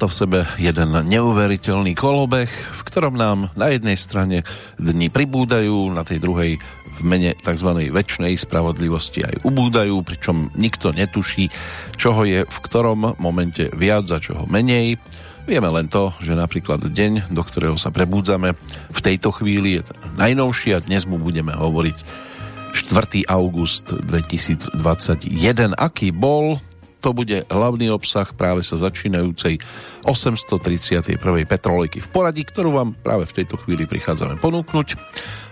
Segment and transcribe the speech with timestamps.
[0.00, 4.48] To v sebe jeden neuveriteľný kolobeh, v ktorom nám na jednej strane
[4.80, 6.56] dni pribúdajú, na tej druhej
[6.96, 7.68] v mene tzv.
[7.92, 11.52] väčšnej spravodlivosti aj ubúdajú, pričom nikto netuší,
[12.00, 14.96] čoho je v ktorom momente viac a čoho menej.
[15.44, 18.56] Vieme len to, že napríklad deň, do ktorého sa prebúdzame,
[18.88, 21.98] v tejto chvíli je najnovší a dnes mu budeme hovoriť
[22.72, 23.28] 4.
[23.28, 24.72] august 2021.
[25.76, 26.56] Aký bol,
[27.00, 29.58] to bude hlavný obsah práve sa začínajúcej
[30.04, 31.16] 831.
[31.48, 34.88] petrolejky v poradí, ktorú vám práve v tejto chvíli prichádzame ponúknuť.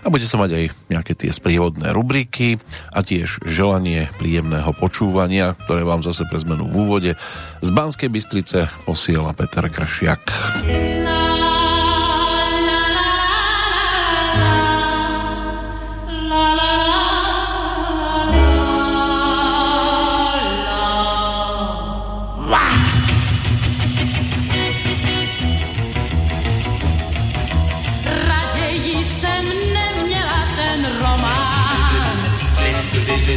[0.05, 2.61] A bude to mať aj nejaké tie sprievodné rubriky
[2.93, 7.11] a tiež želanie príjemného počúvania, ktoré vám zase pre zmenu v úvode
[7.59, 11.28] z Banskej Bystrice posiela Peter Kršiak.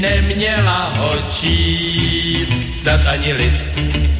[0.00, 3.62] neměla ho číst, snad ani list.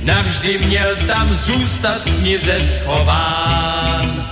[0.02, 4.30] Navždy měl tam zůstat v knize schován.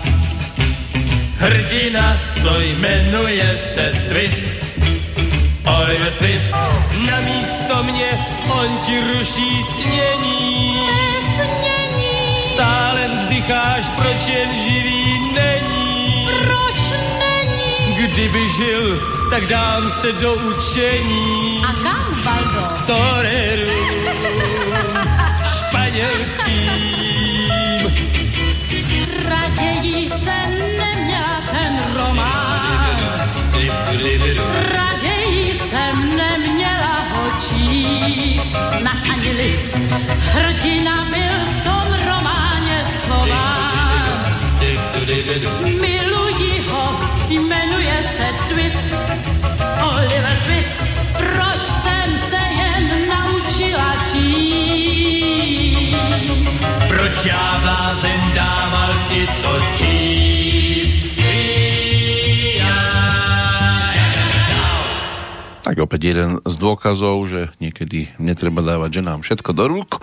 [1.39, 4.47] Hrdina, co jmenuje se Twist,
[5.65, 6.51] Oliver Twist,
[7.11, 8.11] na místo mě
[8.49, 10.81] on ti ruší snění.
[12.55, 15.86] Stále vzdycháš, proč jen živý není.
[17.97, 21.65] Kdyby žil, tak dám se do učení.
[21.65, 22.63] A kam, Baldo?
[22.87, 23.71] Toreru
[25.57, 26.71] španělským.
[29.29, 33.01] Raději jsem neměla ten román.
[34.73, 38.53] Raději jsem neměla ho číst.
[38.83, 39.77] Na ani list
[40.33, 43.67] hrdina byl v tom románě schován.
[65.87, 70.03] Opäť jeden z dôkazov, že niekedy netreba dávať ženám všetko do rúk.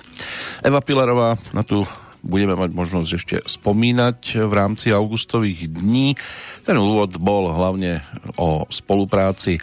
[0.63, 1.83] Eva Pilarová na tu
[2.23, 6.15] budeme mať možnosť ešte spomínať v rámci augustových dní.
[6.63, 7.99] Ten úvod bol hlavne
[8.39, 9.59] o spolupráci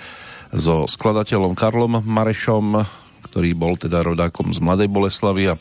[0.52, 2.84] so skladateľom Karlom Marešom,
[3.32, 5.58] ktorý bol teda rodákom z Mladej Boleslavy a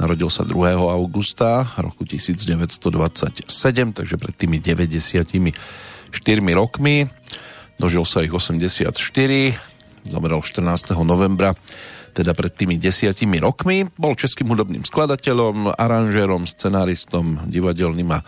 [0.00, 0.80] narodil sa 2.
[0.80, 3.44] augusta roku 1927,
[3.92, 5.52] takže pred tými 94
[6.56, 7.04] rokmi.
[7.76, 8.96] Dožil sa ich 84,
[10.08, 10.96] zomeral 14.
[11.04, 11.52] novembra,
[12.10, 13.86] teda pred tými desiatimi rokmi.
[13.94, 18.20] Bol českým hudobným skladateľom, aranžérom, scenáristom, divadelným a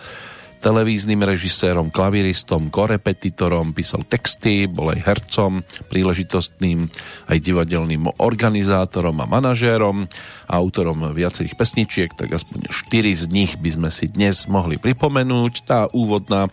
[0.63, 6.87] televíznym režisérom, klaviristom, korepetitorom, písal texty, bol aj hercom, príležitostným
[7.27, 10.07] aj divadelným organizátorom a manažérom,
[10.47, 15.67] autorom viacerých pesničiek, tak aspoň 4 z nich by sme si dnes mohli pripomenúť.
[15.67, 16.47] Tá úvodná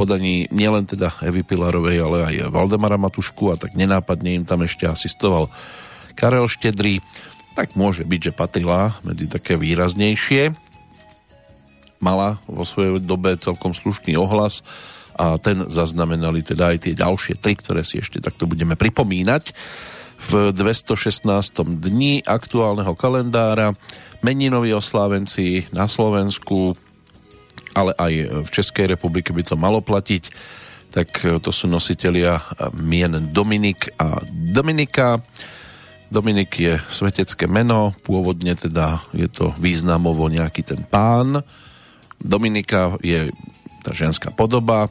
[0.00, 4.88] podaní nielen teda Evy Pilarovej, ale aj Valdemara Matušku a tak nenápadne im tam ešte
[4.88, 5.52] asistoval
[6.16, 7.04] Karel Štedrý,
[7.52, 10.56] tak môže byť, že patrila medzi také výraznejšie
[12.00, 14.64] mala vo svojej dobe celkom slušný ohlas
[15.20, 19.52] a ten zaznamenali teda aj tie ďalšie tri, ktoré si ešte takto budeme pripomínať.
[20.20, 21.28] v 216.
[21.80, 23.72] dni aktuálneho kalendára.
[24.20, 26.76] Meninoví oslávenci na Slovensku,
[27.74, 30.30] ale aj v Českej republike by to malo platiť.
[30.90, 32.42] Tak to sú nositelia
[32.74, 35.22] mien Dominik a Dominika.
[36.10, 41.46] Dominik je svetecké meno, pôvodne teda je to významovo nejaký ten pán.
[42.18, 43.30] Dominika je
[43.86, 44.90] tá ženská podoba.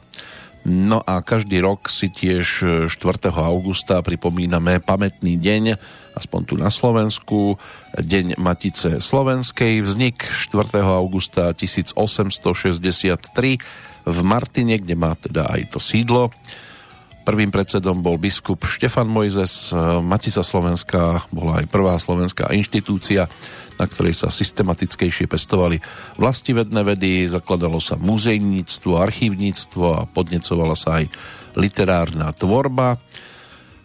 [0.64, 2.92] No a každý rok si tiež 4.
[3.32, 5.76] augusta pripomíname pamätný deň,
[6.16, 7.58] aspoň tu na Slovensku,
[7.94, 10.82] Deň Matice Slovenskej, vznik 4.
[10.82, 13.58] augusta 1863
[14.06, 16.30] v Martine, kde má teda aj to sídlo.
[17.20, 19.76] Prvým predsedom bol biskup Štefan Mojzes.
[20.00, 23.28] Matica Slovenská bola aj prvá slovenská inštitúcia,
[23.76, 25.76] na ktorej sa systematickejšie pestovali
[26.16, 31.12] vlastivedné vedy, zakladalo sa muzejníctvo, archívnictvo a podnecovala sa aj
[31.60, 32.96] literárna tvorba.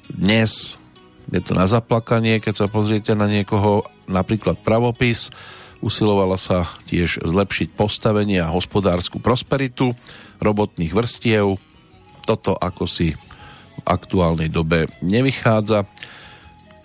[0.07, 0.79] Dnes
[1.31, 5.33] je to na zaplakanie, keď sa pozriete na niekoho, napríklad pravopis,
[5.81, 9.93] usilovala sa tiež zlepšiť postavenie a hospodárskú prosperitu
[10.41, 11.57] robotných vrstiev.
[12.25, 15.85] Toto ako si v aktuálnej dobe nevychádza.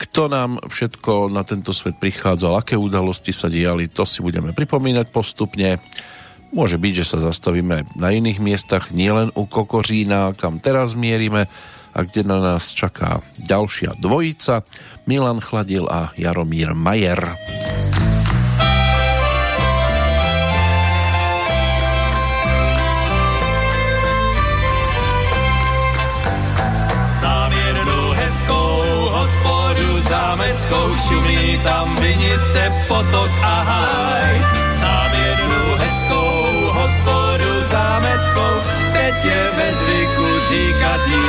[0.01, 5.13] Kto nám všetko na tento svet prichádzal, aké udalosti sa diali, to si budeme pripomínať
[5.13, 5.77] postupne.
[6.51, 11.47] Môže byť, že sa zastavíme na iných miestach, nielen u Kokořína, kam teraz mierime
[11.95, 14.63] a kde na nás čaká ďalšia dvojica,
[15.07, 17.37] Milan Chladil a Jaromír Majer.
[30.11, 34.37] zámeckou šumí tam vinice, potok a háj.
[34.77, 36.33] Znám jednu hezkou
[36.75, 38.53] hospodu zámeckou,
[38.93, 40.30] teď je ve zvyku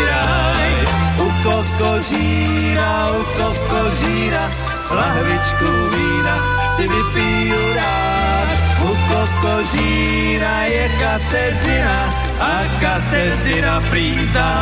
[0.09, 0.85] ráj.
[1.19, 4.51] U kokořína, u kokořína,
[4.91, 6.35] lahvičku vína
[6.75, 8.49] si vypiju rád.
[8.81, 12.09] U kokořína je Kateřina
[12.39, 14.13] a Kateřina prý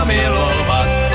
[0.06, 1.09] milovat.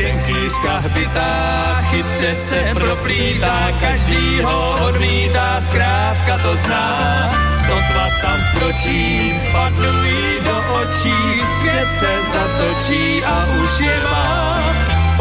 [0.00, 1.30] Šenkýřkách bytá,
[1.90, 6.86] chytře se proplítá, každý ho odmítá, zkrátka to zná.
[7.66, 9.92] Sotva tam kročí, padl
[10.44, 11.18] do očí,
[11.58, 14.60] svět se zatočí a už je má.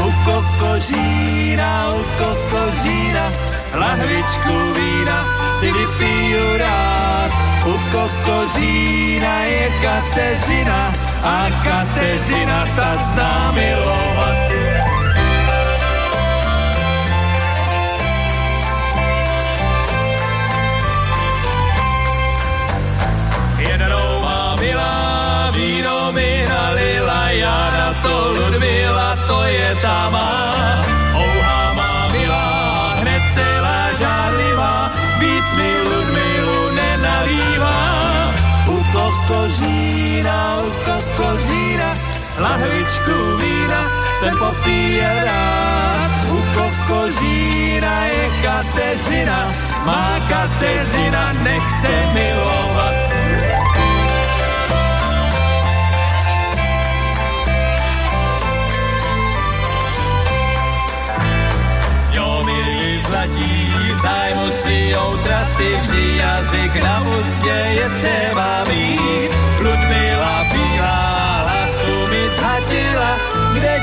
[0.06, 3.32] U kokořína, u kokořína,
[3.74, 5.26] lahvičku vína
[5.60, 7.32] si vypiju rád.
[7.66, 14.50] U kokořína je Kateřina a Kateřina ta zná milovat.
[42.40, 43.82] Lahvičku vína
[44.20, 46.12] jsem popíjel rád.
[46.32, 49.54] U kokořína je Kateřina,
[49.86, 53.10] má Kateřina nechce milovat.
[63.10, 63.66] zlatí,
[64.04, 69.59] zájmu svýho traty vždy jazyk na ústě je třeba mít.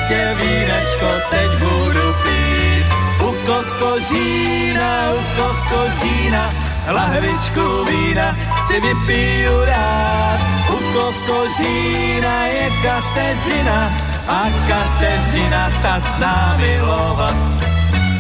[0.09, 2.87] Kde tě vínečko teď budu pít.
[3.23, 6.51] U kokořína, u kokořína,
[6.93, 8.37] lahvičku vína
[8.67, 10.41] si vypiju rád.
[10.71, 13.93] U kokořína je Kateřina
[14.29, 17.35] a Kateřina ta zná milovat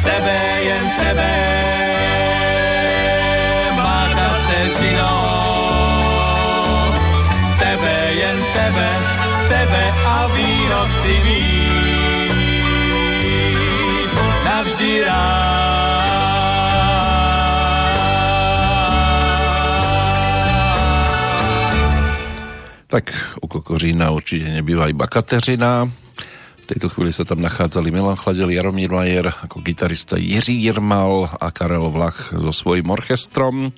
[0.02, 1.31] tebe, jen tebe,
[3.76, 5.37] má Kateřino.
[7.59, 8.88] Tebe, jen tebe,
[9.49, 11.75] tebe a víno chci mít
[14.56, 16.16] navždy rád.
[22.86, 23.04] Tak
[23.42, 25.90] u Kokořína určite nebýva iba Kateřina,
[26.66, 31.54] v tejto chvíli sa tam nachádzali Milan Chladel, Jaromír Majer ako gitarista Jiří Jirmal a
[31.54, 33.70] Karel Vlach so svojím orchestrom.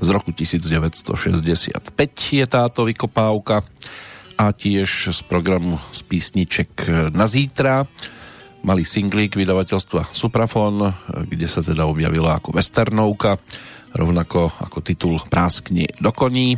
[0.00, 1.92] Z roku 1965
[2.32, 3.60] je táto vykopávka
[4.40, 7.84] a tiež z programu z písniček na zítra.
[8.62, 10.94] Malý singlík vydavateľstva Suprafon,
[11.26, 13.38] kde sa teda objavila ako westernovka,
[13.92, 16.56] rovnako ako titul Práskni do koní.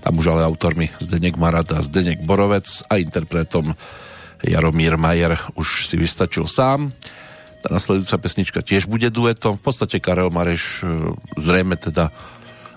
[0.00, 3.76] Tam už ale autormi Zdenek Marat a Zdenek Borovec a interpretom
[4.40, 6.88] Jaromír Majer už si vystačil sám.
[7.60, 9.60] Tá nasledujúca pesnička tiež bude duetom.
[9.60, 12.08] V podstate Karel Mareš e, zrejme teda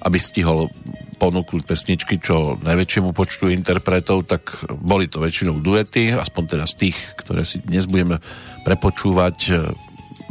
[0.03, 0.67] aby stihol
[1.15, 6.98] ponúknuť pesničky čo najväčšiemu počtu interpretov, tak boli to väčšinou duety, aspoň teda z tých,
[7.15, 8.19] ktoré si dnes budeme
[8.67, 9.51] prepočúvať, e,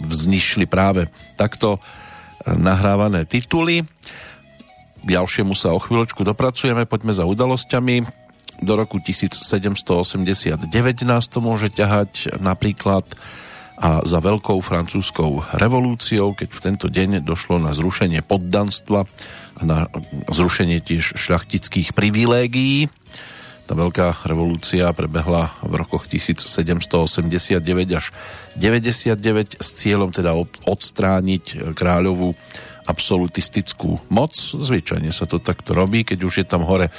[0.04, 1.08] vznišli práve
[1.40, 3.88] takto e, nahrávané tituly.
[5.02, 8.04] K ďalšiemu sa o chvíľočku dopracujeme, poďme za udalosťami.
[8.62, 10.68] Do roku 1789
[11.08, 13.02] nás to môže ťahať napríklad
[13.82, 19.10] a za veľkou francúzskou revolúciou, keď v tento deň došlo na zrušenie poddanstva
[19.62, 19.90] na
[20.30, 22.90] zrušenie tiež šľachtických privilégií.
[23.66, 27.62] Tá veľká revolúcia prebehla v rokoch 1789
[27.94, 28.10] až
[28.58, 30.34] 99 s cieľom teda
[30.66, 32.34] odstrániť kráľovú
[32.84, 34.34] absolutistickú moc.
[34.36, 36.90] Zvyčajne sa to takto robí, keď už je tam hore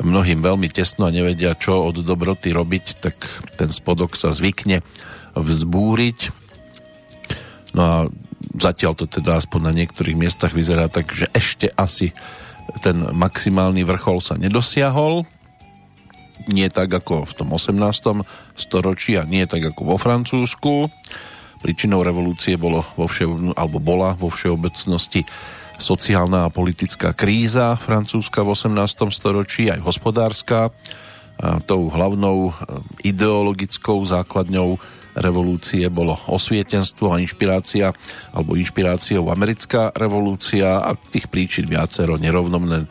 [0.00, 3.16] mnohým veľmi tesno a nevedia, čo od dobroty robiť, tak
[3.60, 4.80] ten spodok sa zvykne
[5.36, 6.18] vzbúriť.
[7.76, 7.96] No a
[8.54, 12.10] zatiaľ to teda aspoň na niektorých miestach vyzerá tak, že ešte asi
[12.82, 15.26] ten maximálny vrchol sa nedosiahol.
[16.48, 18.24] Nie tak ako v tom 18.
[18.56, 20.88] storočí a nie tak ako vo Francúzsku.
[21.60, 23.28] Príčinou revolúcie bolo vo vše,
[23.58, 25.26] alebo bola vo všeobecnosti
[25.80, 29.12] sociálna a politická kríza francúzska v 18.
[29.12, 30.72] storočí, aj hospodárska.
[31.40, 32.52] A tou hlavnou
[33.00, 34.76] ideologickou základňou
[35.20, 37.92] revolúcie bolo osvietenstvo a inšpirácia
[38.32, 42.88] alebo inšpiráciou americká revolúcia a tých príčin viacero nerovnomné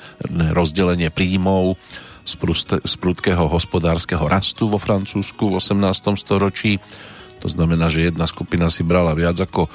[0.53, 1.75] rozdelenie príjmov
[2.23, 6.13] z, prudkého hospodárskeho rastu vo Francúzsku v 18.
[6.21, 6.77] storočí.
[7.41, 9.65] To znamená, že jedna skupina si brala viac ako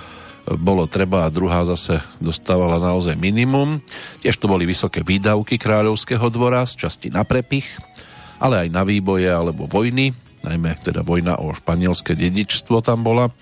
[0.44, 3.80] bolo treba a druhá zase dostávala naozaj minimum.
[4.20, 7.64] Tiež to boli vysoké výdavky kráľovského dvora z časti na prepich,
[8.37, 13.32] ale aj na výboje alebo vojny najmä teda vojna o španielské dedičstvo tam bola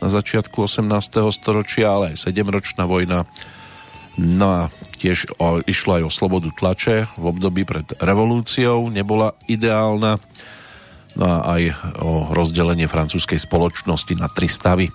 [0.00, 1.28] na začiatku 18.
[1.32, 3.28] storočia, ale aj 7-ročná vojna.
[4.16, 4.60] No a
[4.96, 10.20] tiež o, išlo aj o slobodu tlače v období pred revolúciou, nebola ideálna.
[11.16, 11.62] No a aj
[12.00, 14.88] o rozdelenie francúzskej spoločnosti na tri stavy,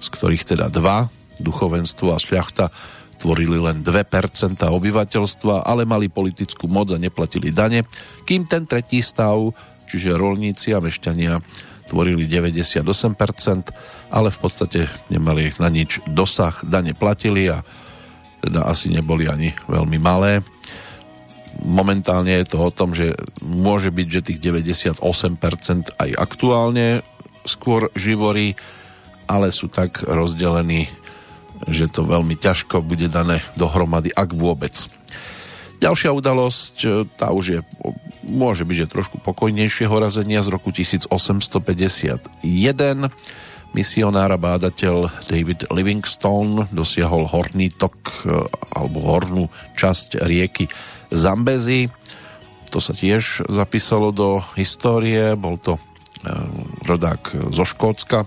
[0.00, 1.08] z ktorých teda dva,
[1.40, 2.72] duchovenstvo a šľachta,
[3.16, 7.88] tvorili len 2% obyvateľstva, ale mali politickú moc a neplatili dane,
[8.28, 9.56] kým ten tretí stav
[9.96, 11.40] čiže rolníci a mešťania
[11.88, 12.84] tvorili 98%,
[14.12, 17.64] ale v podstate nemali na nič dosah, dane platili a
[18.44, 20.44] teda asi neboli ani veľmi malé.
[21.64, 25.00] Momentálne je to o tom, že môže byť, že tých 98%
[25.96, 27.00] aj aktuálne
[27.48, 28.52] skôr živorí,
[29.24, 30.92] ale sú tak rozdelení,
[31.64, 34.76] že to veľmi ťažko bude dané dohromady, ak vôbec.
[35.76, 36.88] Ďalšia udalosť, e,
[37.20, 37.60] tá už je,
[38.24, 42.40] môže byť, že trošku pokojnejšieho razenia z roku 1851.
[43.76, 48.40] Misionár a bádateľ David Livingstone dosiahol horný tok e,
[48.72, 50.72] alebo hornú časť rieky
[51.12, 51.92] Zambezi.
[52.72, 55.80] To sa tiež zapísalo do histórie, bol to e,
[56.88, 58.24] rodák zo Škótska,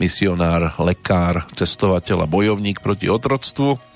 [0.00, 3.87] misionár, lekár, cestovateľ a bojovník proti otroctvu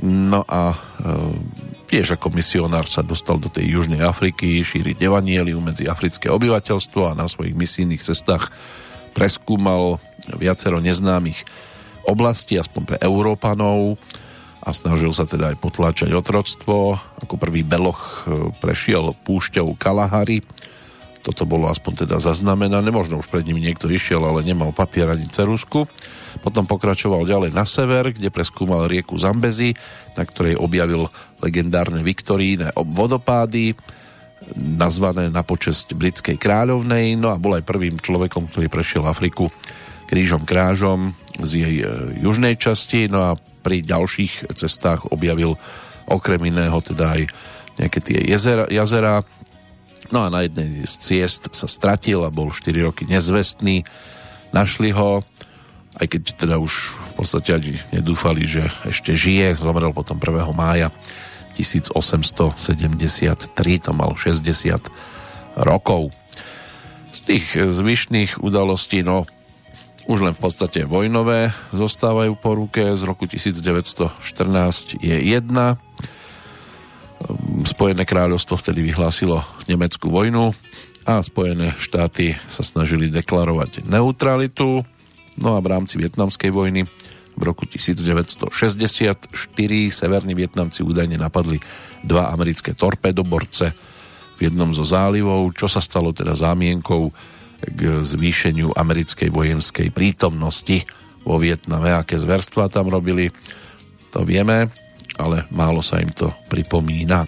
[0.00, 0.76] No a e,
[1.92, 7.18] tiež ako misionár sa dostal do tej Južnej Afriky šíriť evanieliu medzi africké obyvateľstvo a
[7.18, 8.48] na svojich misijných cestách
[9.12, 10.00] preskúmal
[10.40, 11.44] viacero neznámych
[12.08, 14.00] oblastí, aspoň pre Európanov
[14.60, 16.96] a snažil sa teda aj potláčať otroctvo.
[17.20, 20.40] Ako prvý beloch e, prešiel púšťou Kalahary.
[21.20, 22.88] Toto bolo aspoň teda zaznamenané.
[22.88, 25.84] Možno už pred ním niekto išiel, ale nemal papier ani cerusku.
[26.40, 29.76] Potom pokračoval ďalej na sever, kde preskúmal rieku Zambezi,
[30.16, 31.12] na ktorej objavil
[31.44, 33.76] legendárne Viktoríne vodopády,
[34.56, 39.52] nazvané na počesť britskej kráľovnej, no a bol aj prvým človekom, ktorý prešiel Afriku
[40.08, 41.86] krížom krážom z jej e,
[42.18, 45.54] južnej časti, no a pri ďalších cestách objavil
[46.10, 47.22] okrem iného teda aj
[47.78, 49.22] nejaké tie jezera, jazera.
[50.10, 53.86] No a na jednej z ciest sa stratil a bol 4 roky nezvestný.
[54.50, 55.22] Našli ho,
[56.02, 59.54] aj keď teda už v podstate ani nedúfali, že ešte žije.
[59.54, 60.50] Zomrel potom 1.
[60.50, 60.90] mája
[61.54, 62.58] 1873,
[63.78, 64.90] to mal 60
[65.62, 66.10] rokov.
[67.14, 69.30] Z tých zvyšných udalostí, no
[70.10, 72.82] už len v podstate vojnové zostávajú po ruke.
[72.98, 75.78] Z roku 1914 je jedna.
[77.68, 80.56] Spojené kráľovstvo vtedy vyhlásilo nemeckú vojnu
[81.04, 84.84] a Spojené štáty sa snažili deklarovať neutralitu.
[85.36, 86.84] No a v rámci vietnamskej vojny
[87.36, 88.50] v roku 1964
[89.88, 91.56] severní Vietnamci údajne napadli
[92.04, 93.72] dva americké torpedoborce
[94.36, 97.12] v jednom zo zálivov, čo sa stalo teda zámienkou
[97.60, 100.84] k zvýšeniu americkej vojenskej prítomnosti
[101.24, 101.92] vo Vietname.
[101.92, 103.28] Aké zverstva tam robili,
[104.08, 104.72] to vieme,
[105.18, 107.26] ale málo sa im to pripomína.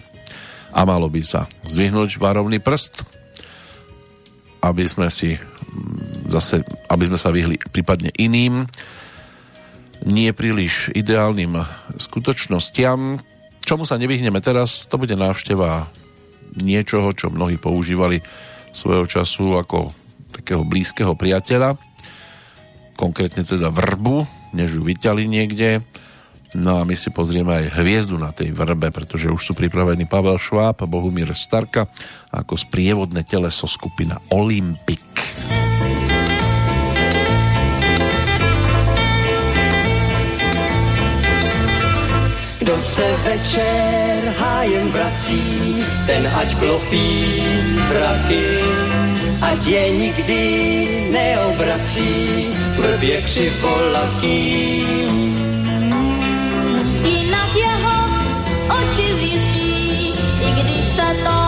[0.73, 3.05] A malo by sa zdvihnúť varovný prst,
[4.63, 8.65] aby sme si mm, zase, aby sme sa vyhli prípadne iným
[10.03, 11.63] nie príliš ideálnym
[11.95, 13.23] skutočnostiam.
[13.63, 15.87] Čomu sa nevyhneme teraz, to bude návšteva
[16.59, 18.19] niečoho, čo mnohí používali
[18.75, 19.95] svojho času ako
[20.33, 21.79] takého blízkeho priateľa,
[22.99, 25.79] konkrétne teda vrbu, než ju vyťali niekde.
[26.53, 30.37] No a my si pozrieme aj hviezdu na tej vrbe, pretože už sú pripravení Pavel
[30.37, 31.89] Šváb, Bohumír Starka
[32.29, 35.01] ako sprievodné teleso skupina Olympic.
[42.63, 47.43] Kdo se večer hájem vrací, ten ať klopí
[47.89, 48.45] zraky,
[49.41, 50.41] ať je nikdy
[51.11, 52.13] neobrací,
[52.77, 54.83] blbě křivolatý.
[60.95, 61.39] Se to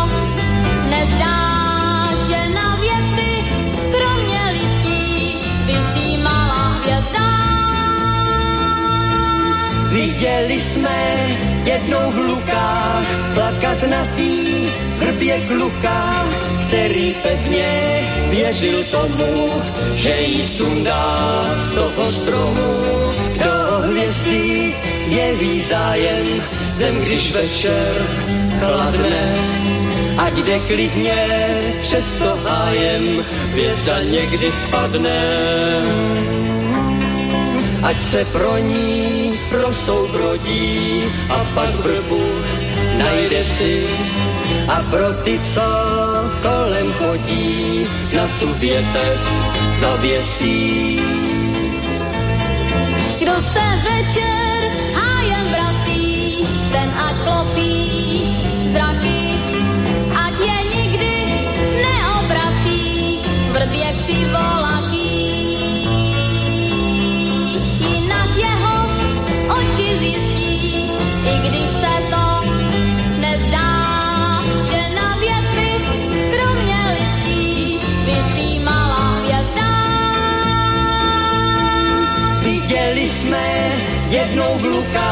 [0.90, 1.38] nezdá,
[2.28, 3.34] že na větvi
[3.92, 7.28] kromě listí vysí malá hvězda.
[9.90, 11.00] Viděli jsme
[11.66, 16.26] jednou v lukách plakat na tý vrbě kluka,
[16.68, 19.50] který pevně věřil tomu,
[19.96, 22.74] že jí sundá z toho stromu.
[23.44, 24.74] Do hvězdy
[25.08, 26.26] jeví zájem,
[26.78, 28.06] zem když večer
[28.60, 29.36] chladne,
[30.18, 31.16] ať jde klidně
[31.82, 35.22] přes to hájem, hvězda někdy spadne.
[37.84, 42.24] Ať se pro ní rosou brodí a pak vrbu
[42.98, 43.88] najde si.
[44.68, 45.62] A pro ty, co
[46.42, 49.20] kolem chodí, na tu větev
[49.80, 51.00] zavěsí.
[53.20, 54.85] Kdo se večer
[56.72, 57.76] ten ať klopí
[58.74, 59.22] zraky,
[60.12, 61.14] ať je nikdy
[61.82, 62.84] neobrací,
[63.54, 65.14] vrbě křivolatý.
[67.80, 68.76] Jinak jeho
[69.50, 70.90] oči zjistí,
[71.26, 72.26] i když se to
[73.20, 73.72] nezdá,
[74.70, 75.72] že na větvi
[76.34, 79.72] kromě listí visí malá hvězda.
[82.44, 83.46] Viděli jsme
[84.10, 85.05] jednou v lukách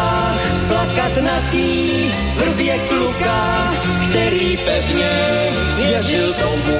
[1.13, 3.73] plakat na tý vrbě kluka,
[4.09, 6.79] který pevně věřil tomu,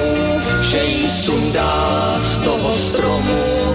[0.62, 3.74] že jí sundá z toho stromu.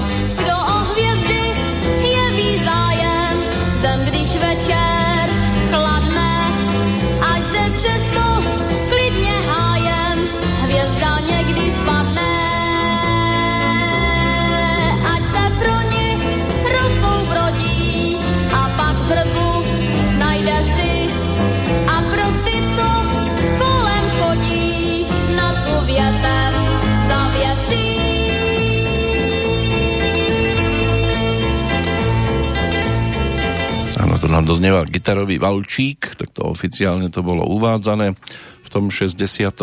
[34.40, 38.16] Nám doznieva gitarový valčík, tak to oficiálne to bolo uvádzané
[38.64, 39.60] v tom 65.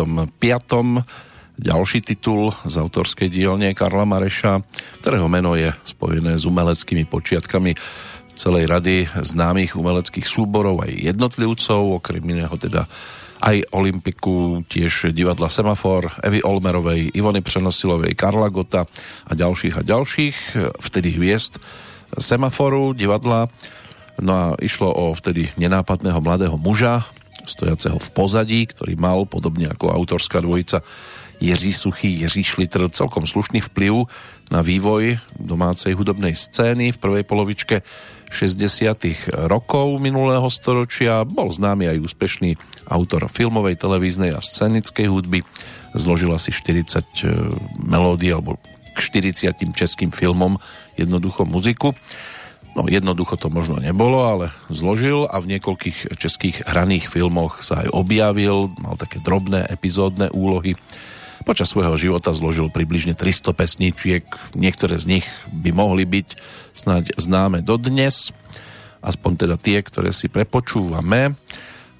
[1.57, 4.61] Ďalší titul z autorskej dielne Karla Mareša,
[5.01, 7.73] ktorého meno je spojené s umeleckými počiatkami
[8.37, 12.85] celej rady známych umeleckých súborov aj jednotlivcov, okrem iného teda
[13.41, 18.89] aj Olympiku, tiež divadla Semafor, Evy Olmerovej, Ivony Přenosilovej, Karla Gota
[19.27, 20.37] a ďalších a ďalších,
[20.81, 21.61] vtedy hviezd
[22.17, 23.51] Semaforu, divadla.
[24.17, 27.05] No a išlo o vtedy nenápadného mladého muža,
[27.45, 30.81] stojaceho v pozadí, ktorý mal, podobne ako autorská dvojica
[31.37, 34.09] Jiří Suchý, Jiří Šlitr, celkom slušný vplyv
[34.49, 37.85] na vývoj domácej hudobnej scény v prvej polovičke
[38.29, 39.47] 60.
[39.47, 41.23] rokov minulého storočia.
[41.23, 42.59] Bol známy aj úspešný
[42.91, 45.39] autor filmovej, televíznej a scénickej hudby.
[45.95, 47.03] Zložil asi 40
[47.87, 48.59] melódií alebo
[48.93, 50.59] k 40 českým filmom
[50.99, 51.95] jednoducho muziku.
[52.77, 57.89] No jednoducho to možno nebolo, ale zložil a v niekoľkých českých hraných filmoch sa aj
[57.89, 60.77] objavil, mal také drobné epizódne úlohy.
[61.41, 66.27] Počas svojho života zložil približne 300 pesničiek, niektoré z nich by mohli byť
[66.77, 68.29] snáď známe dodnes,
[69.01, 71.33] aspoň teda tie, ktoré si prepočúvame.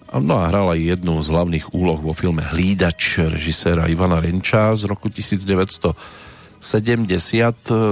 [0.07, 4.87] No a hral aj jednu z hlavných úloh vo filme Hlídač režiséra Ivana Renča z
[4.87, 6.61] roku 1970.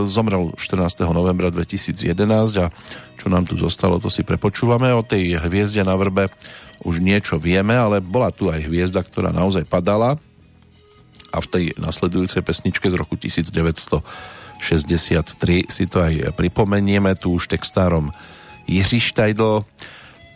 [0.07, 1.03] Zomrel 14.
[1.11, 2.71] novembra 2011 a
[3.19, 4.95] čo nám tu zostalo, to si prepočúvame.
[4.95, 6.31] O tej hviezde na vrbe
[6.87, 10.15] už niečo vieme, ale bola tu aj hviezda, ktorá naozaj padala
[11.35, 13.19] a v tej nasledujúcej pesničke z roku
[14.65, 18.09] 1963 si to aj pripomenieme, tu už textárom
[18.65, 19.61] Jiří Štajdl,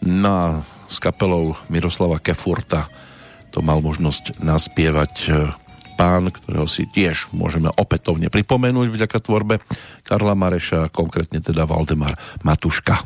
[0.06, 2.86] no a s kapelou Miroslava Kefurta
[3.50, 5.30] to mal možnosť naspievať e,
[5.98, 9.58] pán, ktorého si tiež môžeme opätovne pripomenúť vďaka tvorbe
[10.06, 12.14] Karla Mareša, konkrétne teda Valdemar
[12.46, 13.02] Matuška.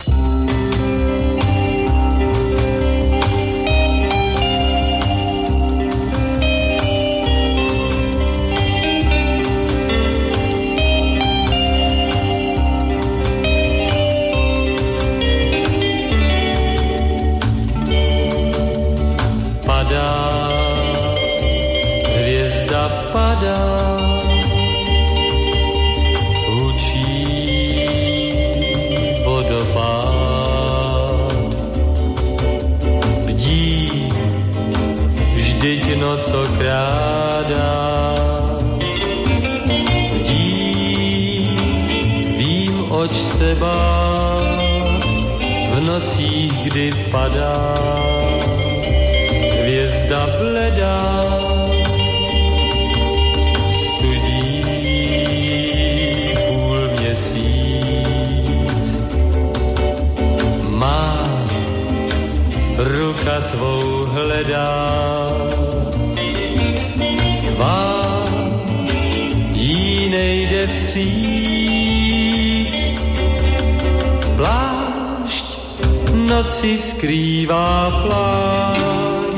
[46.74, 47.54] kdy padá
[49.62, 51.22] hvězda bledá.
[53.86, 54.64] Studí
[56.48, 58.86] půl měsíc.
[60.70, 61.24] Má
[62.78, 65.30] ruka tvou hledá.
[67.54, 68.04] Tvá
[69.54, 71.43] jí nejde vstříc.
[76.50, 79.38] Si skrývá pláň.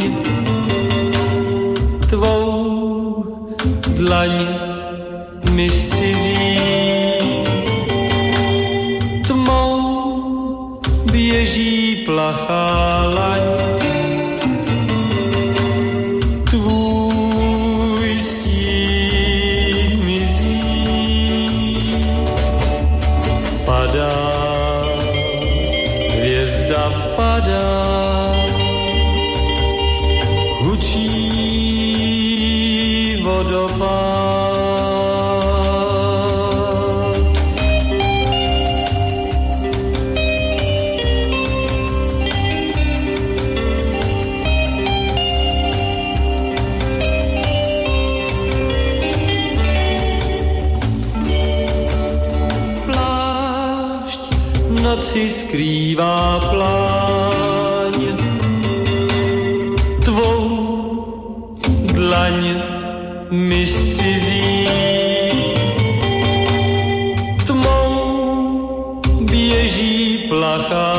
[2.10, 3.26] Tvou
[3.98, 4.34] dlaň
[5.52, 6.60] mi scizí.
[9.28, 12.85] Tmou běží plachá
[70.46, 70.95] běží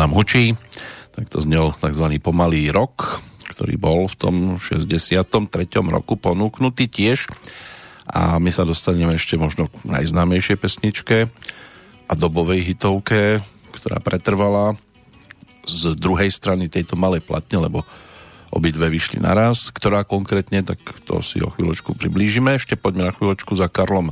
[0.00, 0.56] nám hučí.
[1.12, 2.06] Tak to znel tzv.
[2.24, 3.20] pomalý rok,
[3.52, 5.28] ktorý bol v tom 63.
[5.92, 7.28] roku ponúknutý tiež.
[8.08, 11.28] A my sa dostaneme ešte možno k najznámejšej pesničke
[12.08, 13.44] a dobovej hitovke,
[13.76, 14.74] ktorá pretrvala
[15.68, 17.84] z druhej strany tejto malej platne, lebo
[18.50, 19.70] obidve vyšli naraz.
[19.70, 22.56] Ktorá konkrétne, tak to si o chvíľočku priblížime.
[22.56, 24.10] Ešte poďme na chvíľočku za Karlom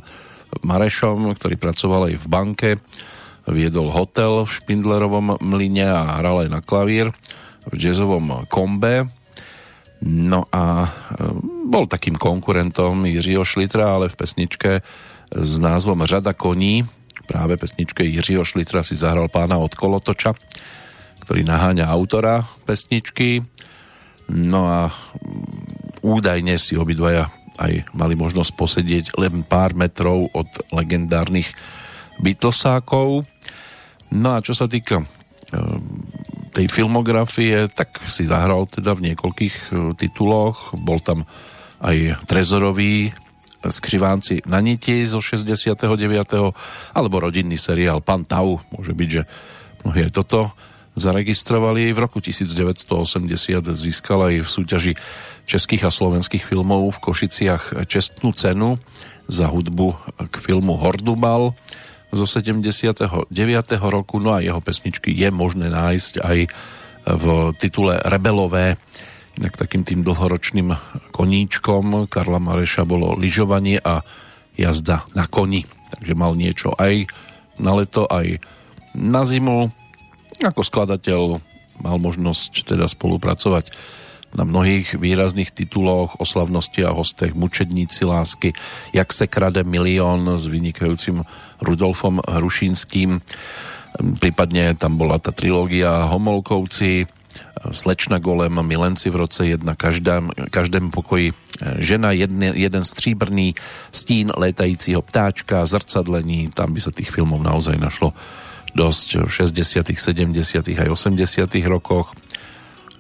[0.63, 2.71] Marešom, ktorý pracoval aj v banke
[3.49, 7.13] viedol hotel v Špindlerovom mlyne a hral aj na klavír
[7.69, 9.09] v jazzovom kombe.
[10.05, 10.89] No a e,
[11.67, 14.73] bol takým konkurentom Jiřího Šlitra, ale v pesničke
[15.35, 16.87] s názvom Řada koní,
[17.27, 20.33] práve pesničke Jiřího Šlitra si zahral pána od Kolotoča,
[21.27, 23.43] ktorý naháňa autora pesničky.
[24.33, 24.81] No a
[26.01, 31.51] údajne si obidvaja aj mali možnosť posedieť len pár metrov od legendárnych
[32.23, 33.27] Beatlesákov.
[34.15, 35.05] No a čo sa týka
[35.53, 36.07] ehm,
[36.53, 40.75] tej filmografie, tak si zahral teda v niekoľkých e, tituloch.
[40.75, 41.29] Bol tam
[41.79, 43.15] aj Trezorový
[43.59, 45.83] Skřivánci na niti zo 69.
[46.95, 48.63] alebo rodinný seriál Pan Tau.
[48.71, 49.23] Môže byť, že
[49.83, 50.55] mnohí aj toto
[50.95, 51.91] zaregistrovali.
[51.91, 54.93] V roku 1980 získal aj v súťaži
[55.47, 58.79] českých a slovenských filmov v Košiciach čestnú cenu
[59.31, 59.95] za hudbu
[60.29, 61.55] k filmu Hordubal
[62.09, 63.29] zo 79.
[63.89, 66.39] roku, no a jeho pesničky je možné nájsť aj
[67.09, 67.25] v
[67.57, 68.77] titule Rebelové.
[69.39, 70.75] Inak takým tým dlhoročným
[71.15, 74.03] koníčkom Karla Mareša bolo lyžovanie a
[74.59, 75.63] jazda na koni.
[75.95, 77.07] Takže mal niečo aj
[77.63, 78.43] na leto, aj
[78.99, 79.71] na zimu.
[80.43, 81.39] Ako skladateľ
[81.79, 83.71] mal možnosť teda spolupracovať
[84.37, 88.53] na mnohých výrazných tituloch, oslavnosti a hostech Mučedníci lásky,
[88.93, 91.25] Jak se krade milión s vynikajúcim
[91.61, 93.21] Rudolfom Hrušínským.
[94.21, 97.09] Prípadne tam bola tá trilógia Homolkovci,
[97.73, 101.33] Slečna Golem, Milenci v roce jedna, každém, každém pokoji
[101.79, 103.55] žena, jedne, jeden stříbrný
[103.93, 108.15] stín létajícího ptáčka, zrcadlení, tam by sa tých filmov naozaj našlo
[108.77, 110.79] dosť v 60., 70.
[110.79, 111.51] aj 80.
[111.67, 112.15] rokoch.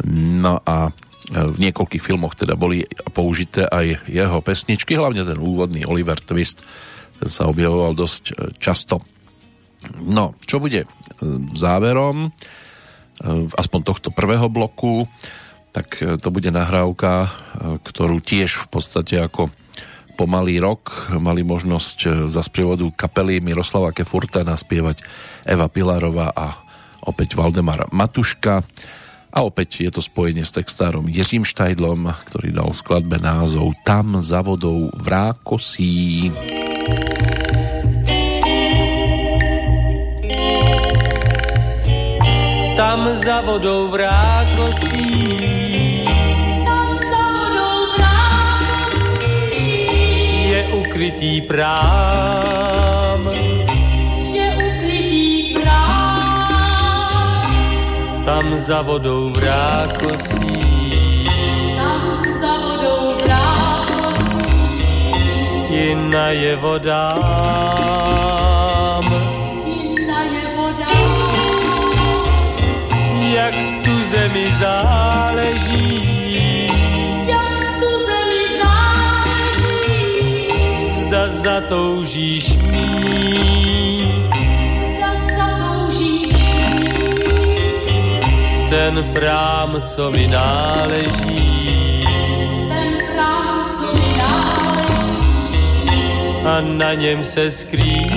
[0.09, 0.91] No a
[1.29, 6.65] v niekoľkých filmoch teda boli použité aj jeho pesničky, hlavne ten úvodný Oliver Twist,
[7.21, 9.05] ten sa objavoval dosť e, často.
[10.01, 10.89] No, čo bude e,
[11.53, 12.31] záverom, e,
[13.53, 15.05] aspoň tohto prvého bloku,
[15.69, 17.29] tak to bude nahrávka,
[17.85, 19.53] ktorú tiež v podstate ako
[20.17, 25.05] pomalý rok mali možnosť za sprievodu kapely Miroslava Kefurta naspievať
[25.45, 26.57] Eva Pilarová a
[27.05, 28.65] opäť Valdemar Matuška.
[29.29, 34.41] A opäť je to spojenie s textárom Jiřím Štajdlom, ktorý dal skladbe názov Tam za
[34.41, 36.33] vodou v Rákosí.
[42.73, 45.13] Tam za vodou v Rákosí
[46.65, 49.69] Tam za vodou v Rákosí
[50.49, 52.88] je ukrytý prám.
[58.29, 60.61] Tam za vodou v Rákosí
[61.81, 64.85] Tam za vodou v Rákosí
[65.65, 67.17] ti naje vodám.
[69.65, 70.93] Kina je voda.
[73.33, 75.89] Jak tu zemi záleží,
[77.25, 79.81] Jak tu zemi záleží,
[80.85, 83.78] zda zatoužíš mít
[88.71, 92.05] ten prám, co mi náleží.
[92.69, 95.19] ten prám, co mi náleží.
[96.45, 98.13] a na něm se skrýt.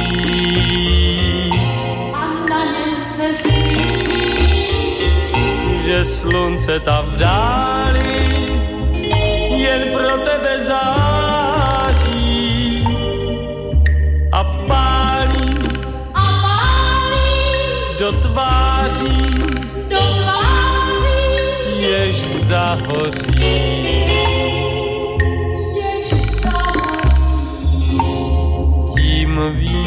[2.14, 5.02] A na něm se skrýt,
[5.84, 8.22] že slunce tam v dáli
[9.62, 12.12] jen pro tebe září
[14.32, 15.54] a pálí
[16.14, 17.32] a pálí
[18.00, 19.51] do tváří,
[22.52, 24.02] zahoří.
[28.96, 29.82] Tím víc.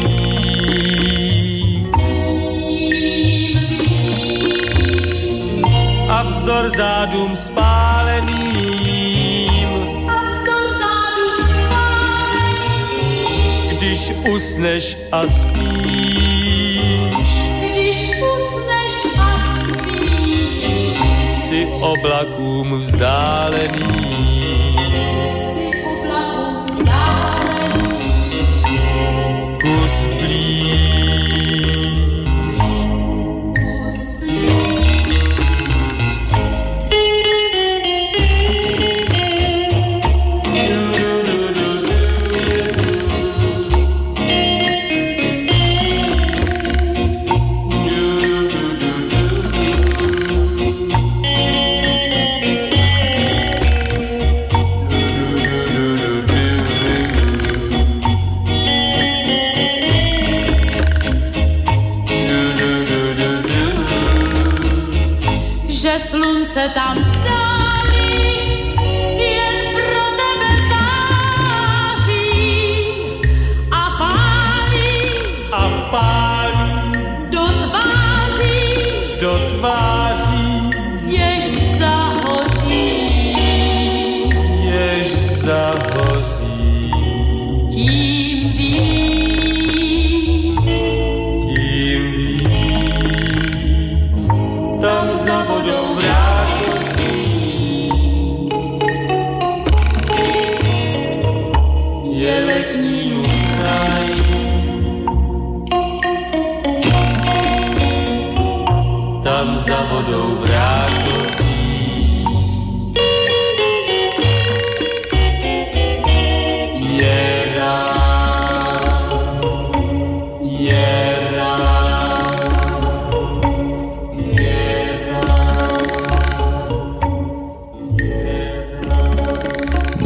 [6.09, 8.49] A vzdor zádům spáleným,
[13.71, 16.34] když usneš a spíš,
[21.63, 22.83] oblakům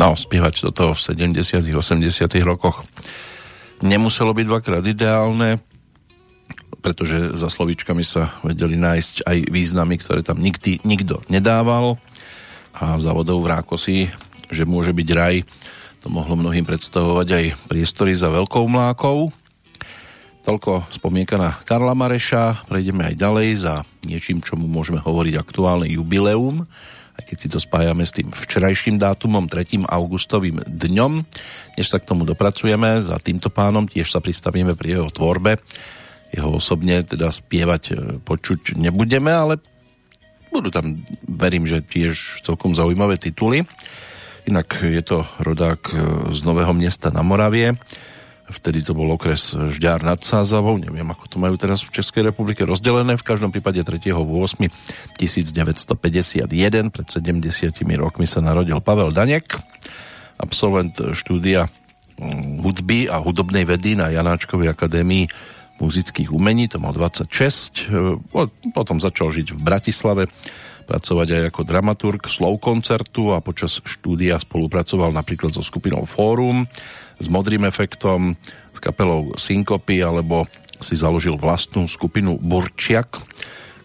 [0.10, 2.82] No, spievať toto v 70 80 rokoch.
[3.86, 5.62] Nemuselo byť dvakrát ideálne,
[6.82, 12.02] pretože za slovíčkami sa vedeli nájsť aj významy, ktoré tam nikdy, nikto nedával.
[12.74, 14.10] A za vodou v rákosi,
[14.50, 15.46] že môže byť raj,
[16.02, 19.30] to mohlo mnohým predstavovať aj priestory za veľkou mlákou.
[20.42, 26.66] Toľko spomienka na Karla Mareša, prejdeme aj ďalej za niečím, čomu môžeme hovoriť aktuálne jubileum,
[27.30, 29.86] keď si to spájame s tým včerajším dátumom, 3.
[29.86, 31.22] augustovým dňom.
[31.78, 35.62] Než sa k tomu dopracujeme, za týmto pánom tiež sa pristavíme pri jeho tvorbe.
[36.34, 37.94] Jeho osobne teda spievať e,
[38.26, 39.62] počuť nebudeme, ale
[40.50, 40.98] budú tam,
[41.30, 43.70] verím, že tiež celkom zaujímavé tituly.
[44.50, 45.94] Inak je to rodák e,
[46.34, 47.78] z Nového mesta na Moravie.
[48.50, 50.82] Vtedy to bol okres Žďár nad Sázavou.
[50.82, 53.14] Neviem, ako to majú teraz v Českej republike rozdelené.
[53.14, 54.74] V každom prípade 3.8.
[55.16, 57.46] 1951, pred 70
[58.02, 59.54] rokmi sa narodil Pavel Danek,
[60.42, 61.70] absolvent štúdia
[62.18, 65.30] mm, hudby a hudobnej vedy na Janáčkovej akadémii
[65.80, 67.88] muzických umení, to mal 26.
[68.76, 70.24] Potom začal žiť v Bratislave,
[70.90, 76.66] pracovať aj ako dramaturg slov koncertu a počas štúdia spolupracoval napríklad so skupinou Fórum,
[77.22, 78.34] s modrým efektom,
[78.74, 80.50] s kapelou Syncopy alebo
[80.82, 83.22] si založil vlastnú skupinu Burčiak,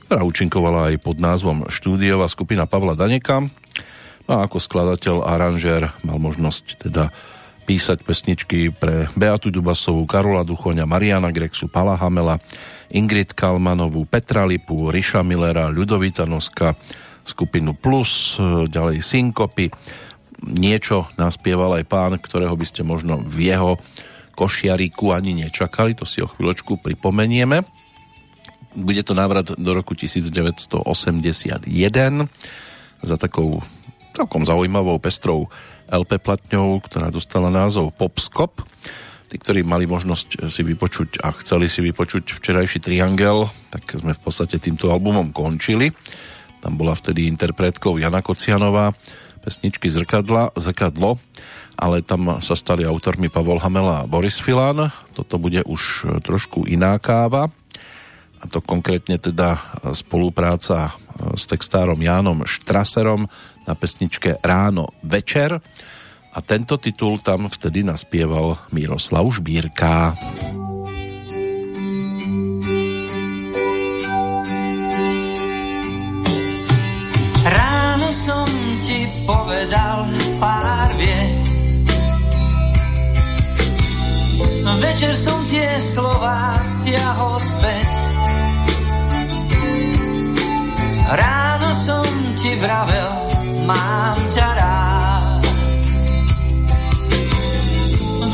[0.09, 3.45] ktorá účinkovala aj pod názvom Štúdiová skupina Pavla Daneka.
[4.25, 7.13] No a ako skladateľ a aranžér mal možnosť teda
[7.65, 12.41] písať pesničky pre Beatu Dubasovú, Karola Duchoňa, Mariana Grexu, Pala Hamela,
[12.93, 16.77] Ingrid Kalmanovú, Petra Lipu, Riša Millera, Ľudovita Noska,
[17.25, 18.37] skupinu Plus,
[18.69, 19.73] ďalej Syncopy,
[20.45, 23.81] niečo naspieval aj pán, ktorého by ste možno v jeho
[24.35, 27.65] košiariku ani nečakali, to si o chvíľočku pripomenieme.
[28.75, 30.83] Bude to návrat do roku 1981
[33.01, 33.63] za takou
[34.15, 35.47] celkom zaujímavou pestrou
[35.87, 38.67] LP platňou, ktorá dostala názov Popskop.
[39.35, 44.23] Tí, ktorí mali možnosť si vypočuť a chceli si vypočuť včerajší Triangel, tak sme v
[44.23, 45.91] podstate týmto albumom končili.
[46.63, 48.95] Tam bola vtedy interpretkou Jana Kocianová,
[49.43, 51.19] pesničky Zrkadla, Zrkadlo,
[51.75, 54.95] ale tam sa stali autormi Pavol Hamela a Boris Filan.
[55.19, 57.51] Toto bude už trošku iná káva
[58.39, 59.59] a to konkrétne teda
[59.99, 60.95] spolupráca
[61.35, 63.27] s textárom Jánom Štraserom
[63.67, 65.59] na pesničke Ráno večer
[66.35, 70.19] a tento titul tam vtedy naspieval Miroslav Žbírka.
[79.25, 80.05] povedal
[80.37, 81.45] pár viet.
[84.81, 87.91] Večer som tie slová stiahol späť.
[91.15, 92.07] Ráno som
[92.41, 93.13] ti vravel,
[93.69, 95.04] mám ťa rád.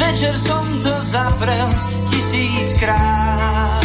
[0.01, 1.69] Večer som to zaprel
[2.09, 3.85] tisíckrát.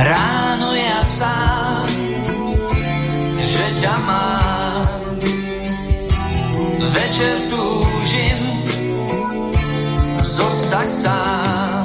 [0.00, 1.84] Ráno ja sám,
[3.36, 5.12] že ťa mám.
[6.96, 8.64] Večer túžim
[10.24, 11.84] zostať sám.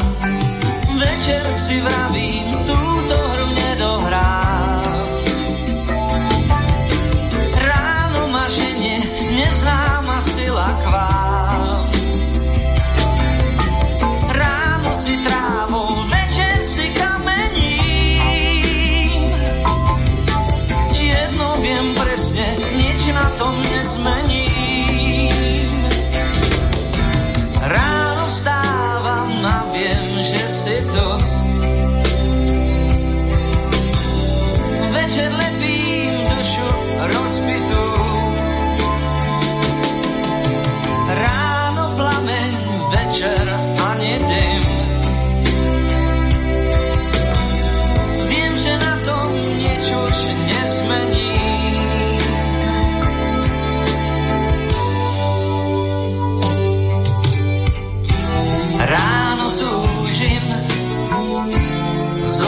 [0.96, 2.95] Večer si vravím, túto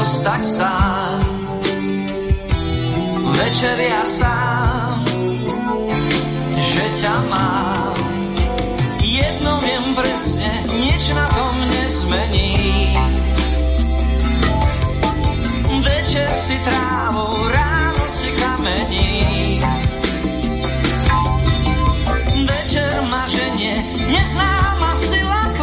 [0.08, 1.20] zostať sám.
[3.36, 5.04] Večer ja sám,
[6.56, 7.96] že ťa mám.
[9.04, 12.56] Jedno viem presne, nič na tom nezmení zmení.
[15.84, 19.12] Večer si trávou, ráno si kamení.
[22.48, 23.76] Večer ma ženie,
[24.08, 25.58] neznáma sila k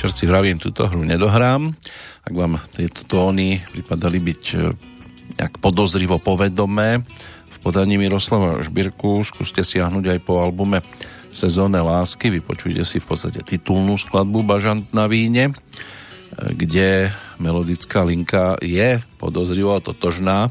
[0.00, 1.76] večer si vravím, túto hru nedohrám.
[2.24, 4.72] Ak vám tieto tóny pripadali byť e,
[5.36, 7.04] nejak podozrivo povedomé
[7.44, 10.80] v podaní Miroslava Žbírku, skúste siahnuť aj po albume
[11.28, 15.54] Sezóne lásky, vypočujte si v podstate titulnú skladbu Bažant na víne, e,
[16.48, 20.48] kde melodická linka je podozrivo totožná.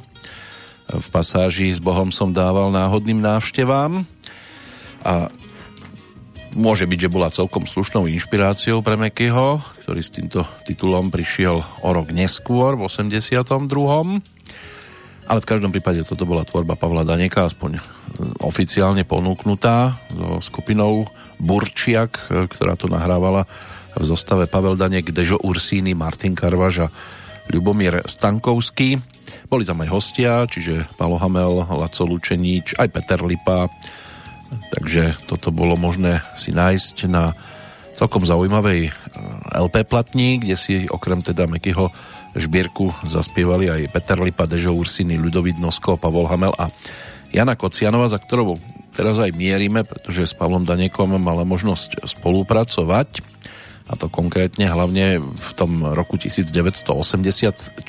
[0.94, 4.06] V pasáži s Bohom som dával náhodným návštevám
[5.02, 5.34] a
[6.56, 11.90] môže byť, že bola celkom slušnou inšpiráciou pre Mekyho, ktorý s týmto titulom prišiel o
[11.90, 13.46] rok neskôr, v 82.
[15.30, 17.82] Ale v každom prípade toto bola tvorba Pavla Daneka, aspoň e,
[18.42, 21.06] oficiálne ponúknutá so skupinou
[21.38, 23.46] Burčiak, e, ktorá to nahrávala
[23.94, 26.92] v zostave Pavel Danek, Dežo Ursíny, Martin Karvaž a
[27.50, 28.98] Ľubomír Stankovský.
[29.50, 33.70] Boli tam aj hostia, čiže Palo Hamel, Laco Lučeníč, aj Peter Lipa,
[34.74, 37.34] takže toto bolo možné si nájsť na
[37.98, 38.92] celkom zaujímavej e,
[39.60, 41.92] LP platni, kde si okrem teda Mekyho
[42.38, 46.70] žbierku zaspievali aj Peter Lipa, Dežo Ursiny, Ľudovít Nosko, Pavol Hamel a
[47.34, 48.58] Jana Kocianova, za ktorou
[48.94, 53.22] teraz aj mierime, pretože s Pavlom Danekom mala možnosť spolupracovať
[53.90, 56.94] a to konkrétne hlavne v tom roku 1980,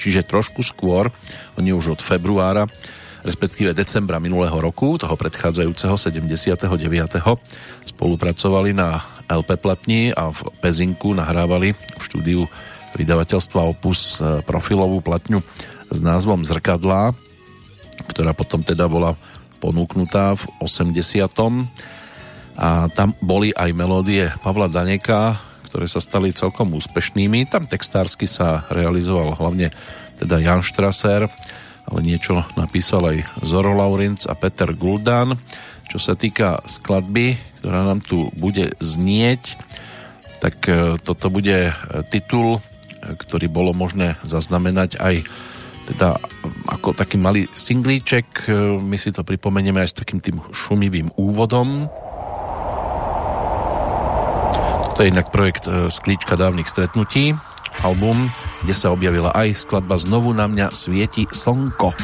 [0.00, 1.12] čiže trošku skôr,
[1.60, 2.64] oni už od februára
[3.24, 6.66] respektíve decembra minulého roku, toho predchádzajúceho 79.
[7.84, 12.42] spolupracovali na LP platni a v Pezinku nahrávali v štúdiu
[12.96, 15.38] vydavateľstva Opus e, profilovú platňu
[15.90, 17.14] s názvom Zrkadlá,
[18.10, 19.14] ktorá potom teda bola
[19.62, 21.30] ponúknutá v 80.
[22.60, 25.38] A tam boli aj melódie Pavla Daneka,
[25.70, 27.46] ktoré sa stali celkom úspešnými.
[27.46, 29.70] Tam textársky sa realizoval hlavne
[30.18, 31.30] teda Jan Strasser,
[31.90, 35.34] ale niečo napísal aj Zoro Laurinc a Peter Guldan.
[35.90, 39.58] Čo sa týka skladby, ktorá nám tu bude znieť,
[40.38, 41.74] tak e, toto bude
[42.14, 42.62] titul
[43.00, 45.24] ktorý bolo možné zaznamenať aj
[45.90, 46.22] teda
[46.70, 48.46] ako taký malý singlíček.
[48.78, 51.90] My si to pripomenieme aj s takým tým šumivým úvodom.
[54.86, 57.34] Toto je inak projekt Sklíčka dávnych stretnutí,
[57.82, 58.30] album,
[58.62, 61.96] kde sa objavila aj skladba Znovu na mňa svieti slnko.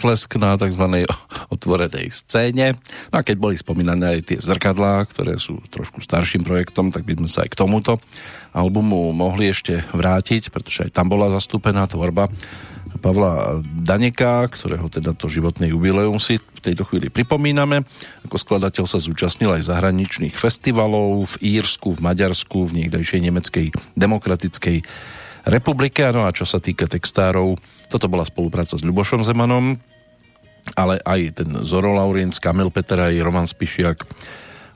[0.00, 1.04] Potlesk na tzv.
[1.54, 2.80] otvorenej scéne.
[3.12, 7.20] No a keď boli spomínané aj tie zrkadlá, ktoré sú trošku starším projektom, tak by
[7.20, 8.00] sme sa aj k tomuto
[8.56, 12.32] albumu mohli ešte vrátiť, pretože aj tam bola zastúpená tvorba
[13.04, 17.84] Pavla Daneka, ktorého teda to životné jubileum si v tejto chvíli pripomíname.
[18.24, 23.66] Ako skladateľ sa zúčastnil aj zahraničných festivalov v Írsku, v Maďarsku, v niekdejšej nemeckej
[24.00, 24.76] demokratickej
[25.46, 26.02] republike.
[26.10, 29.74] No a čo sa týka textárov, toto bola spolupráca s Ľubošom Zemanom,
[30.78, 34.06] ale aj ten Zoro Laurinc, Kamil Peteraj, Roman Spišiak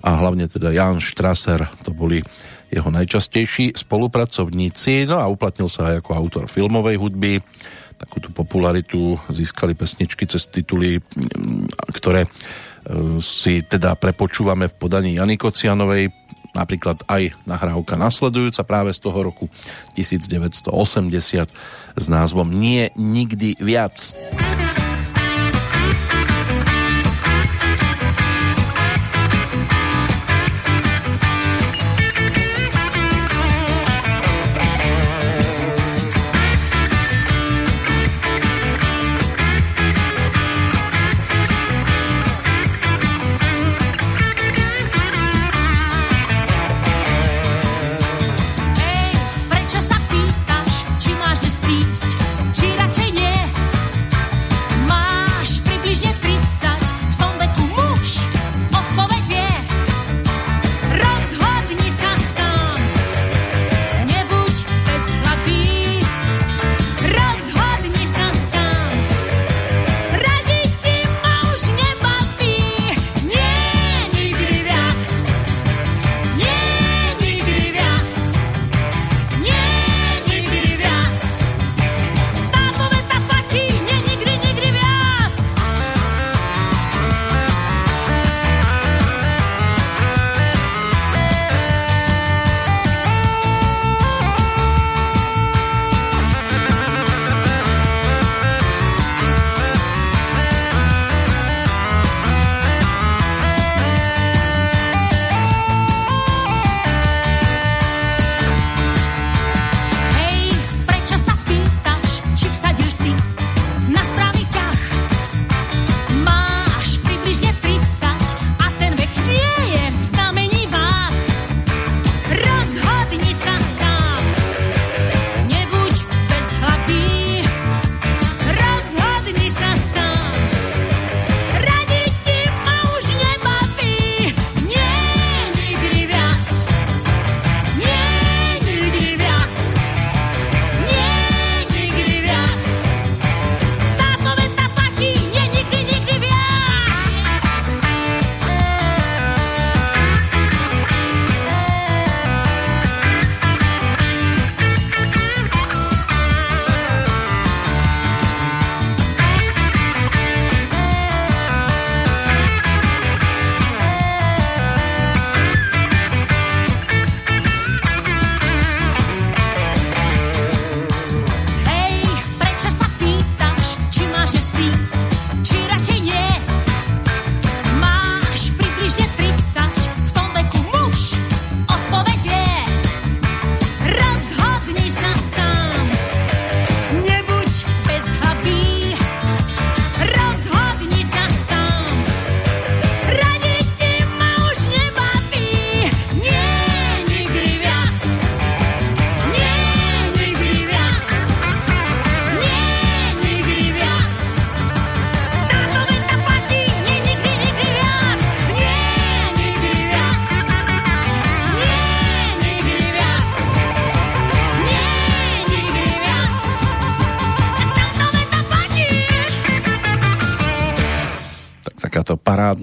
[0.05, 2.21] a hlavne teda Jan Strasser, to boli
[2.75, 7.39] jeho najčastejší spolupracovníci, no a uplatnil sa aj ako autor filmovej hudby,
[7.95, 10.99] takú tú popularitu získali pesničky cez tituly,
[11.95, 12.29] ktoré e,
[13.23, 16.11] si teda prepočúvame v podaní Jany Kocianovej,
[16.55, 19.51] napríklad aj nahrávka nasledujúca práve z toho roku
[19.99, 20.71] 1980
[21.95, 24.15] s názvom Nie nikdy viac.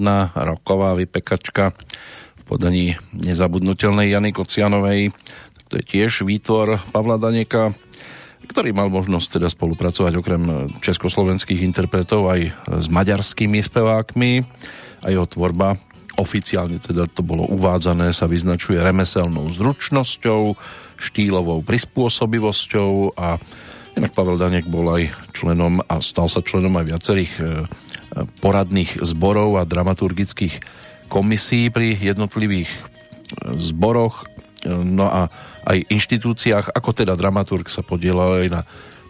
[0.01, 1.77] Parádna roková vypekačka
[2.33, 5.13] v podaní nezabudnutelnej Jany Kocianovej.
[5.53, 7.69] Tak to je tiež výtvor Pavla Daneka,
[8.49, 12.49] ktorý mal možnosť teda spolupracovať okrem československých interpretov aj
[12.81, 14.41] s maďarskými spevákmi
[15.05, 15.77] a jeho tvorba
[16.17, 20.57] oficiálne teda to bolo uvádzané, sa vyznačuje remeselnou zručnosťou,
[20.97, 23.37] štýlovou prispôsobivosťou a
[24.01, 27.43] inak Pavel Danek bol aj členom a stal sa členom aj viacerých e,
[28.43, 30.59] poradných zborov a dramaturgických
[31.11, 32.79] komisí pri jednotlivých e,
[33.59, 34.27] zboroch,
[34.63, 35.27] e, no a
[35.67, 38.61] aj inštitúciách, ako teda dramaturg sa podielal aj na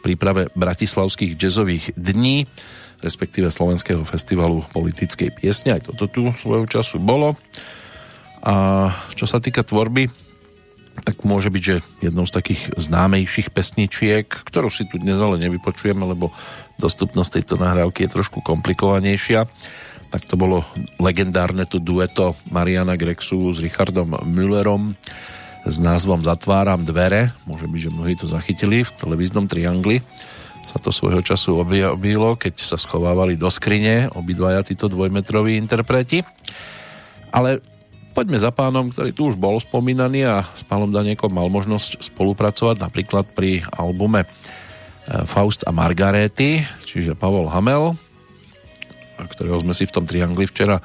[0.02, 2.50] príprave bratislavských jazzových dní,
[3.02, 5.78] respektíve Slovenského festivalu politickej piesne.
[5.78, 7.38] Aj toto tu svojho času bolo.
[8.42, 10.10] A čo sa týka tvorby,
[11.02, 16.04] tak môže byť, že jednou z takých známejších pesničiek, ktorú si tu dnes ale nevypočujeme,
[16.04, 16.34] lebo
[16.82, 19.46] dostupnosť tejto nahrávky je trošku komplikovanejšia,
[20.12, 20.68] tak to bolo
[21.00, 24.98] legendárne tu dueto Mariana Grexu s Richardom Müllerom
[25.64, 27.32] s názvom Zatváram dvere.
[27.46, 30.04] Môže byť, že mnohí to zachytili v televíznom triangli.
[30.68, 36.28] Sa to svojho času objavilo, keď sa schovávali do skrine obidvaja títo dvojmetroví interpreti.
[37.32, 37.64] Ale
[38.12, 42.84] poďme za pánom, ktorý tu už bol spomínaný a s pánom Daniekom mal možnosť spolupracovať
[42.84, 44.28] napríklad pri albume
[45.26, 47.98] Faust a Margarety, čiže Pavol Hamel,
[49.18, 50.82] ktorého sme si v tom triangli včera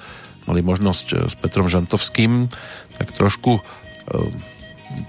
[0.46, 2.48] mali možnosť e, s Petrom Žantovským
[2.96, 3.62] tak trošku e,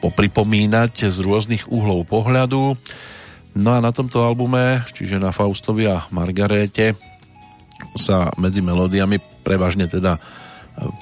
[0.04, 2.76] popripomínať z rôznych uhlov pohľadu.
[3.58, 6.98] No a na tomto albume, čiže na Faustovi a Margarete,
[7.98, 10.18] sa medzi melódiami prevažne teda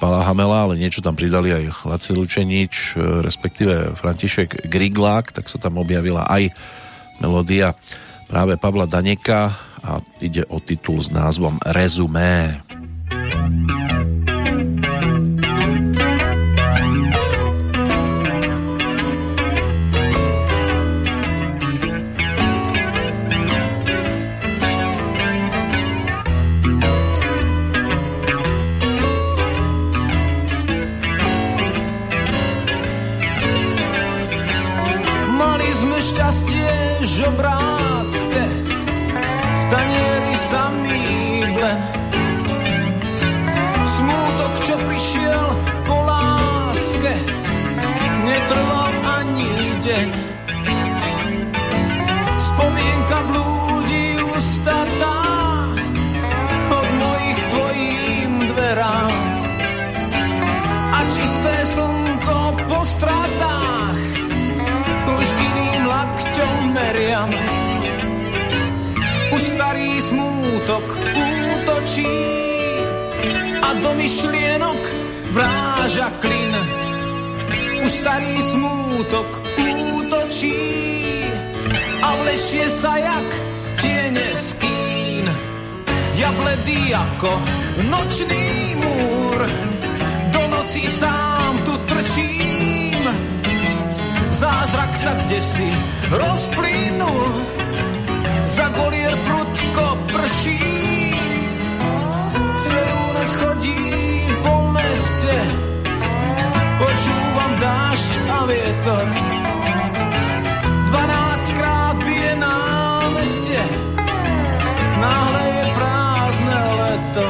[0.00, 5.76] Pala Hamela, ale niečo tam pridali aj Laci Lučenič, respektíve František Griglák, tak sa tam
[5.76, 6.48] objavila aj
[7.20, 7.74] melódia
[8.26, 9.54] práve Pavla Daneka
[9.86, 12.60] a ide o titul s názvom Rezumé.
[12.66, 13.85] Rezumé.
[70.66, 70.98] skutok
[71.54, 72.10] útočí
[73.62, 74.82] a do myšlienok
[75.30, 76.50] vráža klin.
[77.86, 79.30] Už starý smútok
[79.62, 80.58] útočí
[82.02, 83.28] a vlečie sa jak
[83.78, 85.30] tiene skín.
[86.18, 87.30] Ja bledý ako
[87.86, 89.38] nočný múr,
[90.34, 93.06] do noci sám tu trčím.
[94.34, 95.68] Zázrak sa kde si
[96.10, 97.55] rozplynul,
[98.56, 100.64] za golier prudko prší.
[102.56, 103.84] Cerúnec chodí
[104.40, 105.36] po meste,
[106.80, 109.06] počúvam dážď a vietor.
[110.88, 113.64] dvanáctkrát krát bije námestie,
[115.04, 117.28] náhle je prázdne leto.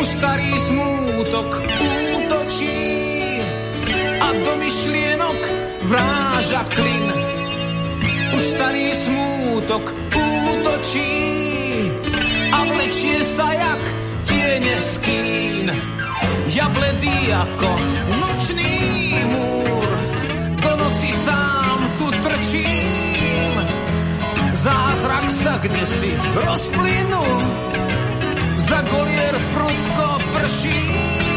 [0.00, 1.48] Už starý smútok
[2.16, 2.80] útočí
[4.24, 5.40] a do myšlienok
[5.84, 7.27] vráža klin
[8.58, 9.84] starý smútok
[10.18, 11.14] útočí
[12.50, 13.82] a vlečie sa jak
[14.26, 15.70] tiene skín.
[16.50, 17.70] Ja bledý ako
[18.18, 18.74] nočný
[19.30, 19.88] múr,
[20.58, 23.54] do noci sám tu trčím.
[24.58, 27.38] Zázrak sa kde si rozplynul,
[28.58, 31.27] za golier prudko prší.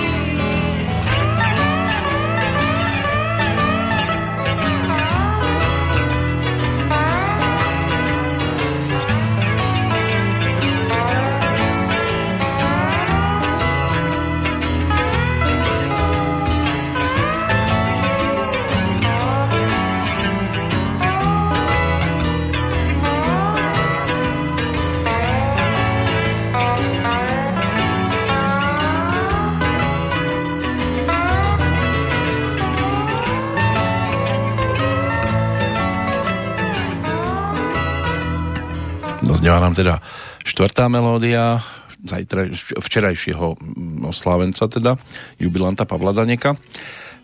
[39.42, 39.98] Znieva nám teda
[40.46, 41.66] štvrtá melódia
[42.06, 43.58] zajtra, včerajšieho
[44.06, 45.02] oslávenca teda,
[45.42, 46.62] jubilanta Pavla Daneka.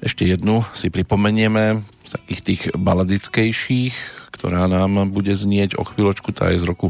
[0.02, 3.94] Ešte jednu si pripomenieme z takých tých baladickejších,
[4.34, 6.90] ktorá nám bude znieť o chvíľočku, tá je z roku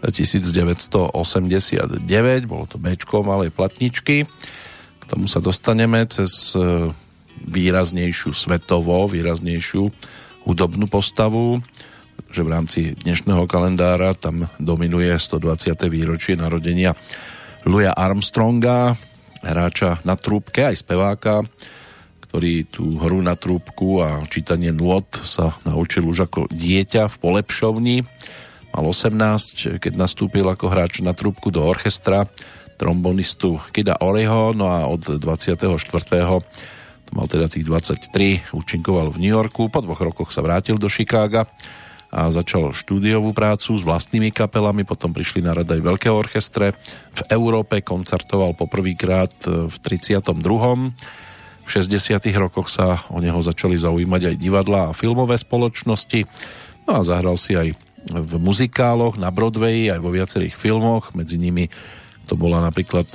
[0.00, 2.00] 1989,
[2.48, 4.24] bolo to Bčko malej platničky.
[4.24, 6.88] K tomu sa dostaneme cez e,
[7.44, 9.92] výraznejšiu svetovo, výraznejšiu
[10.48, 11.60] hudobnú postavu
[12.32, 15.76] že v rámci dnešného kalendára tam dominuje 120.
[15.92, 16.96] výročie narodenia
[17.68, 18.96] Louis Armstronga,
[19.44, 21.44] hráča na trúbke aj speváka,
[22.24, 27.96] ktorý tú hru na trúbku a čítanie nôd sa naučil už ako dieťa v polepšovni.
[28.72, 32.24] Mal 18, keď nastúpil ako hráč na trúbku do orchestra
[32.80, 35.68] trombonistu Kida Oreho, no a od 24.
[35.68, 40.88] to mal teda tých 23, účinkoval v New Yorku, po dvoch rokoch sa vrátil do
[40.88, 41.44] Chicaga
[42.12, 46.76] a začal štúdiovú prácu s vlastnými kapelami, potom prišli na rad aj veľké orchestre.
[47.16, 50.28] V Európe koncertoval poprvýkrát v 32
[51.62, 52.18] v 60.
[52.36, 56.26] rokoch sa o neho začali zaujímať aj divadla a filmové spoločnosti.
[56.90, 57.78] No a zahral si aj
[58.10, 61.70] v muzikáloch na Broadway, aj vo viacerých filmoch, medzi nimi
[62.26, 63.06] to bola napríklad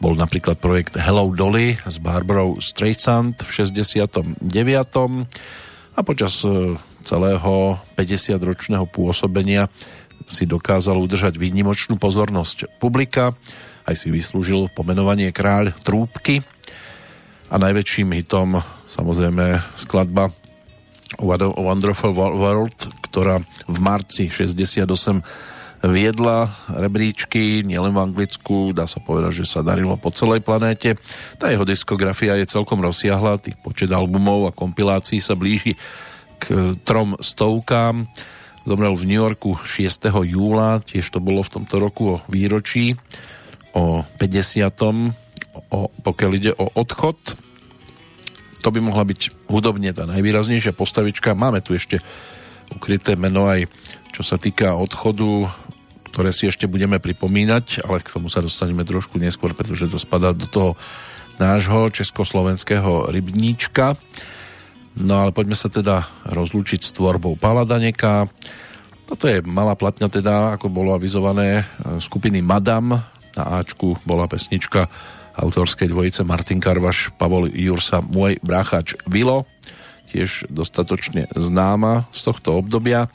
[0.00, 4.48] bol napríklad projekt Hello Dolly s Barbarou Streisand v 69.
[5.92, 6.72] A počas e,
[7.10, 9.66] celého 50-ročného pôsobenia
[10.30, 13.34] si dokázal udržať výnimočnú pozornosť publika,
[13.82, 16.46] aj si vyslúžil pomenovanie kráľ trúbky
[17.50, 20.30] a najväčším hitom samozrejme skladba
[21.18, 22.78] Wonderful World,
[23.10, 24.86] ktorá v marci 68
[25.80, 30.94] viedla rebríčky nielen v Anglicku, dá sa povedať, že sa darilo po celej planéte.
[31.40, 35.74] Tá jeho diskografia je celkom rozsiahla, tých počet albumov a kompilácií sa blíži
[36.40, 38.08] k trom stovkám.
[38.64, 40.08] Zomrel v New Yorku 6.
[40.24, 42.96] júla, tiež to bolo v tomto roku o výročí,
[43.76, 44.66] o 50
[45.70, 47.16] o, pokiaľ ide o odchod.
[48.60, 51.32] To by mohla byť hudobne tá najvýraznejšia postavička.
[51.32, 52.00] Máme tu ešte
[52.72, 53.68] ukryté meno aj
[54.10, 55.48] čo sa týka odchodu,
[56.10, 60.34] ktoré si ešte budeme pripomínať, ale k tomu sa dostaneme trošku neskôr, pretože to spadá
[60.34, 60.74] do toho
[61.38, 63.96] nášho československého rybníčka.
[64.98, 68.26] No ale poďme sa teda rozlúčiť s tvorbou Pala Daneka.
[69.06, 71.66] Toto je malá platňa teda, ako bolo avizované
[71.98, 72.98] skupiny Madam.
[73.38, 74.90] Na Ačku bola pesnička
[75.38, 79.46] autorskej dvojice Martin Karvaš, Pavol Jursa, môj bráchač Vilo,
[80.10, 83.06] tiež dostatočne známa z tohto obdobia.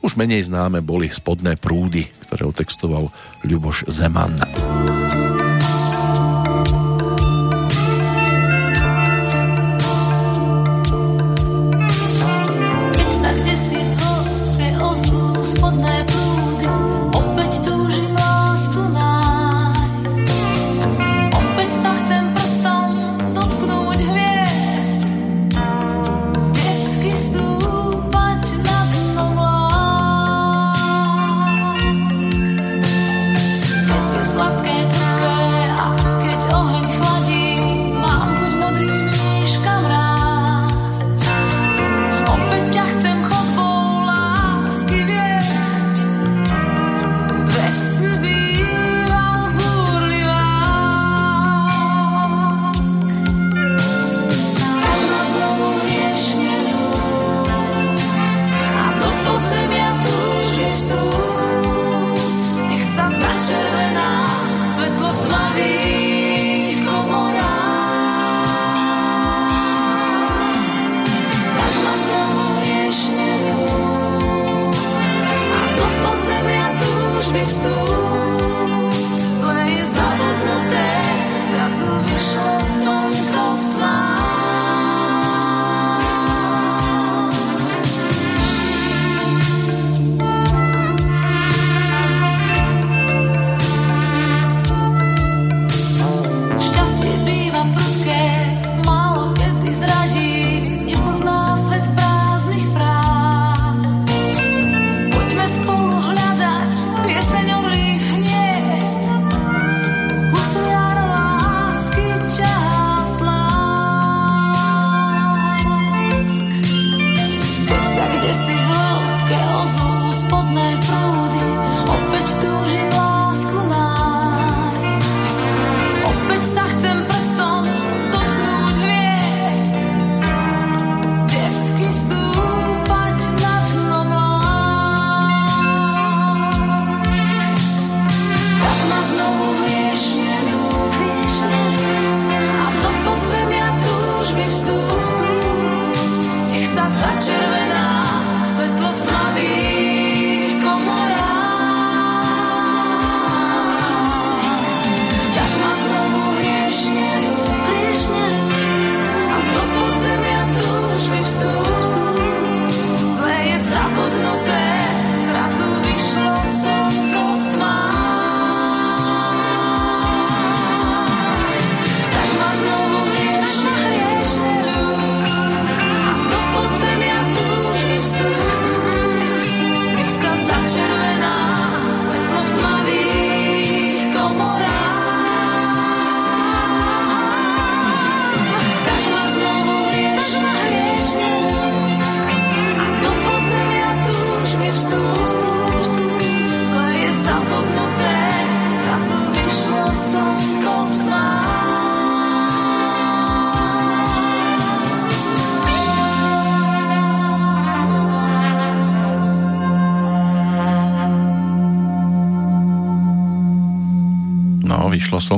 [0.00, 3.10] Už menej známe boli spodné prúdy, ktoré otextoval
[3.42, 4.38] Ľuboš Zeman.
[4.38, 4.83] Poďme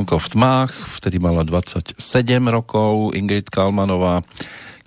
[0.07, 1.98] Slnko v tmách, vtedy mala 27
[2.46, 4.22] rokov Ingrid Kalmanová,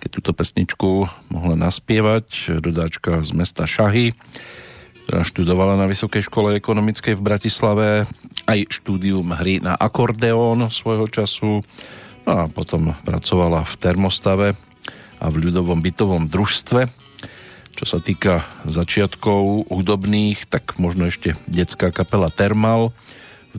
[0.00, 4.16] keď túto pesničku mohla naspievať, rodáčka z mesta Šahy,
[5.04, 8.08] ktorá študovala na Vysokej škole ekonomickej v Bratislave,
[8.48, 11.68] aj štúdium hry na akordeón svojho času,
[12.24, 14.48] no a potom pracovala v termostave
[15.20, 16.88] a v ľudovom bytovom družstve.
[17.76, 23.09] Čo sa týka začiatkov hudobných, tak možno ešte detská kapela Termal, v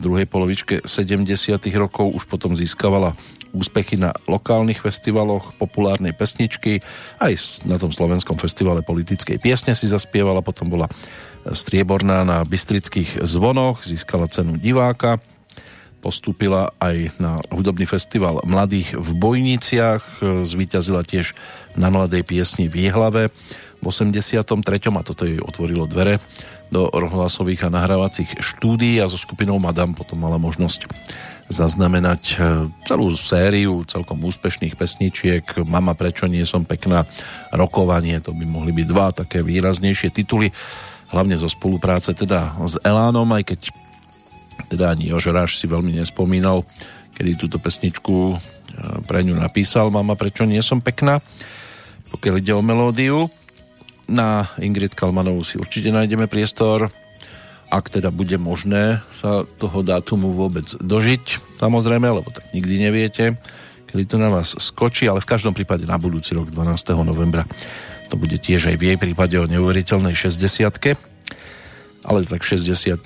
[0.02, 1.30] druhej polovičke 70.
[1.78, 3.14] rokov už potom získavala
[3.54, 6.82] úspechy na lokálnych festivaloch populárnej pesničky,
[7.22, 10.90] aj na tom slovenskom festivale politickej piesne si zaspievala, potom bola
[11.46, 15.20] strieborná na Bystrických zvonoch, získala cenu diváka,
[16.02, 21.36] postúpila aj na hudobný festival Mladých v Bojniciach, zvíťazila tiež
[21.78, 23.30] na mladej piesni v Jihlave
[23.78, 24.50] v 83.
[24.90, 26.18] a toto jej otvorilo dvere
[26.72, 30.88] do rozhlasových a nahrávacích štúdií a so skupinou Madame potom mala možnosť
[31.52, 32.34] zaznamenať e,
[32.88, 35.44] celú sériu celkom úspešných pesničiek.
[35.68, 37.04] Mama, prečo nie som pekná,
[37.52, 40.48] Rokovanie, to by mohli byť dva také výraznejšie tituly,
[41.12, 43.60] hlavne zo spolupráce teda s Elánom, aj keď
[44.72, 46.64] teda ani Jožoráš si veľmi nespomínal,
[47.12, 48.36] kedy túto pesničku e,
[49.04, 49.92] pre ňu napísal.
[49.92, 51.20] Mama, prečo nie som pekná,
[52.16, 53.28] pokiaľ ide o melódiu
[54.10, 56.90] na Ingrid Kalmanovú si určite nájdeme priestor,
[57.72, 63.24] ak teda bude možné sa toho dátumu vôbec dožiť, samozrejme, lebo tak nikdy neviete,
[63.88, 66.92] kedy to na vás skočí, ale v každom prípade na budúci rok 12.
[67.00, 67.48] novembra
[68.12, 70.68] to bude tiež aj v jej prípade o neuveriteľnej 60
[72.02, 72.98] ale tak 60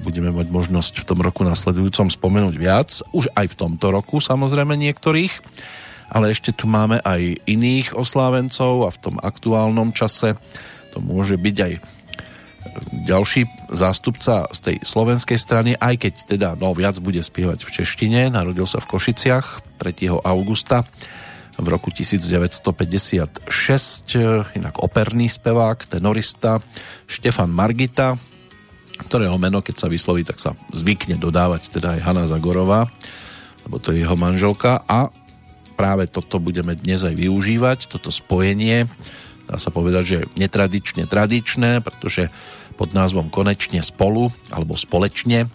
[0.00, 4.78] budeme mať možnosť v tom roku nasledujúcom spomenúť viac, už aj v tomto roku samozrejme
[4.78, 5.34] niektorých
[6.10, 10.36] ale ešte tu máme aj iných oslávencov a v tom aktuálnom čase
[10.92, 11.72] to môže byť aj
[13.06, 18.20] ďalší zástupca z tej slovenskej strany, aj keď teda no, viac bude spievať v češtine,
[18.32, 20.10] narodil sa v Košiciach 3.
[20.24, 20.82] augusta
[21.54, 23.46] v roku 1956,
[24.58, 26.58] inak operný spevák, tenorista
[27.06, 28.18] Štefan Margita,
[29.06, 32.90] ktorého meno, keď sa vysloví, tak sa zvykne dodávať teda aj Hanna Zagorová,
[33.66, 35.14] lebo to je jeho manželka a
[35.74, 38.86] práve toto budeme dnes aj využívať, toto spojenie,
[39.44, 42.32] dá sa povedať, že netradične tradičné, pretože
[42.74, 45.48] pod názvom Konečne spolu alebo společne e,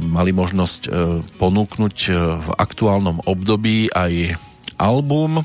[0.00, 0.90] mali možnosť e,
[1.36, 2.10] ponúknuť e,
[2.40, 4.36] v aktuálnom období aj
[4.80, 5.44] album.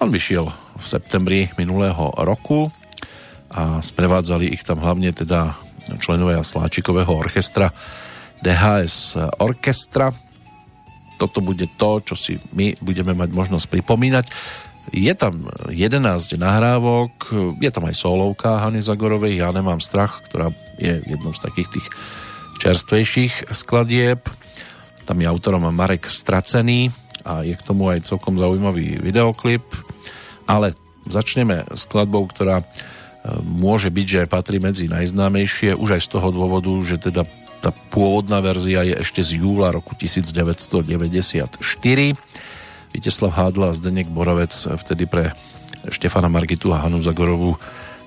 [0.00, 0.48] On vyšiel
[0.80, 2.72] v septembri minulého roku
[3.52, 5.54] a sprevádzali ich tam hlavne teda
[6.00, 7.70] členovia Sláčikového orchestra
[8.40, 10.10] DHS Orchestra
[11.18, 14.26] toto bude to, čo si my budeme mať možnosť pripomínať.
[14.92, 21.00] Je tam 11 nahrávok, je tam aj solovka Hany Zagorovej, Ja nemám strach, ktorá je
[21.08, 21.86] jednou z takých tých
[22.60, 24.28] čerstvejších skladieb.
[25.08, 26.92] Tam je autorom Marek Stracený
[27.24, 29.64] a je k tomu aj celkom zaujímavý videoklip.
[30.44, 30.76] Ale
[31.08, 32.66] začneme skladbou, ktorá e,
[33.40, 37.24] môže byť, že patrí medzi najznámejšie, už aj z toho dôvodu, že teda
[37.64, 40.84] tá pôvodná verzia je ešte z júla roku 1994.
[42.92, 45.32] Viteslav Hádla a Zdenek Borovec vtedy pre
[45.88, 47.56] Štefana Margitu a Hanu Zagorovú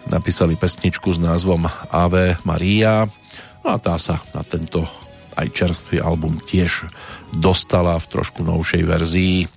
[0.05, 3.09] napísali pesničku s názvom Ave Maria
[3.65, 4.85] no a tá sa na tento
[5.33, 6.85] aj čerstvý album tiež
[7.33, 9.49] dostala v trošku novšej verzii.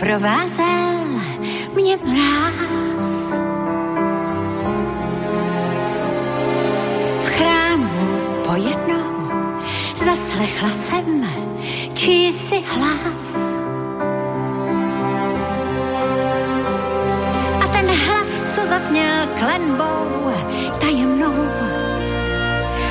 [0.00, 1.06] Provázel
[1.74, 3.32] mě mráz.
[7.20, 9.30] V chrámu pojednou
[9.96, 11.26] zaslechla jsem
[11.94, 13.54] čísi hlas.
[17.62, 20.32] A ten hlas, co zasněl klenbou
[20.80, 21.34] tajemnou,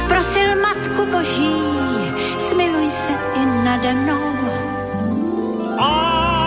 [0.10, 1.56] prosil Matku Boží,
[2.38, 4.34] smiluj se i nade mnou.
[5.80, 6.39] Oh!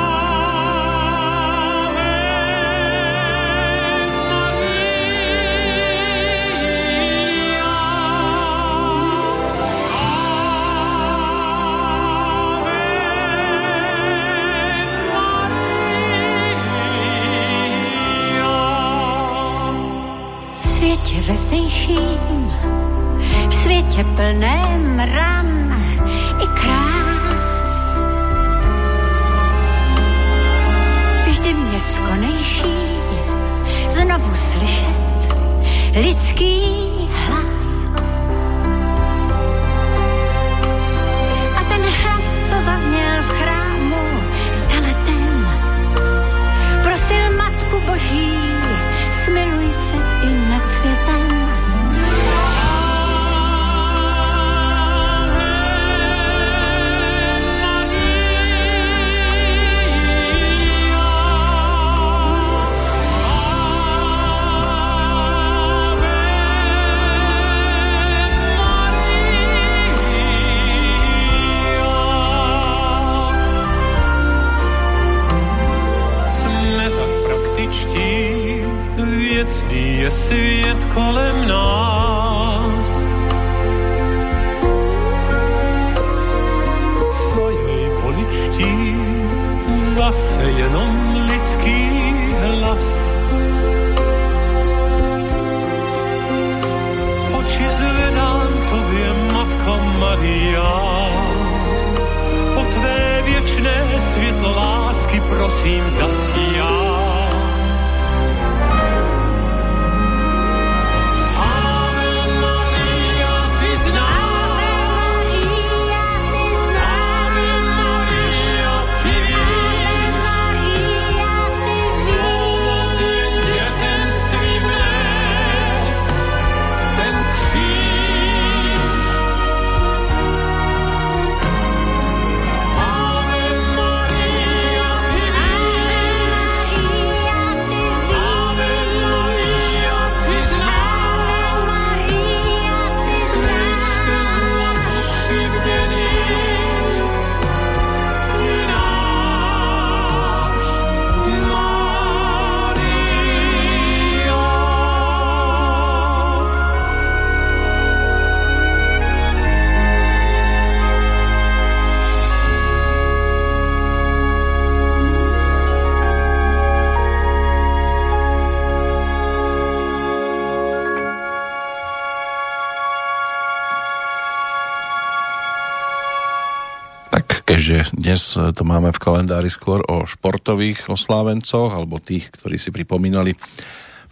[178.12, 183.32] Dnes to máme v kalendári skôr o športových oslávencoch, alebo tých, ktorí si pripomínali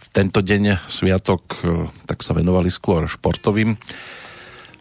[0.01, 3.77] v tento deň sviatok, eh, tak sa venovali skôr športovým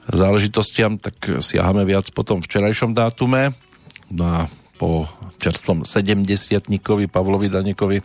[0.08, 3.52] záležitostiam, tak siahame viac po tom včerajšom dátume.
[4.08, 4.40] No a
[4.80, 5.04] po
[5.36, 8.00] čerstvom 70 Pavlovi Danekovi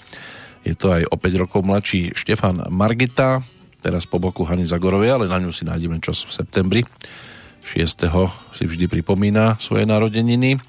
[0.67, 3.39] je to aj o 5 rokov mladší Štefan Margita,
[3.79, 6.83] teraz po boku Hany Zagorovej, ale na ňu si nájdeme čas v septembri.
[7.63, 8.03] 6.
[8.51, 10.59] si vždy pripomína svoje narodeniny.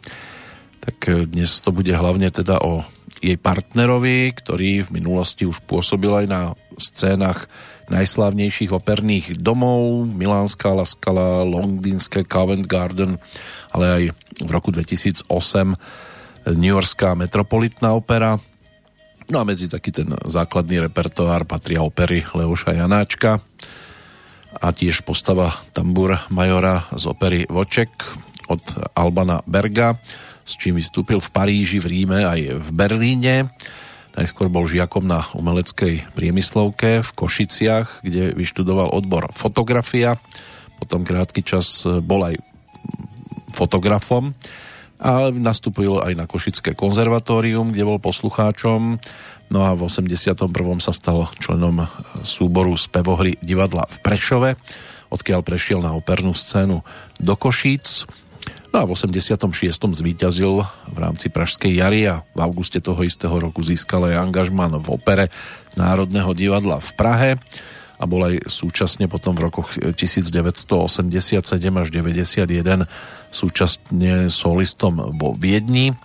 [0.86, 2.86] Tak eh, dnes to bude hlavne teda o
[3.18, 6.40] jej partnerovi, ktorý v minulosti už pôsobil aj na
[6.78, 7.48] scénach
[7.86, 13.18] najslávnejších operných domov, Milánska La Scala, Londýnske Covent Garden,
[13.70, 14.02] ale aj
[14.42, 15.26] v roku 2008
[16.54, 18.38] New Yorkská metropolitná opera.
[19.26, 23.42] No a medzi taký ten základný repertoár patria opery Leoša Janáčka
[24.54, 27.90] a tiež postava tambur majora z opery Voček
[28.46, 28.62] od
[28.94, 29.98] Albana Berga,
[30.46, 33.50] s čím vystúpil v Paríži, v Ríme aj v Berlíne.
[34.14, 40.16] Najskôr bol žiakom na umeleckej priemyslovke v Košiciach, kde vyštudoval odbor fotografia.
[40.78, 42.40] Potom krátky čas bol aj
[43.52, 44.32] fotografom
[44.96, 48.96] a nastúpil aj na Košické konzervatórium, kde bol poslucháčom.
[49.52, 50.40] No a v 81.
[50.80, 51.84] sa stal členom
[52.24, 54.50] súboru spevohry divadla v Prešove,
[55.12, 56.80] odkiaľ prešiel na opernú scénu
[57.20, 58.08] do Košíc.
[58.76, 59.40] No a v 86.
[59.72, 60.60] zvíťazil
[60.92, 65.32] v rámci Pražskej jary a v auguste toho istého roku získal aj angažman v opere
[65.80, 67.30] Národného divadla v Prahe
[67.96, 72.84] a bol aj súčasne potom v rokoch 1987 až 91
[73.32, 75.96] súčasne solistom vo Viedni.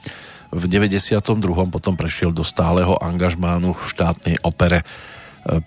[0.55, 1.27] V 92.
[1.67, 4.87] potom prešiel do stáleho angažmánu v štátnej opere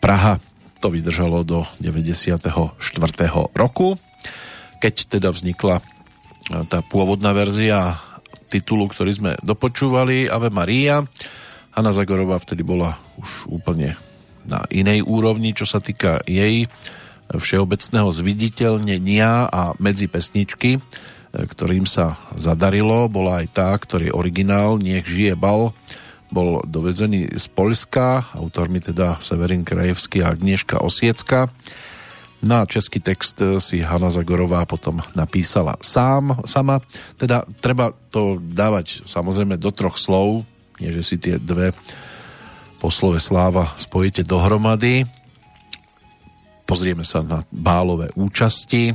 [0.00, 0.40] Praha.
[0.80, 2.80] To vydržalo do 94.
[3.52, 4.00] roku,
[4.80, 5.84] keď teda vznikla
[6.68, 7.96] tá pôvodná verzia
[8.52, 11.02] titulu, ktorý sme dopočúvali, Ave Maria.
[11.74, 13.98] Hanna Zagorová vtedy bola už úplne
[14.44, 16.68] na inej úrovni, čo sa týka jej
[17.32, 20.78] všeobecného zviditeľnenia a medzi pesničky,
[21.34, 25.74] ktorým sa zadarilo, bola aj tá, ktorý originál Niech žije bal,
[26.30, 31.50] bol dovezený z Polska, autormi teda Severin Krajevský a Agnieszka Osiecka.
[32.44, 36.84] Na český text si Hanna Zagorová potom napísala sám, sama.
[37.16, 40.44] Teda treba to dávať samozrejme do troch slov,
[40.76, 41.72] nie že si tie dve
[42.84, 45.08] po slove sláva spojíte dohromady.
[46.68, 48.92] Pozrieme sa na bálové účasti.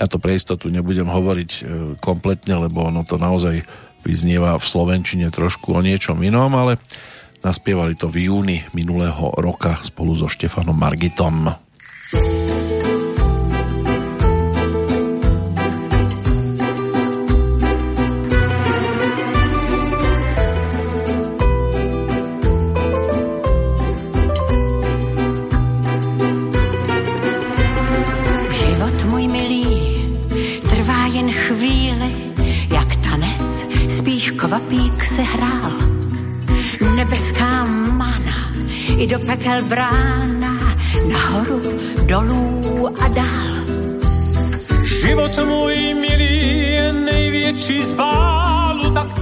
[0.00, 1.50] Ja to pre istotu nebudem hovoriť
[2.00, 3.68] kompletne, lebo ono to naozaj
[4.00, 6.80] vyznieva v Slovenčine trošku o niečom inom, ale
[7.38, 11.54] Naspievali to v júni minulého roka spolu so Štefanom Margitom.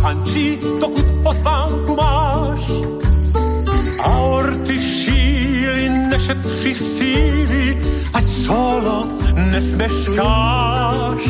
[0.07, 2.63] Tak tančí, dokud pozvánku máš.
[3.99, 7.83] Aorty šíly nešetří síly,
[8.15, 9.09] ať solo
[9.51, 11.23] nesmeškáš.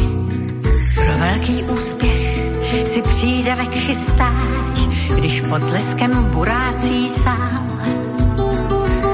[0.94, 4.78] Pro velký úspěch si přídavek chystáš,
[5.16, 7.64] když pod leskem burácí sál.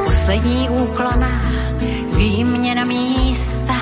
[0.05, 1.43] Poslední úklona,
[2.17, 3.79] výměna místa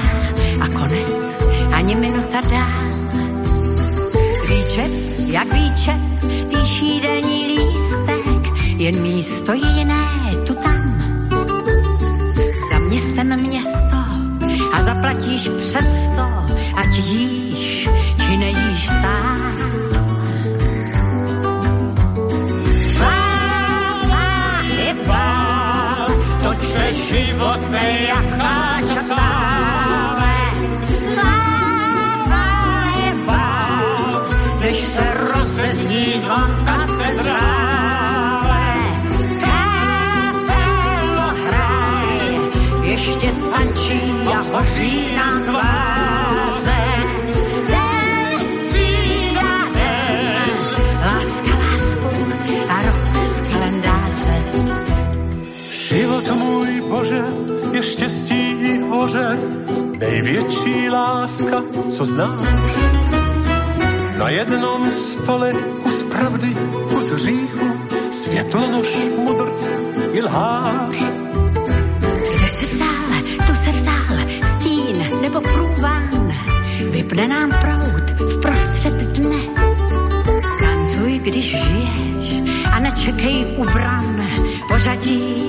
[0.60, 1.40] a konec
[1.72, 2.99] ani minuta dál.
[4.70, 4.92] Výčep,
[5.26, 6.00] jak výčep,
[6.48, 10.06] tý šídelní lístek, jen místo jiné
[10.46, 10.94] tu tam.
[12.70, 13.96] Za městem město
[14.72, 16.22] a zaplatíš přesto,
[16.76, 17.88] ať jíš,
[18.26, 19.52] či nejíš sám.
[22.94, 26.06] Sláva je bál,
[26.42, 29.69] Toč se život nejaká časáme.
[36.48, 37.80] V katedrále.
[39.40, 42.38] kapelo hraj,
[42.82, 44.00] ještě tančí
[44.34, 46.82] a hoří nám tváře.
[47.66, 50.50] Den střídá den,
[51.06, 52.08] láska lásku
[52.68, 54.36] a rok z kalendáře.
[55.70, 57.24] Život můj Bože
[57.72, 59.38] je štěstí hoře,
[59.98, 62.74] největší láska, co znáš.
[64.18, 65.52] Na jednom stole
[65.82, 66.56] kus pravdy,
[66.88, 67.66] kus hříchu,
[68.10, 69.68] světlonož, mudrc
[70.12, 70.96] i lhář.
[72.34, 73.10] Kde se vzal,
[73.46, 74.16] tu se vzal,
[74.54, 76.28] stín nebo průvan,
[76.90, 79.40] vypne nám prout v prostřed dne.
[80.60, 82.42] Tancuj, když žiješ
[82.72, 84.26] a nečekej u bran,
[84.68, 85.39] pořadí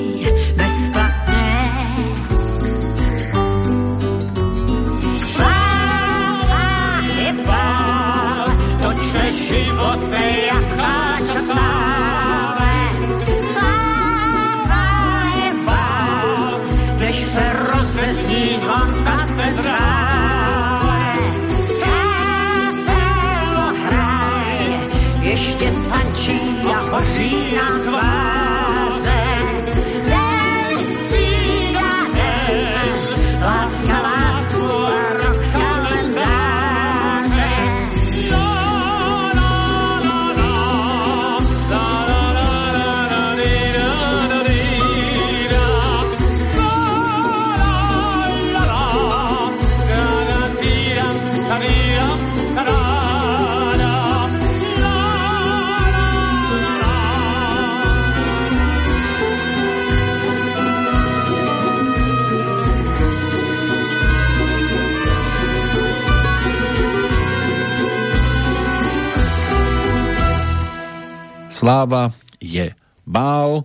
[71.62, 72.10] Sláva
[72.42, 72.74] je
[73.06, 73.62] bál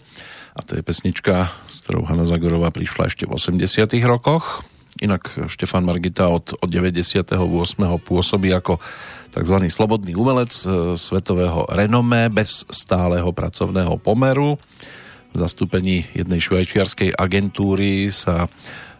[0.52, 4.68] a to je pesnička, s ktorou Hanna Zagorová prišla ešte v 80 rokoch.
[5.00, 7.40] Inak Štefan Margita od, od 98.
[8.04, 8.76] pôsobí ako
[9.32, 9.56] tzv.
[9.72, 14.60] slobodný umelec e, svetového renomé bez stáleho pracovného pomeru.
[15.32, 18.44] V zastúpení jednej švajčiarskej agentúry sa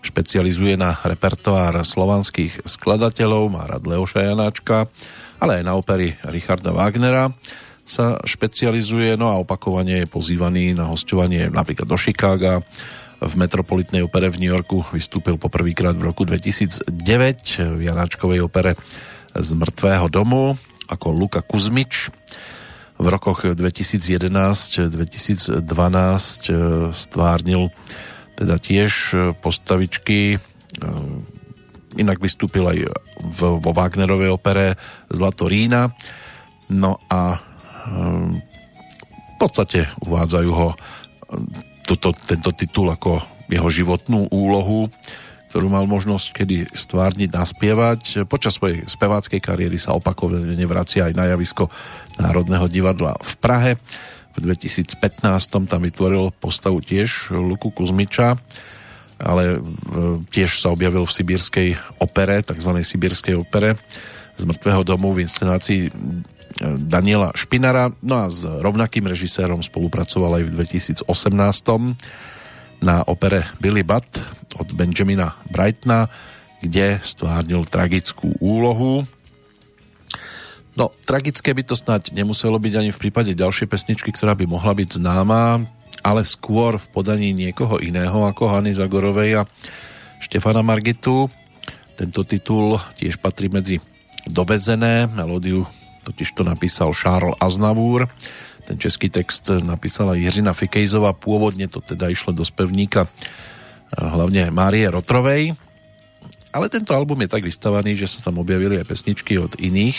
[0.01, 4.89] špecializuje na repertoár slovanských skladateľov, má rád Leoša Janáčka,
[5.37, 7.37] ale aj na opery Richarda Wagnera
[7.87, 12.59] sa špecializuje, no a opakovane je pozývaný na hostovanie napríklad do Chicaga,
[13.17, 16.93] v Metropolitnej opere v New Yorku vystúpil poprvýkrát v roku 2009
[17.79, 18.77] v Janáčkovej opere
[19.33, 20.53] z mŕtvého domu
[20.85, 22.13] ako Luka Kuzmič.
[23.01, 24.93] V rokoch 2011-2012
[26.93, 27.73] stvárnil
[28.37, 28.93] teda tiež
[29.41, 30.37] postavičky.
[31.97, 32.85] Inak vystúpil aj
[33.33, 34.77] vo Wagnerovej opere
[35.09, 35.89] Zlato Rína.
[36.69, 37.41] No a
[37.87, 40.69] v podstate uvádzajú ho
[41.87, 44.91] toto, tento titul ako jeho životnú úlohu,
[45.55, 48.01] ktorú mal možnosť kedy stvárniť, naspievať.
[48.27, 51.71] Počas svojej speváckej kariéry sa opakovane vracia aj na javisko
[52.19, 53.73] Národného divadla v Prahe.
[53.79, 58.37] V v 2015 tam vytvoril postavu tiež Luku Kuzmiča,
[59.17, 59.59] ale e,
[60.29, 61.69] tiež sa objavil v sibírskej
[62.05, 62.71] opere, tzv.
[62.77, 63.81] sibírskej opere
[64.37, 65.89] z mŕtvého domu v inscenácii
[66.61, 67.93] Daniela Špinara.
[68.01, 70.51] No a s rovnakým režisérom spolupracoval aj v
[71.05, 71.05] 2018
[72.81, 74.21] na opere Billy Butt
[74.57, 76.09] od Benjamina Brightona,
[76.65, 79.05] kde stvárnil tragickú úlohu.
[80.77, 84.77] No, tragické by to snáď nemuselo byť ani v prípade ďalšej pesničky, ktorá by mohla
[84.77, 85.65] byť známa,
[86.05, 89.49] ale skôr v podaní niekoho iného ako Hany Zagorovej a
[90.21, 91.33] Štefana Margitu.
[91.97, 93.81] Tento titul tiež patrí medzi
[94.29, 95.09] dovezené.
[95.09, 95.65] Melódiu
[96.07, 98.07] totiž to napísal Charles Aznavúr.
[98.67, 101.15] Ten český text napísala Jiřina Fikejzová.
[101.15, 103.11] Pôvodne to teda išlo do spevníka
[103.95, 105.55] hlavne Márie Rotrovej.
[106.55, 109.99] Ale tento album je tak vystavaný, že sa tam objavili aj pesničky od iných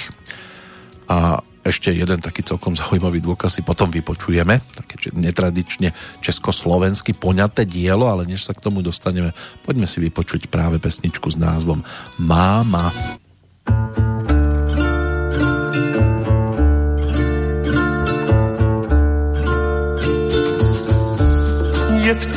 [1.07, 5.91] a ešte jeden taký celkom zaujímavý dôkaz si potom vypočujeme, také netradične
[6.23, 9.35] československy poňaté dielo, ale než sa k tomu dostaneme,
[9.67, 11.83] poďme si vypočuť práve pesničku s názvom
[12.23, 12.95] Máma.
[12.95, 13.26] Je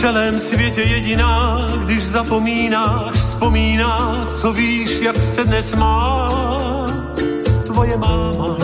[0.00, 6.28] celém světě jediná, když zapomínáš, vzpomíná, co víš, jak se dnes má
[7.66, 8.56] tvoje máma.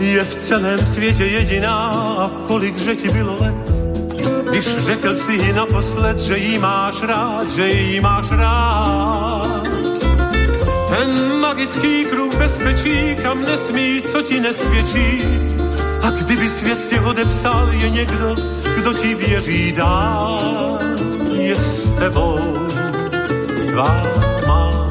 [0.00, 3.70] Je v celém světě jediná a kolik, že ti bylo let,
[4.50, 9.68] když řekl si ji naposled, že jí máš rád, že jí máš rád.
[10.90, 15.49] Ten magický kruh bezpečí, kam nesmí, co ti nesvědčí.
[16.02, 18.34] A kdyby svět si odepsal, je někdo,
[18.78, 20.78] kdo ti věří dál,
[21.32, 22.38] je s tebou
[23.66, 24.02] tvá
[24.46, 24.90] máma.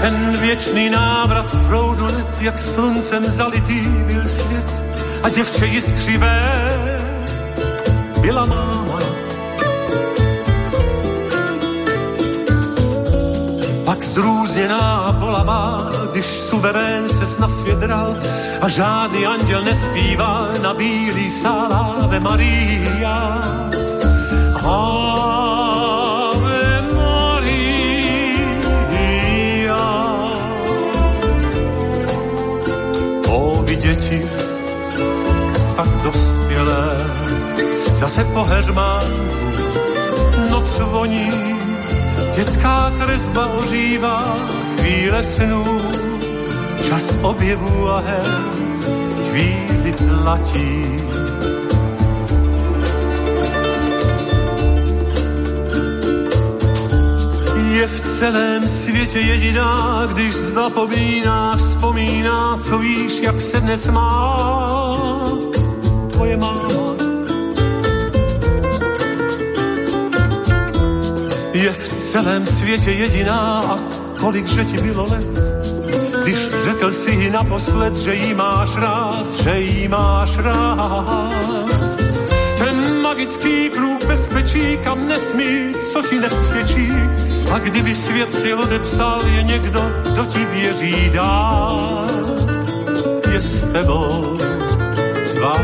[0.00, 4.82] Ten věčný návrat v proudu let, jak sluncem zalitý byl svět
[5.22, 6.72] a děvče jiskřivé
[8.20, 8.85] byla máma.
[14.16, 17.78] Zrůzněná bolavá, když suverén se na svět
[18.60, 23.40] a žádný anděl nespíval na bílý sáláve Maria.
[24.64, 25.36] Ave
[33.76, 34.28] děti,
[35.76, 36.88] tak dospělé,
[37.94, 39.36] zase po heřmánku
[40.50, 41.30] noc voní,
[42.36, 44.36] dětská kresba ožívá,
[44.76, 45.64] chvíle snů,
[46.88, 48.26] čas objevů a her,
[49.30, 50.96] chvíli platí.
[57.70, 64.36] Je v celém světě jediná, když zapomínáš, vzpomíná, co víš, jak se dnes má
[66.10, 66.95] tvoje máma.
[71.66, 73.78] Je v celém světě jediná a
[74.20, 75.26] kolik, že ti bylo let,
[76.22, 81.34] když řekl si ji naposled, že jí máš rád, že jí máš rád.
[82.58, 86.92] Ten magický kruh bezpečí, kam nesmí, co ti nesvědčí.
[87.52, 92.06] A kdyby svět si odepsal, je někdo, kdo ti věří dál.
[93.32, 94.38] Je s tebou
[95.34, 95.56] tvá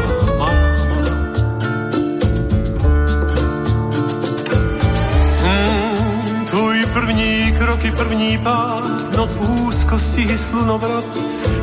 [7.97, 11.05] první pád, noc úzkosti, slunovrat,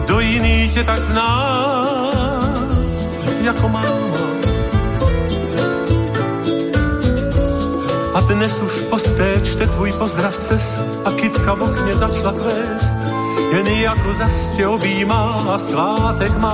[0.08, 1.56] do jiný tě tak zná,
[3.42, 4.10] jako máma.
[8.14, 12.98] A dnes už posté čte tvůj pozdrav cest a kytka v okně začala kvést.
[13.52, 16.54] Jen jako zas tě objímá a svátek má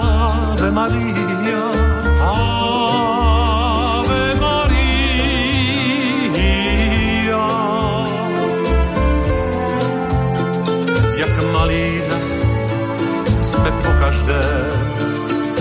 [0.52, 1.35] Ave Maria.
[14.16, 14.44] Každé,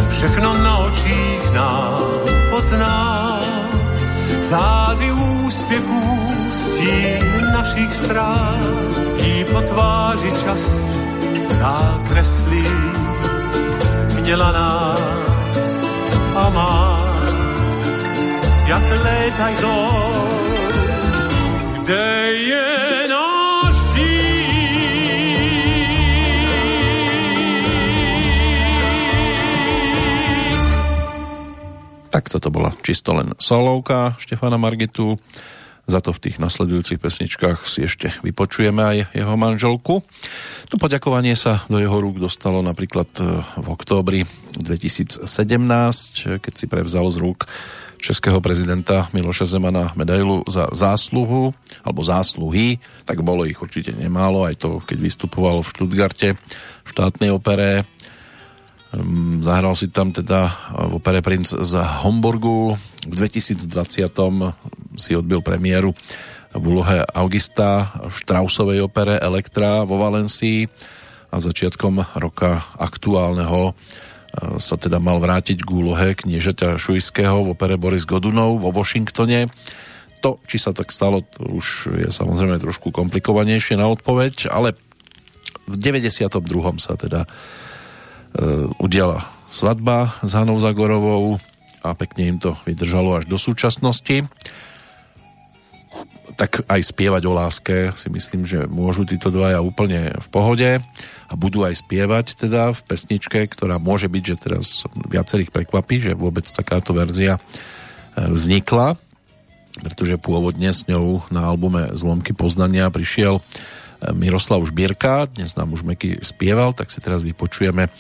[0.09, 2.02] všechno na očích nám
[2.51, 3.40] pozná.
[4.40, 6.18] Zázy úspěchů
[6.52, 8.59] stín našich strán
[9.24, 10.89] jí po tváři čas
[11.59, 12.68] dál kreslí.
[14.20, 15.86] Měla nás
[16.36, 17.01] a má,
[18.66, 19.76] jak létaj do,
[21.82, 22.64] kde je
[32.15, 35.19] Tak toto bola čisto len solovka Štefana Margitu
[35.91, 40.01] Za to v tých nasledujúcich pesničkách si ešte vypočujeme aj jeho manželku.
[40.73, 44.24] To poďakovanie sa do jeho rúk dostalo napríklad e, v októbri
[44.57, 45.28] 2017,
[46.41, 47.45] keď si prevzal z rúk
[48.01, 54.61] českého prezidenta Miloša Zemana medailu za zásluhu, alebo zásluhy, tak bolo ich určite nemálo, aj
[54.61, 56.28] to, keď vystupoval v Štutgarte
[56.85, 57.89] v štátnej opere.
[58.95, 60.55] Ehm, zahral si tam teda
[60.91, 61.73] v opere Princ z
[62.07, 62.79] Homburgu.
[63.05, 64.55] V 2020
[64.95, 65.91] si odbil premiéru
[66.55, 70.71] v úlohe Augusta v Štrausovej opere Elektra vo Valencii
[71.35, 73.73] a začiatkom roka aktuálneho e,
[74.62, 79.51] sa teda mal vrátiť k úlohe kniežaťa Šujského v opere Boris Godunov vo Washingtone.
[80.23, 84.79] To, či sa tak stalo, už je samozrejme trošku komplikovanejšie na odpoveď, ale
[85.66, 86.31] v 92.
[86.79, 87.27] sa teda
[88.82, 91.39] udiala svadba s Hanou Zagorovou
[91.85, 94.24] a pekne im to vydržalo až do súčasnosti.
[96.35, 100.70] Tak aj spievať o láske si myslím, že môžu títo dvaja úplne v pohode
[101.31, 104.66] a budú aj spievať teda v pesničke, ktorá môže byť, že teraz
[105.06, 107.40] viacerých prekvapí, že vôbec takáto verzia e,
[108.27, 108.98] vznikla,
[109.78, 113.39] pretože pôvodne s ňou na albume Zlomky poznania prišiel
[114.12, 117.90] Miroslav Žbírka, dnes nám už Meky spieval, tak si teraz vypočujeme e,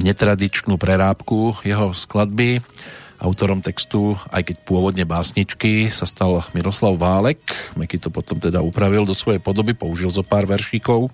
[0.00, 2.64] netradičnú prerábku jeho skladby
[3.20, 7.52] Autorom textu, aj keď pôvodne básničky, sa stal Miroslav Válek.
[7.76, 11.12] Meky to potom teda upravil do svojej podoby, použil zo pár veršíkov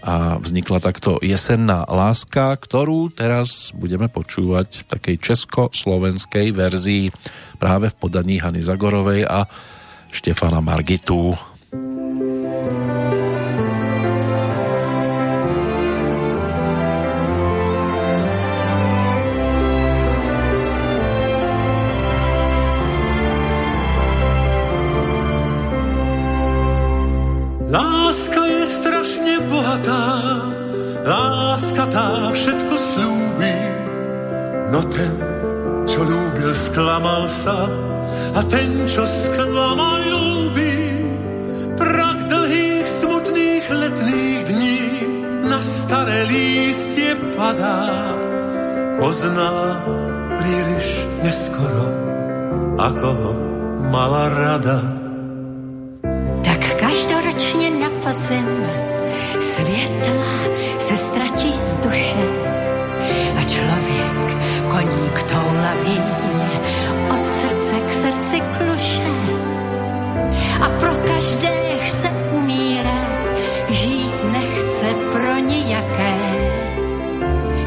[0.00, 7.12] a vznikla takto Jesenná láska, ktorú teraz budeme počúvať v takej česko-slovenskej verzii
[7.60, 9.44] práve v podaní Hany Zagorovej a
[10.08, 11.36] Štefana Margitu.
[27.76, 30.04] Láska je strašne bohatá,
[31.04, 33.56] láska tá všetko slúbi.
[34.72, 35.12] No ten,
[35.84, 37.68] čo ľúbil, sklamal sa
[38.32, 40.72] a ten, čo sklamal, ľúbi.
[41.76, 44.80] Prak dlhých, smutných letných dní
[45.44, 47.92] na staré lístie padá.
[48.96, 49.52] Pozná
[50.32, 50.88] príliš
[51.20, 51.86] neskoro,
[52.80, 53.12] ako
[53.92, 55.05] mala rada
[58.06, 58.66] podzim
[59.40, 60.32] světla
[60.78, 62.26] se ztratí z duše
[63.38, 64.26] a člověk
[64.68, 66.00] koník toulaví
[67.10, 69.12] od srdce k srdci kluše
[70.60, 73.32] a pro každé chce umírat,
[73.68, 76.16] žít nechce pro nijaké.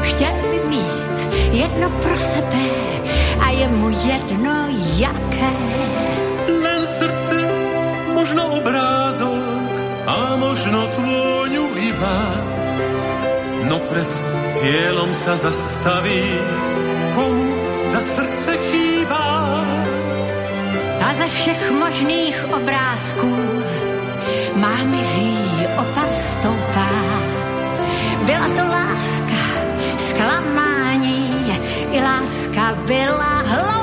[0.00, 2.64] Chtěl by mít jedno pro sebe
[3.40, 5.52] a je mu jedno jaké.
[6.62, 7.34] Len srdce
[8.14, 9.29] možno obrázok
[10.50, 12.18] možno tvôňu iba.
[13.70, 14.10] No pred
[14.50, 16.26] cieľom sa zastaví,
[17.14, 17.54] komu
[17.86, 19.26] za srdce chýba.
[21.06, 23.30] A ze všech možných obrázků
[24.58, 25.38] má mi ví
[25.78, 26.94] opal stoupá.
[28.26, 29.42] Byla to láska,
[30.02, 31.46] zklamání,
[31.94, 33.79] i láska byla hloupá.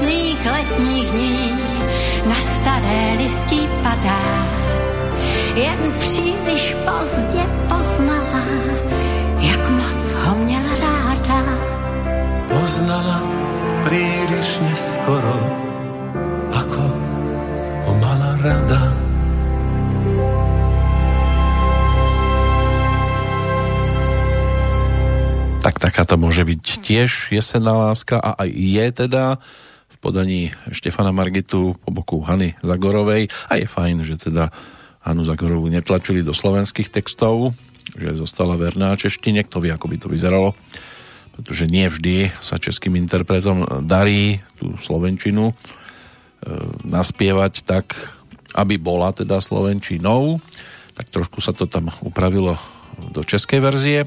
[0.00, 1.52] Smutných letních dní
[2.28, 4.22] na staré listí padá.
[5.54, 8.44] Jen příliš pozdě poznala,
[9.40, 11.40] jak moc ho měla ráda.
[12.48, 13.22] Poznala
[13.84, 15.36] príliš neskoro,
[16.56, 16.84] ako
[17.84, 18.82] ho mala rada.
[25.60, 29.24] Tak takáto môže byť tiež jesenná láska a aj je teda
[30.00, 33.28] podaní Štefana Margitu po boku Hany Zagorovej.
[33.52, 34.48] A je fajn, že teda
[35.04, 37.52] Hanu Zagorovú netlačili do slovenských textov,
[37.96, 40.56] že zostala verná češtine, kto vie, ako by to vyzeralo
[41.40, 45.54] pretože nie vždy sa českým interpretom darí tú slovenčinu e,
[46.84, 47.96] naspievať tak,
[48.52, 50.36] aby bola teda slovenčinou,
[50.92, 52.60] tak trošku sa to tam upravilo
[53.16, 54.04] do českej verzie.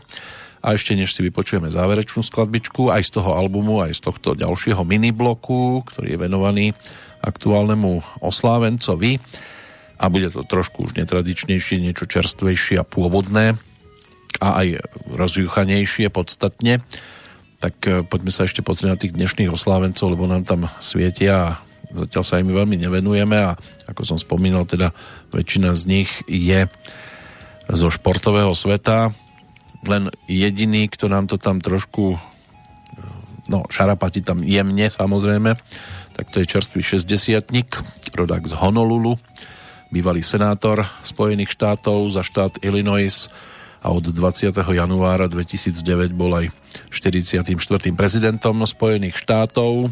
[0.64, 4.82] A ešte než si vypočujeme záverečnú skladbičku aj z toho albumu, aj z tohto ďalšieho
[4.88, 6.66] minibloku, ktorý je venovaný
[7.20, 9.20] aktuálnemu oslávencovi
[10.00, 13.56] a bude to trošku už netradičnejšie, niečo čerstvejšie a pôvodné
[14.44, 14.84] a aj
[15.16, 16.84] rozjuchanejšie podstatne.
[17.64, 21.50] Tak e, poďme sa ešte pozrieť na tých dnešných oslávencov, lebo nám tam svietia a
[21.96, 23.56] zatiaľ sa im veľmi nevenujeme a
[23.88, 24.92] ako som spomínal, teda
[25.32, 26.68] väčšina z nich je
[27.72, 29.16] zo športového sveta.
[29.84, 32.16] Len jediný, kto nám to tam trošku
[33.48, 35.56] no šarapati tam jemne samozrejme,
[36.14, 37.44] tak to je čerstvý 60
[38.14, 39.20] rodák z Honolulu,
[39.92, 43.12] bývalý senátor Spojených štátov za štát Illinois
[43.84, 44.56] a od 20.
[44.56, 46.46] januára 2009 bol aj
[46.88, 47.52] 44.
[47.92, 49.92] prezidentom Spojených štátov,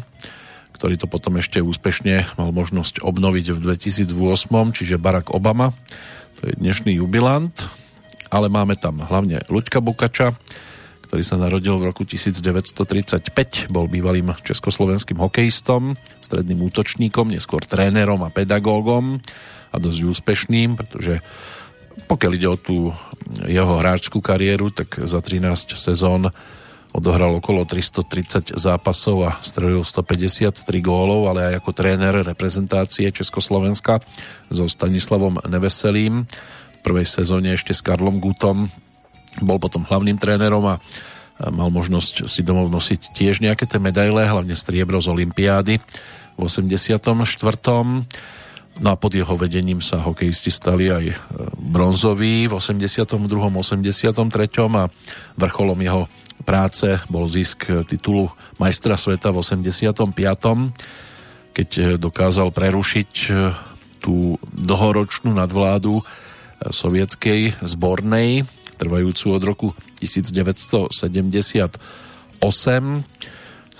[0.72, 4.16] ktorý to potom ešte úspešne mal možnosť obnoviť v 2008,
[4.72, 5.76] čiže Barack Obama.
[6.40, 7.52] To je dnešný jubilant,
[8.32, 10.32] ale máme tam hlavne Luďka Bukača,
[11.04, 15.92] ktorý sa narodil v roku 1935, bol bývalým československým hokejistom,
[16.24, 19.20] stredným útočníkom, neskôr trénerom a pedagógom
[19.68, 21.20] a dosť úspešným, pretože
[22.08, 22.96] pokiaľ ide o tú
[23.44, 26.32] jeho hráčskú kariéru, tak za 13 sezón
[26.92, 34.00] odohral okolo 330 zápasov a strelil 153 gólov, ale aj ako tréner reprezentácie Československa
[34.52, 36.28] so Stanislavom Neveselým.
[36.82, 38.66] Prvej sezóne ešte s Karlom Gutom
[39.40, 40.76] bol potom hlavným trénerom a
[41.50, 45.80] mal možnosť si domov nosiť tiež nejaké tie medaile, hlavne striebro z Olympiády
[46.36, 47.08] v 84.
[48.80, 51.16] No a pod jeho vedením sa hokejisti stali aj e,
[51.60, 53.04] bronzoví v 82.
[53.20, 54.16] 83.
[54.72, 54.88] a
[55.36, 56.08] vrcholom jeho
[56.42, 60.08] práce bol zisk titulu majstra sveta v 85.
[61.52, 63.32] keď e, dokázal prerušiť e,
[64.00, 66.00] tú dlhoročnú nadvládu
[66.70, 68.46] sovietskej zbornej,
[68.78, 69.68] trvajúcu od roku
[69.98, 71.74] 1978.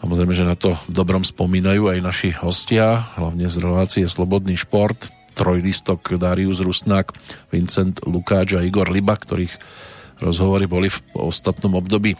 [0.02, 5.14] Samozrejme, že na to v dobrom spomínajú aj naši hostia, hlavne z relácie Slobodný šport,
[5.38, 7.14] trojlistok Darius Rusnák,
[7.54, 9.54] Vincent Lukáč a Igor Liba, ktorých
[10.22, 12.14] rozhovory boli v ostatnom období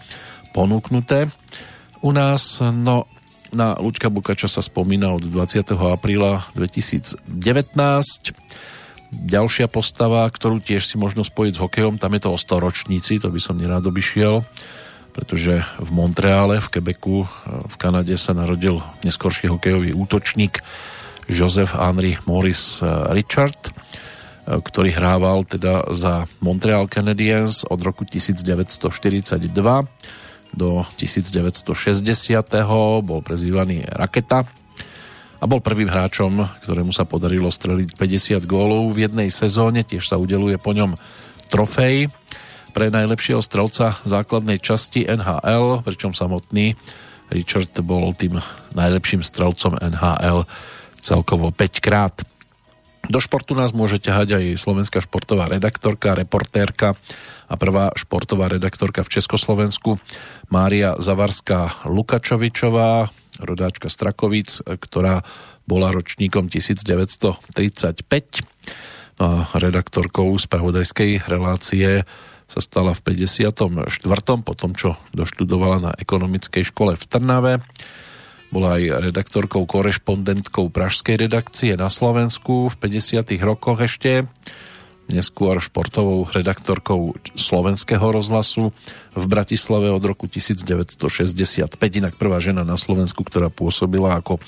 [0.55, 1.31] ponúknuté.
[2.03, 3.07] U nás, no,
[3.53, 5.77] na Luďka Bukača sa spomína od 20.
[5.77, 7.23] apríla 2019.
[9.13, 13.29] Ďalšia postava, ktorú tiež si možno spojiť s hokejom, tam je to o storočníci, to
[13.29, 14.43] by som nerád obišiel
[15.13, 20.65] pretože v Montreale, v Quebecu, v Kanade sa narodil neskorší hokejový útočník
[21.29, 23.73] Joseph Henry Morris eh, Richard, eh,
[24.59, 29.39] ktorý hrával teda za Montreal Canadiens od roku 1942
[30.53, 31.65] do 1960.
[33.01, 34.62] bol prezývaný Raketa
[35.43, 40.15] a bol prvým hráčom, ktorému sa podarilo streliť 50 gólov v jednej sezóne, tiež sa
[40.15, 40.95] udeluje po ňom
[41.51, 42.07] trofej
[42.71, 46.79] pre najlepšieho strelca základnej časti NHL, pričom samotný
[47.35, 48.39] Richard bol tým
[48.79, 50.47] najlepším strelcom NHL
[51.03, 52.15] celkovo 5 krát.
[53.11, 56.95] Do športu nás môže ťahať aj slovenská športová redaktorka, reportérka
[57.51, 59.99] a prvá športová redaktorka v Československu
[60.55, 63.11] Mária Zavarská Lukačovičová,
[63.41, 65.25] rodáčka Strakovic, ktorá
[65.65, 67.33] bola ročníkom 1935
[69.21, 72.05] no a redaktorkou spravodajskej relácie
[72.53, 73.89] sa stala v 54.
[74.45, 77.65] po tom, čo doštudovala na ekonomickej škole v Trnave.
[78.53, 83.25] Bola aj redaktorkou, korešpondentkou pražskej redakcie na Slovensku v 50.
[83.41, 84.29] rokoch ešte.
[85.11, 88.71] Neskôr športovou redaktorkou slovenského rozhlasu
[89.13, 91.75] v Bratislave od roku 1965.
[91.75, 94.39] Inak prvá žena na Slovensku, ktorá pôsobila ako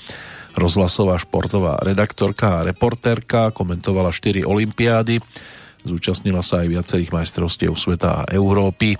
[0.55, 5.19] rozhlasová športová redaktorka a reportérka, komentovala 4 olympiády
[5.85, 8.97] Zúčastnila sa aj viacerých majstrovstiev sveta a Európy.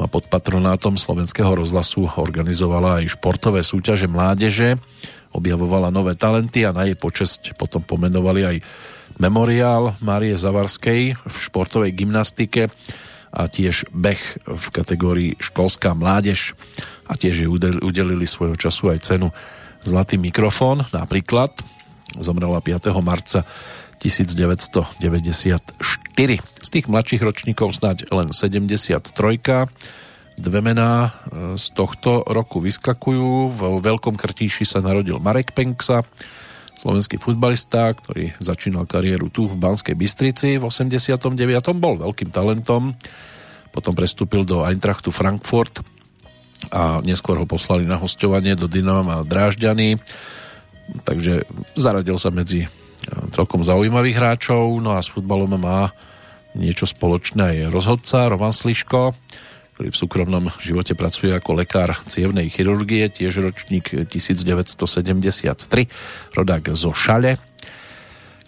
[0.00, 4.80] No a pod patronátom slovenského rozhlasu organizovala aj športové súťaže mládeže,
[5.36, 8.56] objavovala nové talenty a na jej počesť potom pomenovali aj
[9.16, 12.68] memoriál Márie Zavarskej v športovej gymnastike
[13.32, 16.56] a tiež beh v kategórii školská mládež
[17.04, 19.28] a tiež jej udelili svojho času aj cenu
[19.86, 21.54] Zlatý mikrofón napríklad.
[22.18, 22.90] Zomrela 5.
[23.06, 23.46] marca
[24.02, 25.78] 1994.
[26.42, 28.98] Z tých mladších ročníkov snáď len 73.
[30.36, 31.10] Dve mená e,
[31.54, 33.54] z tohto roku vyskakujú.
[33.54, 36.02] V Veľkom Krtíši sa narodil Marek Penksa,
[36.76, 41.36] slovenský futbalista, ktorý začínal kariéru tu v Banskej Bystrici v 89.
[41.76, 42.92] Bol veľkým talentom.
[43.72, 45.80] Potom prestúpil do Eintrachtu Frankfurt
[46.72, 50.00] a neskôr ho poslali na hostovanie do Dynama Drážďany.
[51.04, 51.44] Takže
[51.74, 52.68] zaradil sa medzi
[53.34, 55.92] celkom zaujímavých hráčov, no a s futbalom má
[56.56, 59.12] niečo spoločné aj rozhodca Roman Sliško,
[59.76, 64.72] ktorý v súkromnom živote pracuje ako lekár cievnej chirurgie, tiež ročník 1973,
[66.32, 67.36] rodák zo Šale,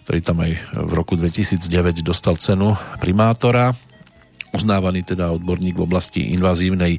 [0.09, 3.77] ktorý tam aj v roku 2009 dostal cenu primátora,
[4.57, 6.97] uznávaný teda odborník v oblasti invazívnej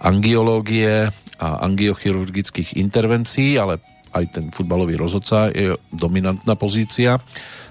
[0.00, 3.84] angiológie a angiochirurgických intervencií, ale
[4.16, 7.20] aj ten futbalový rozhodca je dominantná pozícia.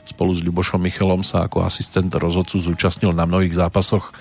[0.06, 4.14] Spolu s Ľubošom Michalom sa ako asistent rozhodcu zúčastnil na mnohých zápasoch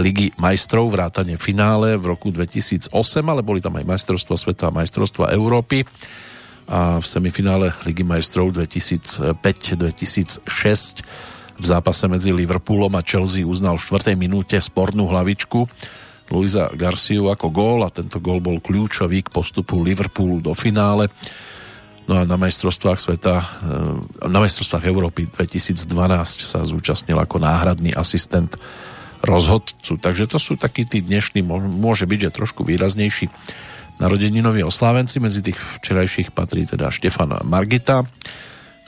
[0.00, 2.88] Ligy majstrov, vrátane finále v roku 2008,
[3.20, 5.84] ale boli tam aj majstrovstva sveta a majstrovstva Európy
[6.70, 10.48] a v semifinále Ligy majstrov 2005-2006
[11.60, 14.16] v zápase medzi Liverpoolom a Chelsea uznal v 4.
[14.16, 15.68] minúte spornú hlavičku
[16.30, 21.10] Luisa Garciu ako gól a tento gól bol kľúčový k postupu Liverpoolu do finále.
[22.06, 28.54] No a na majstrovstvách sveta, eh, na majstrovstvách Európy 2012 sa zúčastnil ako náhradný asistent
[29.20, 30.00] rozhodcu.
[30.00, 33.28] Takže to sú takí tí dnešní, môže byť, že trošku výraznejší
[34.00, 35.20] narodeninoví oslávenci.
[35.20, 38.08] Medzi tých včerajších patrí teda Štefan Margita,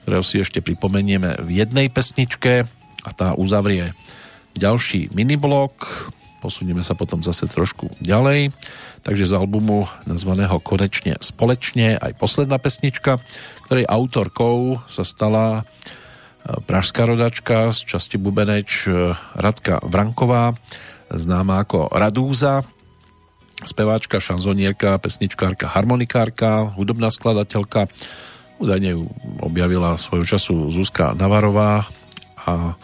[0.03, 2.65] ktorého si ešte pripomenieme v jednej pesničke
[3.05, 3.93] a tá uzavrie
[4.57, 6.09] ďalší miniblok.
[6.41, 8.51] Posunieme sa potom zase trošku ďalej.
[9.03, 13.19] Takže z albumu nazvaného Konečne společne aj posledná pesnička,
[13.67, 15.67] ktorej autorkou sa stala
[16.43, 20.59] pražská rodačka z časti Bubeneč e, Radka Vranková,
[21.13, 22.67] známa ako Radúza,
[23.63, 27.87] speváčka, šanzonierka, pesničkárka, harmonikárka, hudobná skladateľka.
[28.59, 29.03] Údajne ju
[29.43, 31.87] objavila svojho času Zuzka Navarová
[32.43, 32.75] a e,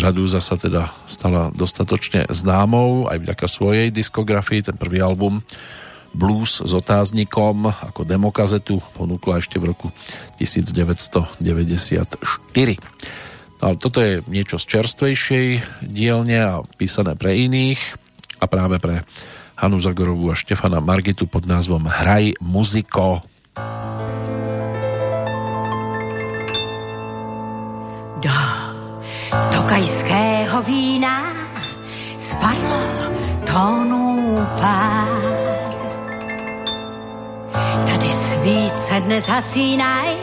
[0.00, 4.64] Radúza sa teda stala dostatočne známou aj vďaka svojej diskografii.
[4.64, 5.44] Ten prvý album
[6.12, 9.88] blues s otáznikom ako demokazetu ponúkla ešte v roku
[10.36, 11.40] 1994.
[13.62, 15.46] No, ale toto je niečo z čerstvejšej
[15.86, 17.80] dielne a písané pre iných
[18.42, 19.06] a práve pre
[19.54, 23.22] Hanu Zagorovú a Štefana Margitu pod názvom Hraj muziko.
[28.22, 28.38] Do
[29.54, 31.22] tokajského vína
[32.18, 32.82] spadlo
[33.46, 35.31] tónů pár
[38.42, 40.16] Svíce dnes hasínaj,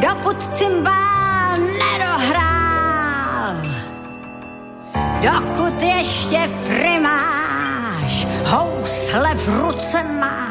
[0.00, 3.56] dokud cymbál nedohrál.
[5.20, 10.48] Dokud ještě primáš housle v ruce má.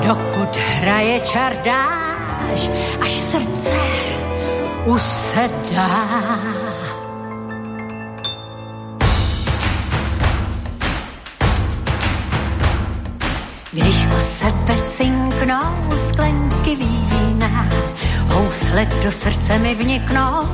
[0.00, 2.70] Dokud hraje čardáš,
[3.00, 3.76] až srdce
[4.84, 5.90] usedá.
[15.44, 17.68] Cinknou sklenky vína,
[18.28, 20.48] housle do srdce mi vniknou,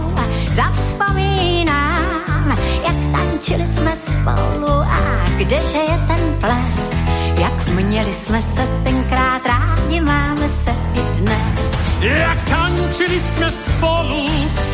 [0.51, 5.01] zavzpomínám, jak tančili jsme spolu a
[5.37, 7.05] kdeže je ten ples,
[7.39, 11.77] jak měli jsme se tenkrát rádi, máme se i dnes.
[12.01, 14.27] Jak tančili jsme spolu,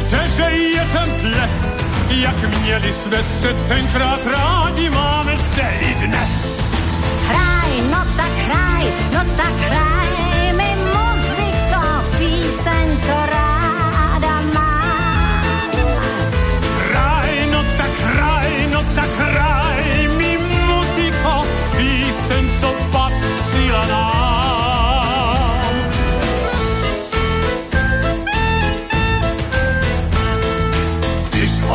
[0.06, 1.80] kdeže je ten ples,
[2.10, 6.58] jak měli jsme se tenkrát rádi, máme se i dnes.
[7.28, 10.12] Hraj, no tak hraj, no tak hraj
[10.58, 11.82] mi muziko,
[12.18, 15.70] píseň, co ráda mám.
[16.80, 19.84] Hraj, no tak hraj, no tak hraj
[20.20, 20.32] mi
[20.68, 21.34] muziko,
[21.76, 24.16] píseň, co patřila nám.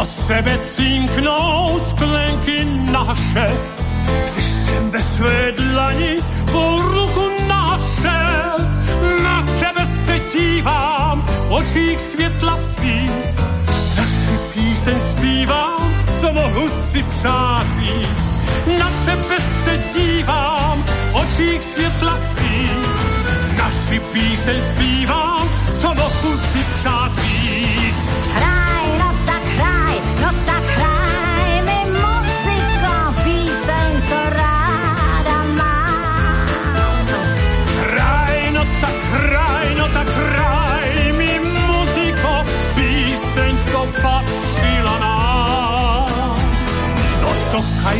[0.01, 3.47] O sebe cinknou sklenky naše,
[4.31, 6.15] když jsem ve své dlani
[6.51, 7.30] po ruku
[8.03, 8.57] našel,
[9.23, 13.39] na tebe se dívám, očích světla svíc.
[13.97, 18.31] Naši píseň zpívám, co mohu si přát víc.
[18.79, 22.95] Na tebe se dívám, očích světla svíc.
[23.57, 25.40] Naši píseň zpívám,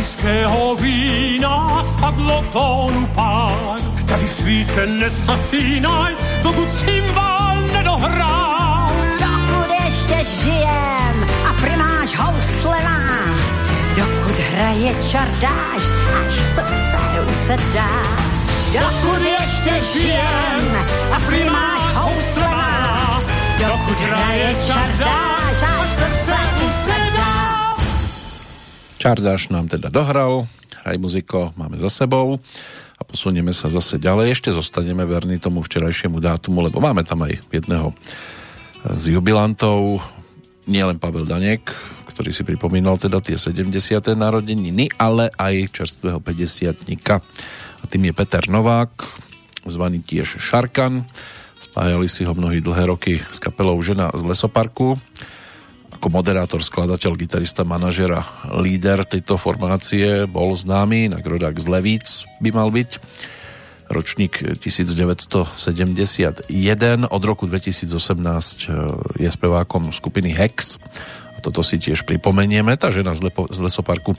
[0.02, 6.12] tokajského vína spadlo tónu pár, tady svíce neshasínaj,
[6.42, 8.90] dokud cymbál nedohrál.
[9.18, 13.18] Dokud ještě žijem a primáš housle má,
[13.96, 15.82] dokud hraje čardáš,
[16.26, 16.98] až srdce
[17.30, 18.02] usedá.
[18.72, 20.76] Dokud ještě žijem
[21.12, 23.20] a primáš housle má,
[23.58, 26.41] dokud hraje čardáš, až srdce.
[29.02, 30.46] Čardáš nám teda dohral,
[30.86, 32.38] hraj muziko máme za sebou
[32.94, 34.38] a posunieme sa zase ďalej.
[34.38, 37.90] Ešte zostaneme verní tomu včerajšiemu dátumu, lebo máme tam aj jedného
[38.94, 39.98] z jubilantov,
[40.70, 41.74] nielen Pavel Danek,
[42.14, 43.74] ktorý si pripomínal teda tie 70.
[44.14, 46.86] narodeniny, ale aj čerstvého 50
[47.82, 49.02] A tým je Peter Novák,
[49.66, 51.10] zvaný tiež Šarkan.
[51.58, 54.94] Spájali si ho mnohí dlhé roky s kapelou Žena z lesoparku
[56.02, 58.26] ako moderátor, skladateľ, gitarista, manažera,
[58.58, 62.98] líder tejto formácie bol známy, inak rodák z Levíc by mal byť.
[63.86, 66.50] Ročník 1971,
[67.06, 68.74] od roku 2018 e,
[69.22, 70.82] je spevákom skupiny Hex.
[71.34, 72.74] A toto si tiež pripomenieme.
[72.74, 74.18] Tá žena z, Lepo, z Lesoparku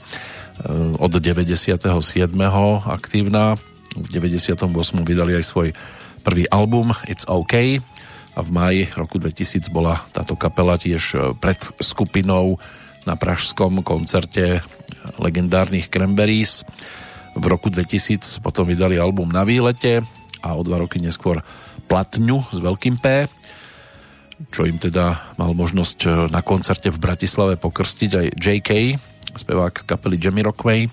[0.96, 1.84] od 97.
[2.88, 3.60] aktívna.
[3.92, 4.72] V 98.
[5.04, 5.76] vydali aj svoj
[6.24, 7.84] prvý album It's OK
[8.34, 12.58] a v máji roku 2000 bola táto kapela tiež e, pred skupinou
[13.06, 14.64] na pražskom koncerte
[15.22, 16.66] legendárnych Cranberries.
[17.34, 20.02] V roku 2000 potom vydali album Na výlete
[20.42, 21.42] a o dva roky neskôr
[21.84, 23.28] Platňu s veľkým P,
[24.50, 28.70] čo im teda mal možnosť e, na koncerte v Bratislave pokrstiť aj JK,
[29.34, 30.90] spevák kapely Jamie Rockway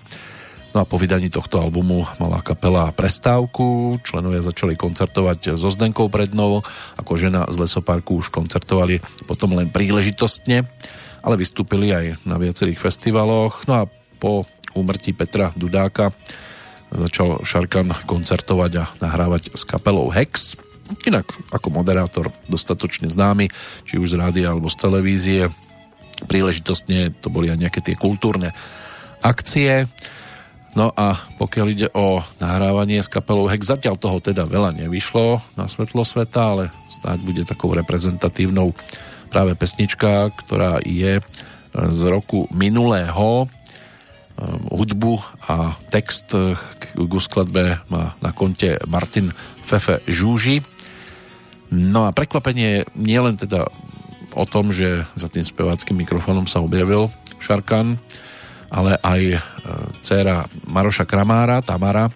[0.72, 6.64] No a po vydaní tohto albumu mala kapela prestávku, členovia začali koncertovať so Zdenkou Prednou,
[6.96, 10.64] ako žena z Lesoparku už koncertovali potom len príležitostne,
[11.20, 13.68] ale vystúpili aj na viacerých festivaloch.
[13.68, 16.16] No a po úmrtí Petra Dudáka
[16.88, 20.56] začal Šarkan koncertovať a nahrávať s kapelou Hex.
[21.04, 23.52] Inak ako moderátor dostatočne známy,
[23.84, 25.40] či už z rádia alebo z televízie.
[26.28, 28.56] Príležitostne to boli aj nejaké tie kultúrne
[29.20, 29.84] akcie.
[30.72, 35.68] No a pokiaľ ide o nahrávanie s kapelou Hex, zatiaľ toho teda veľa nevyšlo na
[35.68, 38.72] svetlo sveta, ale snáď bude takou reprezentatívnou
[39.28, 41.20] práve pesnička, ktorá je
[41.72, 43.48] z roku minulého.
[44.40, 49.28] Ehm, hudbu a text k skladbe má na konte Martin
[49.60, 50.64] Fefe Žúži.
[51.68, 53.68] No a prekvapenie nie len teda
[54.32, 58.00] o tom, že za tým speváckým mikrofónom sa objavil Šarkan,
[58.72, 59.38] ale aj e,
[60.00, 62.08] dcéra Maroša Kramára, Tamara,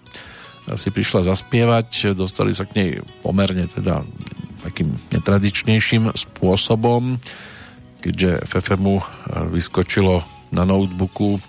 [0.75, 2.89] si prišla zaspievať, dostali sa k nej
[3.23, 4.03] pomerne teda
[4.65, 7.21] takým netradičnejším spôsobom,
[8.03, 9.03] keďže Fefemu e,
[9.53, 11.39] vyskočilo na notebooku,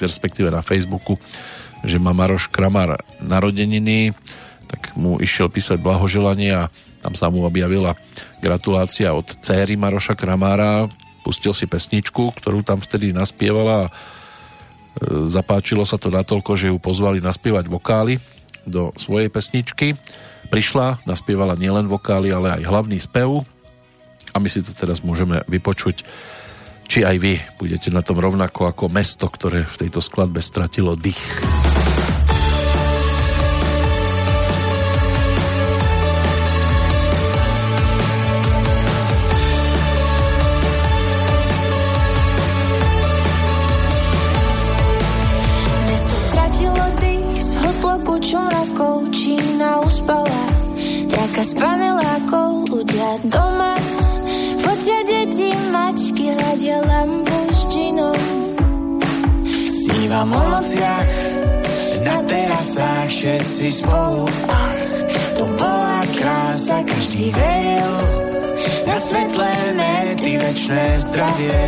[0.00, 1.18] respektíve na Facebooku,
[1.84, 4.16] že má Maroš Kramár narodeniny,
[4.70, 6.72] tak mu išiel písať blahoželanie a
[7.04, 7.92] tam sa mu objavila
[8.40, 10.88] gratulácia od céry Maroša Kramára,
[11.20, 13.92] pustil si pesničku, ktorú tam vtedy naspievala a
[15.26, 18.22] Zapáčilo sa to natoľko, že ju pozvali naspievať vokály
[18.64, 19.98] do svojej pesničky.
[20.48, 23.42] Prišla, naspievala nielen vokály, ale aj hlavný spev
[24.34, 26.06] a my si to teraz môžeme vypočuť
[26.84, 31.20] či aj vy budete na tom rovnako ako mesto, ktoré v tejto skladbe stratilo dých.
[51.44, 53.76] Z panelákov ľudia doma.
[54.64, 58.20] Fotia deti, mačky, hľadia lampu s džinom.
[59.68, 61.12] Snívam o nociach
[62.00, 64.24] na terasách všetci spolu.
[64.48, 64.80] Ach,
[65.36, 67.92] to bola krása, každý veril
[68.88, 71.60] na svetlé mety, večné zdravie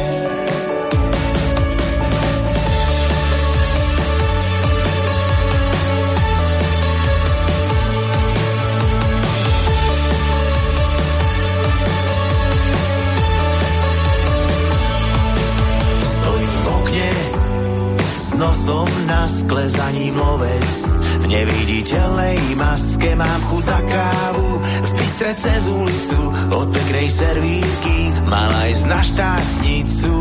[18.37, 20.73] nosom na skle za ním lovec.
[21.21, 26.21] V neviditeľnej maske mám chuť na kávu, v bystre cez ulicu,
[26.53, 27.99] od peknej servírky,
[28.29, 30.15] mal aj na štátnicu.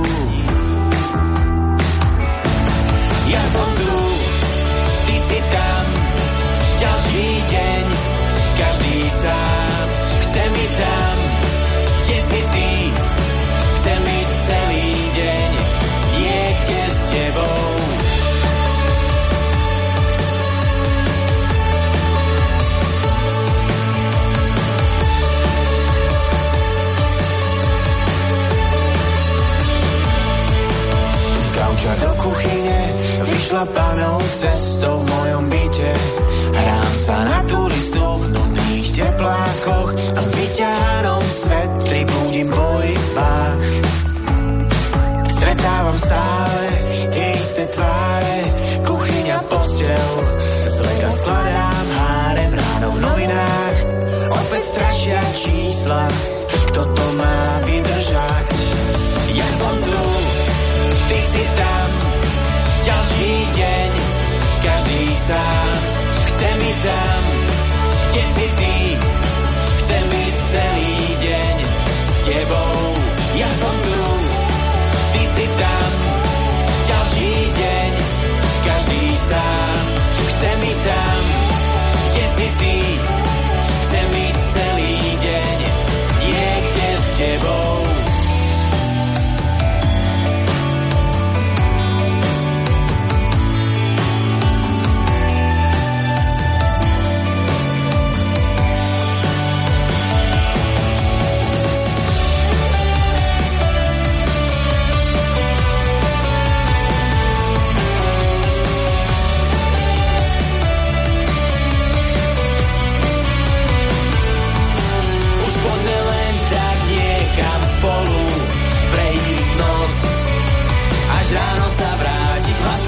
[3.27, 3.95] Ja som tu,
[5.11, 5.85] ty si tam,
[6.79, 7.83] ďalší deň,
[8.55, 9.84] každý sám,
[34.35, 35.93] cestou v mojom byte.
[36.55, 43.63] Hrám sa na turistov v nudných teplákoch A vyťahanom svet pribudím po izbách
[45.29, 46.63] Stretávam stále
[47.11, 48.39] tie isté tváre
[48.87, 50.11] Kuchyňa, postel,
[50.67, 53.77] zlega skladám hárem Ráno v novinách.
[54.31, 56.03] Opäť strašia čísla
[56.71, 58.47] Kto to má vydržať?
[59.35, 60.01] Ja som tu,
[61.11, 61.89] ty si tam.
[62.85, 63.94] Ďalší deň
[65.27, 65.77] sám,
[66.25, 67.21] chce mi tam,
[68.07, 68.77] kde si ty,
[69.77, 71.55] chcem byť celý deň
[72.05, 72.77] s tebou.
[73.35, 73.84] Ja som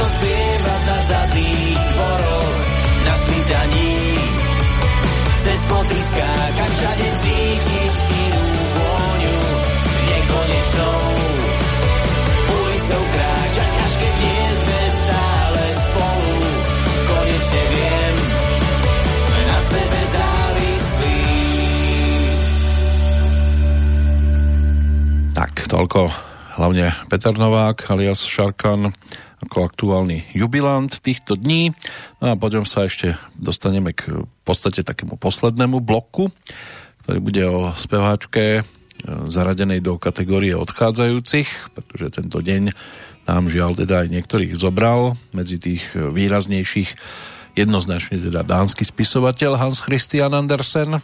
[0.07, 2.57] spievať na zadných dvoroch,
[3.03, 3.93] na svitaní.
[5.37, 7.93] Cez ploty skákať, všade cítiť
[8.27, 8.43] inú
[8.75, 9.37] vôňu,
[10.07, 10.99] nekonečnou.
[12.47, 16.31] Ulicou kráčať, až keď nie sme stále spolu.
[17.07, 18.15] Konečne viem,
[19.23, 21.19] sme na sebe závislí.
[25.31, 25.99] Tak, toľko
[26.57, 28.91] hlavne Peter Novák alias Šarkan
[29.57, 31.73] ako aktuálny jubilant týchto dní.
[32.21, 36.29] No a potom sa ešte dostaneme k v podstate takému poslednému bloku,
[37.01, 38.61] ktorý bude o speváčke e,
[39.33, 42.69] zaradenej do kategórie odchádzajúcich, pretože tento deň
[43.25, 46.93] nám žiaľ teda aj niektorých zobral medzi tých výraznejších
[47.57, 51.01] jednoznačne teda dánsky spisovateľ Hans Christian Andersen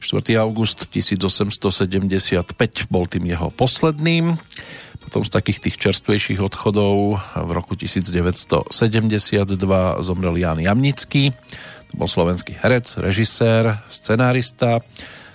[0.00, 0.32] 4.
[0.40, 4.40] august 1875 bol tým jeho posledným.
[5.02, 8.70] Potom z takých tých čerstvejších odchodov v roku 1972
[10.00, 11.34] zomrel Jan Jamnický,
[11.90, 14.80] to bol slovenský herec, režisér, scenárista.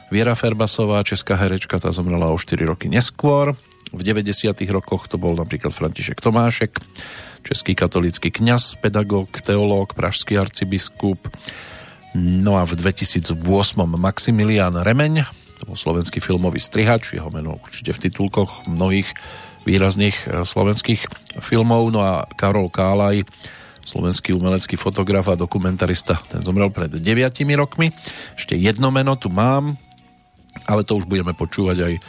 [0.09, 3.53] Viera Ferbasová, česká herečka, tá zomrela o 4 roky neskôr.
[3.91, 4.55] V 90.
[4.71, 6.79] rokoch to bol napríklad František Tomášek,
[7.43, 11.19] český katolícky kňaz, pedagóg, teológ, pražský arcibiskup,
[12.17, 13.37] No a v 2008
[13.93, 15.29] Maximilian Remeň,
[15.61, 19.05] to bol slovenský filmový strihač, jeho meno určite v titulkoch mnohých
[19.67, 21.01] výrazných eh, slovenských
[21.43, 21.91] filmov.
[21.91, 23.27] No a Karol Kálaj,
[23.83, 27.03] slovenský umelecký fotograf a dokumentarista, ten zomrel pred 9
[27.59, 27.91] rokmi.
[28.39, 29.75] Ešte jedno meno tu mám,
[30.63, 32.01] ale to už budeme počúvať aj eh,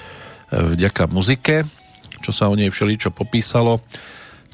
[0.78, 1.66] vďaka muzike,
[2.22, 3.82] čo sa o nej všeličo popísalo.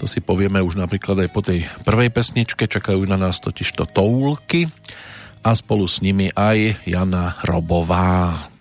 [0.02, 4.66] To si povieme už napríklad aj po tej prvej pesničke, čakajú na nás totižto toulky
[5.46, 8.53] a spolu s nimi aj Jana Robová.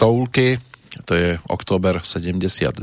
[0.00, 0.56] Toulky,
[1.04, 2.80] to je október 72.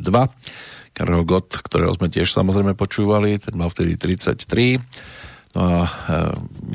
[0.94, 4.78] Karel Gott, ktorého sme tiež samozrejme počúvali, ten mal vtedy 33.
[5.58, 5.90] No a e,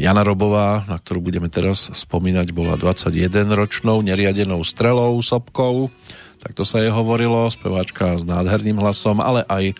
[0.02, 5.94] Jana Robová, na ktorú budeme teraz spomínať, bola 21-ročnou neriadenou strelou, sopkou.
[6.42, 9.78] Tak to sa jej hovorilo, speváčka s nádherným hlasom, ale aj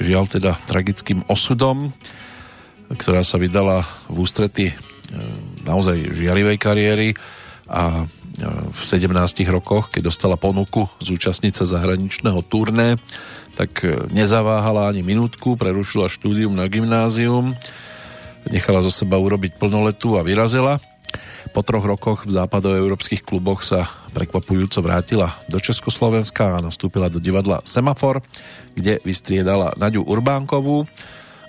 [0.00, 1.92] žiaľ teda tragickým osudom,
[2.88, 4.74] ktorá sa vydala v ústrety e,
[5.68, 7.08] naozaj žiarivej kariéry
[7.68, 8.08] a
[8.48, 9.12] v 17
[9.52, 12.96] rokoch, keď dostala ponuku zúčastniť sa zahraničného turné,
[13.58, 17.52] tak e, nezaváhala ani minútku, prerušila štúdium na gymnázium,
[18.48, 20.80] nechala zo seba urobiť plnoletu a vyrazila.
[21.50, 27.60] Po troch rokoch v západoeurópskych kluboch sa prekvapujúco vrátila do Československa a nastúpila do divadla
[27.66, 28.22] Semafor,
[28.72, 30.86] kde vystriedala Naďu Urbánkovú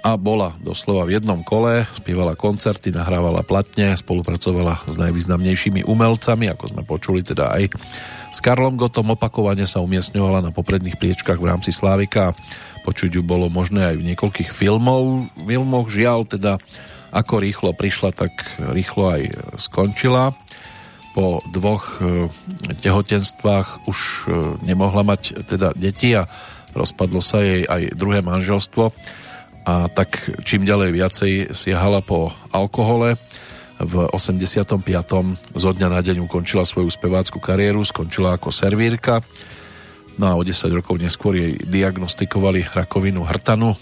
[0.01, 6.73] a bola doslova v jednom kole, spievala koncerty, nahrávala platne, spolupracovala s najvýznamnejšími umelcami, ako
[6.73, 7.69] sme počuli teda aj
[8.33, 12.33] s Karlom Gotom, opakovane sa umiestňovala na popredných priečkách v rámci Slávika.
[12.81, 15.29] Počuť ju bolo možné aj v niekoľkých filmov.
[15.45, 16.57] filmoch žiaľ teda
[17.13, 19.21] ako rýchlo prišla, tak rýchlo aj
[19.61, 20.33] skončila.
[21.11, 22.31] Po dvoch e,
[22.79, 24.19] tehotenstvách už e,
[24.63, 26.23] nemohla mať teda deti a
[26.71, 28.95] rozpadlo sa jej aj druhé manželstvo
[29.61, 33.17] a tak čím ďalej viacej siahala po alkohole.
[33.81, 34.77] V 85.
[35.57, 39.25] zo dňa na deň ukončila svoju spevácku kariéru, skončila ako servírka.
[40.21, 43.73] No a o 10 rokov neskôr jej diagnostikovali rakovinu hrtanu,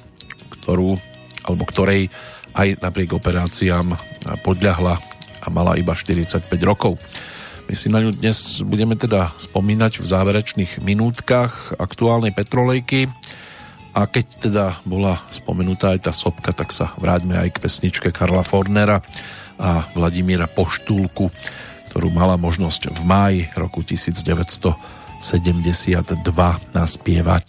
[0.60, 0.95] ktorú,
[1.43, 2.07] alebo ktorej
[2.56, 3.95] aj napriek operáciám
[4.43, 4.99] podľahla
[5.43, 6.95] a mala iba 45 rokov.
[7.69, 13.11] My si na ňu dnes budeme teda spomínať v záverečných minútkach aktuálnej petrolejky
[13.94, 18.45] a keď teda bola spomenutá aj tá sopka, tak sa vráťme aj k pesničke Karla
[18.45, 19.02] Fornera
[19.57, 21.34] a Vladimíra Poštúlku,
[21.91, 25.26] ktorú mala možnosť v máji roku 1972
[26.72, 27.48] naspievať.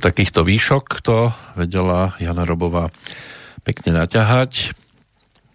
[0.00, 2.88] Takýchto výšok to vedela Jana Robová
[3.62, 4.72] pekne naťahať.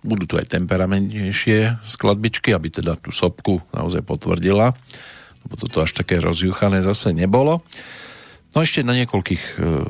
[0.06, 4.78] Budú tu aj temperamentnejšie skladbičky, aby teda tú sopku naozaj potvrdila,
[5.46, 7.66] lebo toto až také rozjuchané zase nebolo.
[8.54, 9.84] No ešte na niekoľkých e,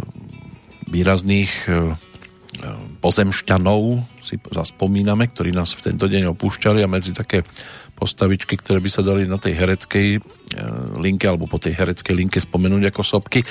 [0.90, 1.94] výrazných e,
[3.04, 3.82] pozemšťanov
[4.24, 7.44] si zaspomíname, ktorí nás v tento deň opúšťali a medzi také
[7.96, 10.20] postavičky, ktoré by sa dali na tej hereckej e,
[11.00, 13.42] linke alebo po tej hereckej linke spomenúť ako sopky,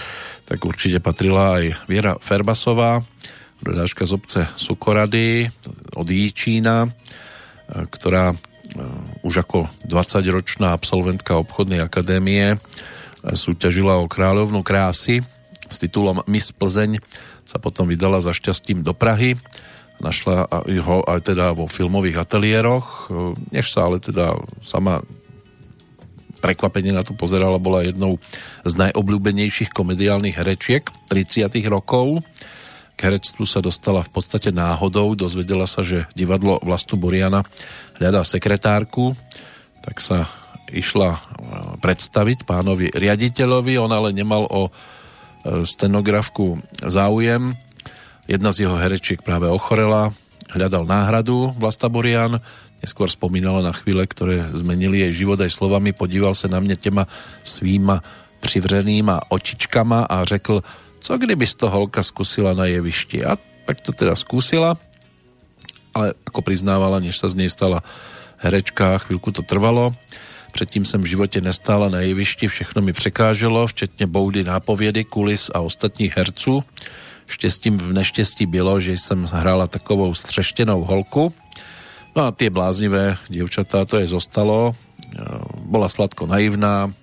[0.45, 3.01] tak určite patrila aj Viera Ferbasová,
[3.65, 5.49] rodáčka z obce Sukorady
[5.97, 6.89] od Jíčína, e,
[7.89, 8.37] ktorá e,
[9.25, 12.61] už ako 20-ročná absolventka obchodnej akadémie
[13.25, 15.25] súťažila o kráľovnú krásy
[15.69, 17.01] s titulom Miss Plzeň
[17.45, 19.41] sa potom vydala za šťastím do Prahy.
[20.03, 20.51] Našla
[20.85, 23.09] ho aj teda vo filmových ateliéroch,
[23.55, 25.01] než sa ale teda sama
[26.45, 28.21] prekvapenie na to pozerala, bola jednou
[28.69, 32.21] z najobľúbenejších komediálnych herečiek 30 rokov.
[32.95, 37.43] K herectvu sa dostala v podstate náhodou, dozvedela sa, že divadlo Vlastu Boriana
[37.97, 39.17] hľadá sekretárku,
[39.81, 40.29] tak sa
[40.69, 41.19] išla e,
[41.81, 44.69] predstaviť pánovi riaditeľovi, on ale nemal o
[45.45, 47.53] stenografku záujem.
[48.25, 50.17] Jedna z jeho herečiek práve ochorela,
[50.49, 52.41] hľadal náhradu Vlasta Borian,
[52.81, 57.05] neskôr spomínala na chvíle, ktoré zmenili jej život aj slovami, podíval sa na mne těma
[57.45, 58.01] svýma
[58.41, 60.65] přivřenýma očičkama a řekl,
[61.01, 63.25] co kdyby toho holka skúsila na jevišti.
[63.25, 64.77] A tak to teda skúsila,
[65.97, 67.85] ale ako priznávala, než sa z nej stala
[68.41, 69.93] herečka, chvíľku to trvalo.
[70.53, 75.61] Předtím jsem v životě nestála na jevišti, všechno mi překáželo, včetně boudy nápovědy, kulis a
[75.61, 76.65] ostatních herců.
[77.27, 81.33] Štěstím v neštěstí bylo, že jsem hrála takovou střeštěnou holku.
[82.15, 84.79] No a tie bláznivé dievčatá, to je zostalo.
[85.67, 86.95] Bola sladko naivná,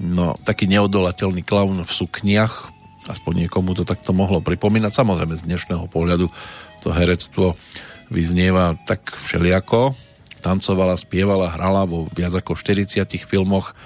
[0.00, 2.72] no taký neodolateľný klaun v sukniach,
[3.12, 4.92] aspoň niekomu to takto mohlo pripomínať.
[4.92, 6.32] Samozrejme z dnešného pohľadu
[6.80, 7.60] to herectvo
[8.08, 9.92] vyznieva tak všeliako,
[10.40, 13.76] tancovala, spievala, hrala vo viac ako 40 filmoch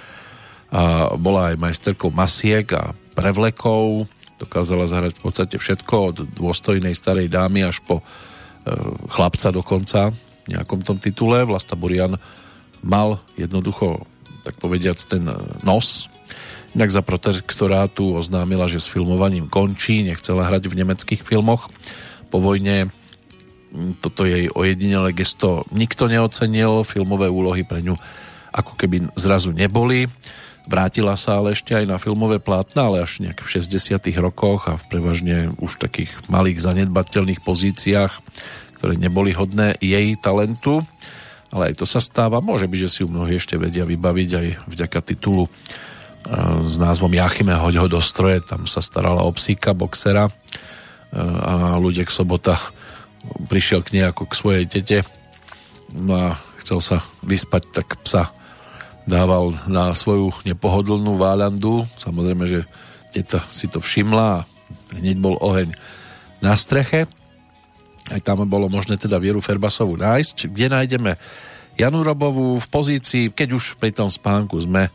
[0.71, 7.33] a bola aj majsterkou masiek a prevlekov, dokázala zahrať v podstate všetko od dôstojnej starej
[7.33, 8.05] dámy až po e,
[9.09, 11.43] chlapca dokonca v nejakom tom titule.
[11.49, 12.21] Vlasta Burian
[12.85, 14.05] mal jednoducho,
[14.45, 15.27] tak povediac, ten
[15.65, 16.07] nos.
[16.77, 21.73] Inak za protektorátu oznámila, že s filmovaním končí, nechcela hrať v nemeckých filmoch.
[22.29, 22.93] Po vojne
[24.05, 27.97] toto jej ojedinelé gesto nikto neocenil, filmové úlohy pre ňu
[28.57, 30.09] ako keby zrazu neboli.
[30.67, 34.75] Vrátila sa ale ešte aj na filmové plátna, ale až nejak v 60 rokoch a
[34.75, 38.13] v prevažne už takých malých zanedbateľných pozíciách,
[38.79, 40.83] ktoré neboli hodné jej talentu.
[41.55, 42.43] Ale aj to sa stáva.
[42.43, 45.51] Môže byť, že si ju mnohí ešte vedia vybaviť aj vďaka titulu e,
[46.67, 48.43] s názvom Jachime hoď ho do stroje.
[48.43, 50.33] Tam sa starala o psíka, boxera e,
[51.23, 52.59] a ľudia sobota
[53.47, 54.99] prišiel k nej ako k svojej tete
[55.95, 56.29] no a
[56.59, 58.33] chcel sa vyspať, tak psa
[59.07, 61.87] dával na svoju nepohodlnú váľandu.
[61.97, 62.61] Samozrejme, že
[63.15, 64.47] teta si to všimla a
[64.99, 65.73] hneď bol oheň
[66.43, 67.07] na streche.
[68.11, 70.51] Aj tam bolo možné teda Vieru Ferbasovu nájsť.
[70.51, 71.13] Kde nájdeme
[71.79, 74.91] Janu Robovú v pozícii, keď už pri tom spánku sme,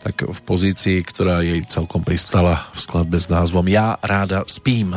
[0.00, 4.96] tak v pozícii, ktorá jej celkom pristala v skladbe s názvom Ja ráda spím.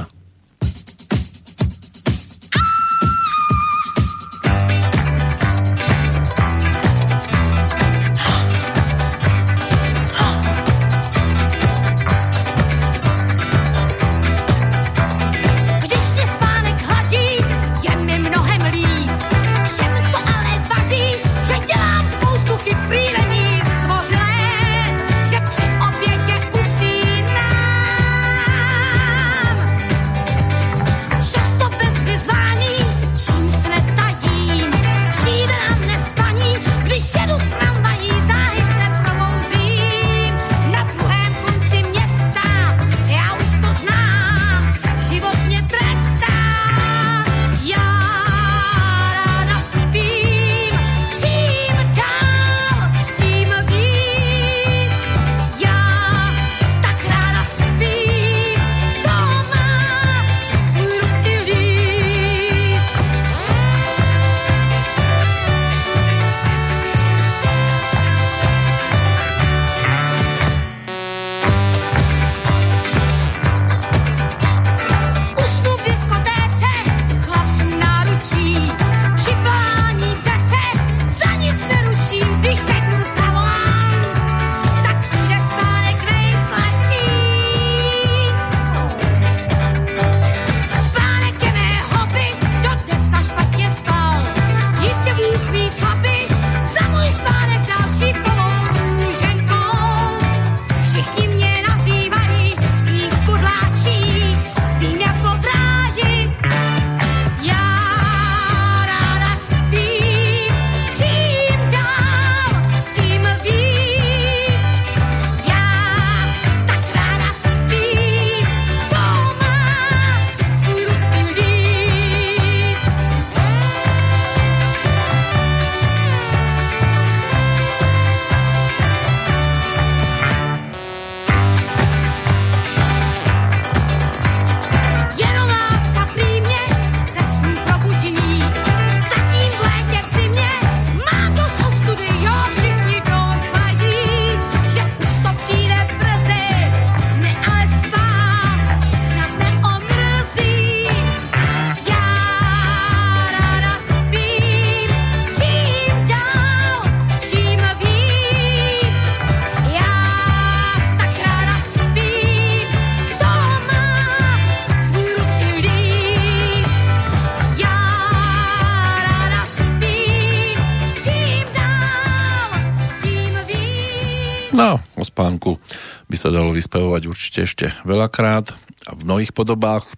[176.23, 178.55] Sa dalo vyspevovať určite ešte veľakrát
[178.87, 179.91] a v mnohých podobách.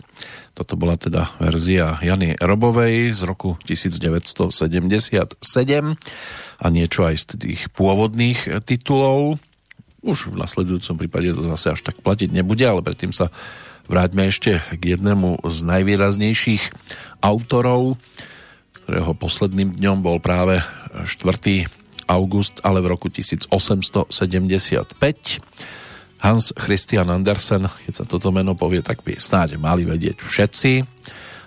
[0.57, 5.37] Toto bola teda verzia Jany Robovej z roku 1977
[6.57, 9.37] a niečo aj z tých pôvodných titulov.
[10.01, 13.29] Už v nasledujúcom prípade to zase až tak platiť nebude, ale predtým sa
[13.85, 16.73] vráťme ešte k jednému z najvýraznejších
[17.21, 18.01] autorov,
[18.81, 20.57] ktorého posledným dňom bol práve
[21.05, 21.69] 4.
[22.09, 24.09] august, ale v roku 1875.
[26.25, 30.81] Hans Christian Andersen, keď sa toto meno povie, tak by snáď mali vedieť všetci,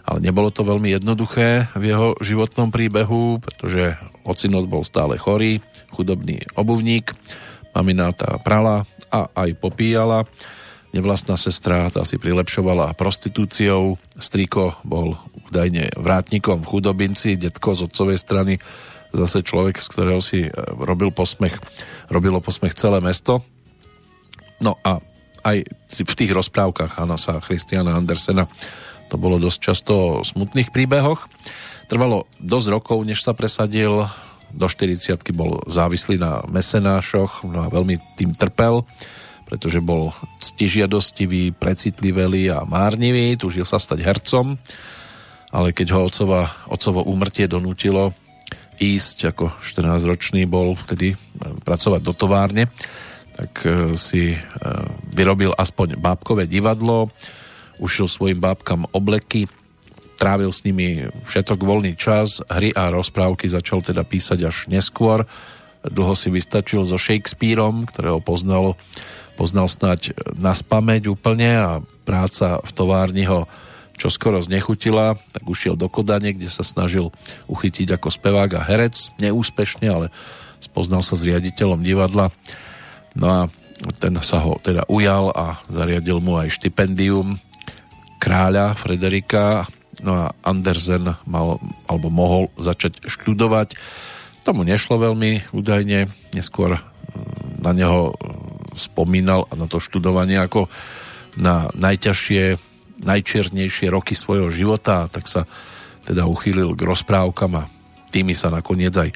[0.06, 5.58] ale nebolo to veľmi jednoduché v jeho životnom príbehu, pretože ocinot bol stále chorý,
[5.90, 7.10] chudobný obuvník,
[7.74, 10.22] mamina tá prala a aj popíjala,
[10.94, 15.18] nevlastná sestra tá si prilepšovala prostitúciou, striko bol
[15.50, 18.62] údajne vrátnikom v chudobinci, detko z otcovej strany
[19.10, 21.56] zase človek, z ktorého si e, robil posmech,
[22.12, 23.42] robilo posmech celé mesto.
[24.58, 24.98] No a
[25.46, 25.64] aj
[26.02, 28.50] v tých rozprávkach Hanasa Christiana Andersena
[29.08, 31.30] to bolo dosť často o smutných príbehoch.
[31.88, 34.04] Trvalo dosť rokov, než sa presadil,
[34.52, 38.84] do 40 bol závislý na mesenášoch, no a veľmi tým trpel,
[39.48, 44.60] pretože bol ctižiadostivý, precitlivý a márnivý, tužil sa stať hercom,
[45.48, 48.12] ale keď ho otcova, otcovo úmrtie donútilo
[48.76, 51.16] ísť, ako 14-ročný bol vtedy e,
[51.64, 52.70] pracovať do továrne,
[53.38, 54.38] tak e, si e,
[55.14, 57.06] vyrobil aspoň bábkové divadlo,
[57.78, 59.46] ušil svojim bábkam obleky,
[60.18, 65.22] trávil s nimi všetok voľný čas, hry a rozprávky začal teda písať až neskôr.
[65.86, 68.74] Dlho si vystačil so Shakespeareom, ktorého poznal,
[69.38, 71.70] poznal snať na spameť úplne a
[72.02, 73.46] práca v továrni ho
[73.98, 77.10] čo skoro znechutila, tak ušiel do Kodane, kde sa snažil
[77.50, 80.06] uchytiť ako spevák a herec, neúspešne, ale
[80.62, 82.30] spoznal sa s riaditeľom divadla.
[83.18, 83.40] No a
[83.98, 87.38] ten sa ho teda ujal a zariadil mu aj štipendium
[88.22, 89.66] kráľa Frederika.
[90.02, 91.58] No a Andersen mal,
[91.90, 93.74] alebo mohol začať študovať.
[94.46, 100.70] Tomu nešlo veľmi údajne, neskôr mm, na neho mm, spomínal a na to študovanie ako
[101.38, 102.58] na najťažšie,
[103.02, 105.46] najčiernejšie roky svojho života, tak sa
[106.06, 107.68] teda uchýlil k rozprávkam a
[108.10, 109.10] tými sa nakoniec aj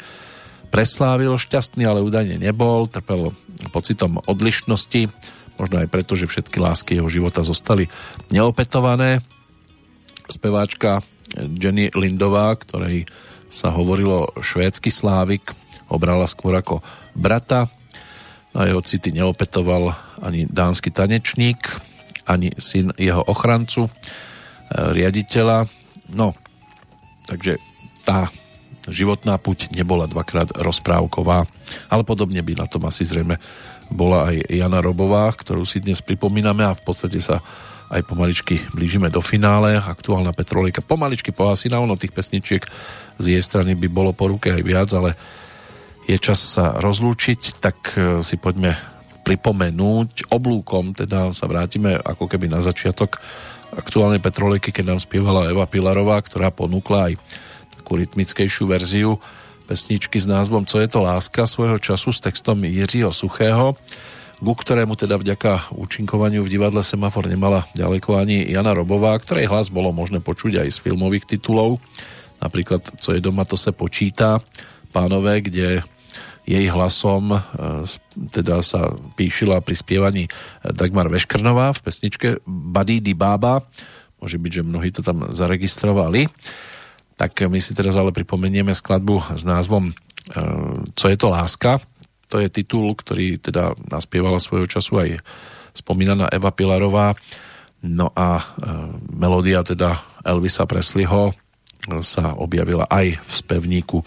[0.72, 3.36] preslávil šťastný, ale údajne nebol, trpel
[3.70, 5.12] pocitom odlišnosti,
[5.60, 7.86] možno aj preto, že všetky lásky jeho života zostali
[8.32, 9.20] neopetované
[10.32, 11.04] speváčka
[11.36, 13.04] Jenny Lindová, ktorej
[13.52, 15.52] sa hovorilo švédsky slávik,
[15.92, 16.80] obrala skôr ako
[17.12, 17.68] brata.
[18.52, 21.60] A jeho city neopetoval ani dánsky tanečník,
[22.28, 23.90] ani syn jeho ochrancu, e,
[24.92, 25.68] riaditeľa.
[26.12, 26.36] No,
[27.24, 27.56] takže
[28.04, 28.28] tá
[28.93, 31.48] životná puť nebola dvakrát rozprávková,
[31.89, 33.40] ale podobne by na tom asi zrejme
[33.93, 37.44] bola aj Jana Robová, ktorú si dnes pripomíname a v podstate sa
[37.93, 39.77] aj pomaličky blížime do finále.
[39.77, 42.64] Aktuálna Petrolika pomaličky pohasína, ono tých pesničiek
[43.20, 45.12] z jej strany by bolo po ruke aj viac, ale
[46.09, 48.74] je čas sa rozlúčiť, tak e, si poďme
[49.23, 53.23] pripomenúť oblúkom, teda sa vrátime ako keby na začiatok
[53.73, 57.14] aktuálnej Petroliky, keď nám spievala Eva Pilarová, ktorá ponúkla aj
[57.82, 59.18] takú rytmickejšiu verziu
[59.66, 63.74] pesničky s názvom Co je to láska svojho času s textom Jiřího Suchého
[64.38, 69.70] ku ktorému teda vďaka účinkovaniu v divadle Semafor nemala ďaleko ani Jana Robová, ktorej hlas
[69.70, 71.78] bolo možné počuť aj z filmových titulov,
[72.42, 74.42] napríklad Co je doma, to se počítá,
[74.90, 75.86] pánové, kde
[76.42, 77.40] jej hlasom e,
[78.34, 80.24] teda sa píšila pri spievaní
[80.66, 82.28] Dagmar Veškrnová v pesničke
[82.98, 83.62] di Baba.
[84.18, 86.26] Môže byť, že mnohí to tam zaregistrovali.
[87.22, 89.92] Tak my si teraz ale pripomenieme skladbu s názvom e,
[90.98, 91.78] Co je to láska
[92.32, 95.10] to je titul, ktorý teda naspievala svojho času aj
[95.76, 97.12] spomínaná Eva Pilarová.
[97.84, 98.44] No a e,
[99.12, 101.36] melódia teda Elvisa Presleyho
[102.00, 104.00] sa objavila aj v spevníku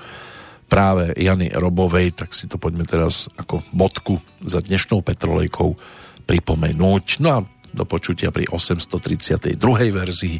[0.65, 5.77] práve Jany Robovej, tak si to poďme teraz ako bodku za dnešnou petrolejkou
[6.25, 7.21] pripomenúť.
[7.21, 7.37] No a
[7.75, 9.59] do počutia pri 832.
[9.91, 10.39] verzii.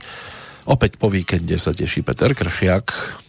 [0.66, 3.25] Opäť po víkende sa teší Peter Kršiak.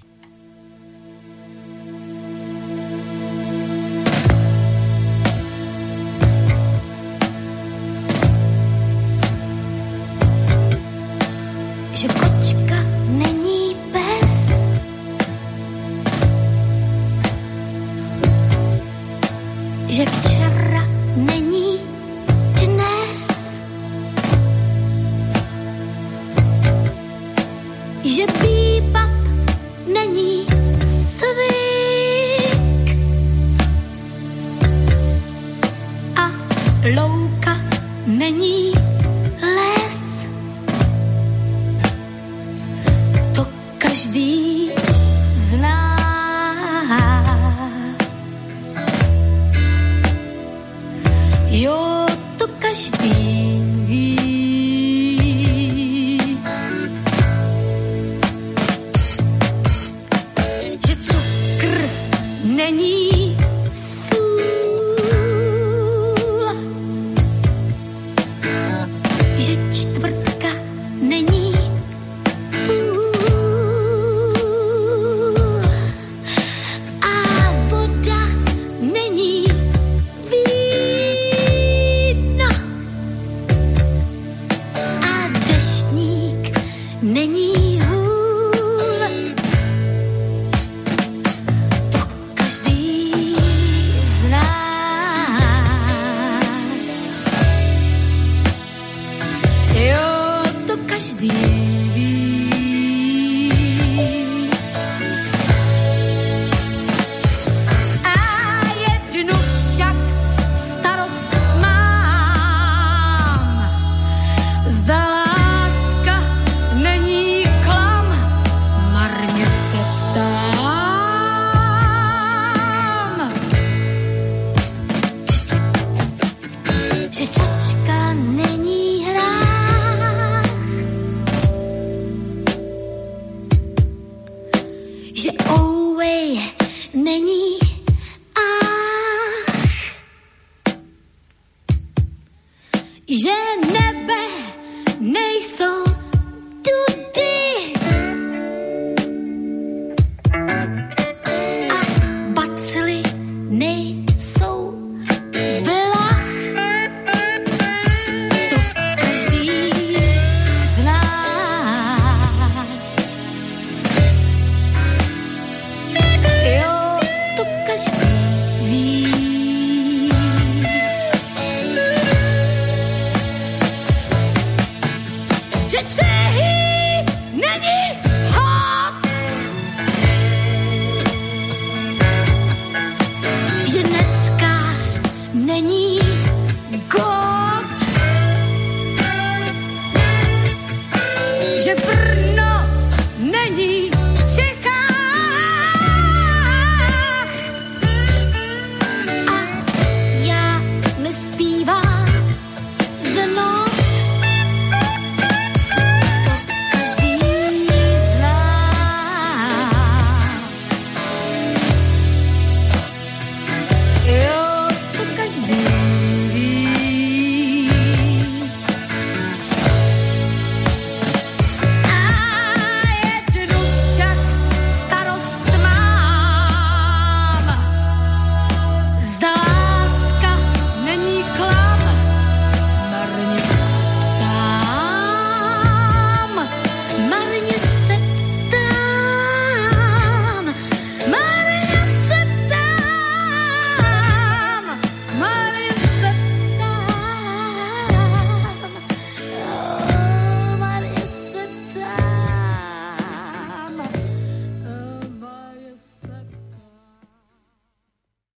[28.06, 29.05] že pípa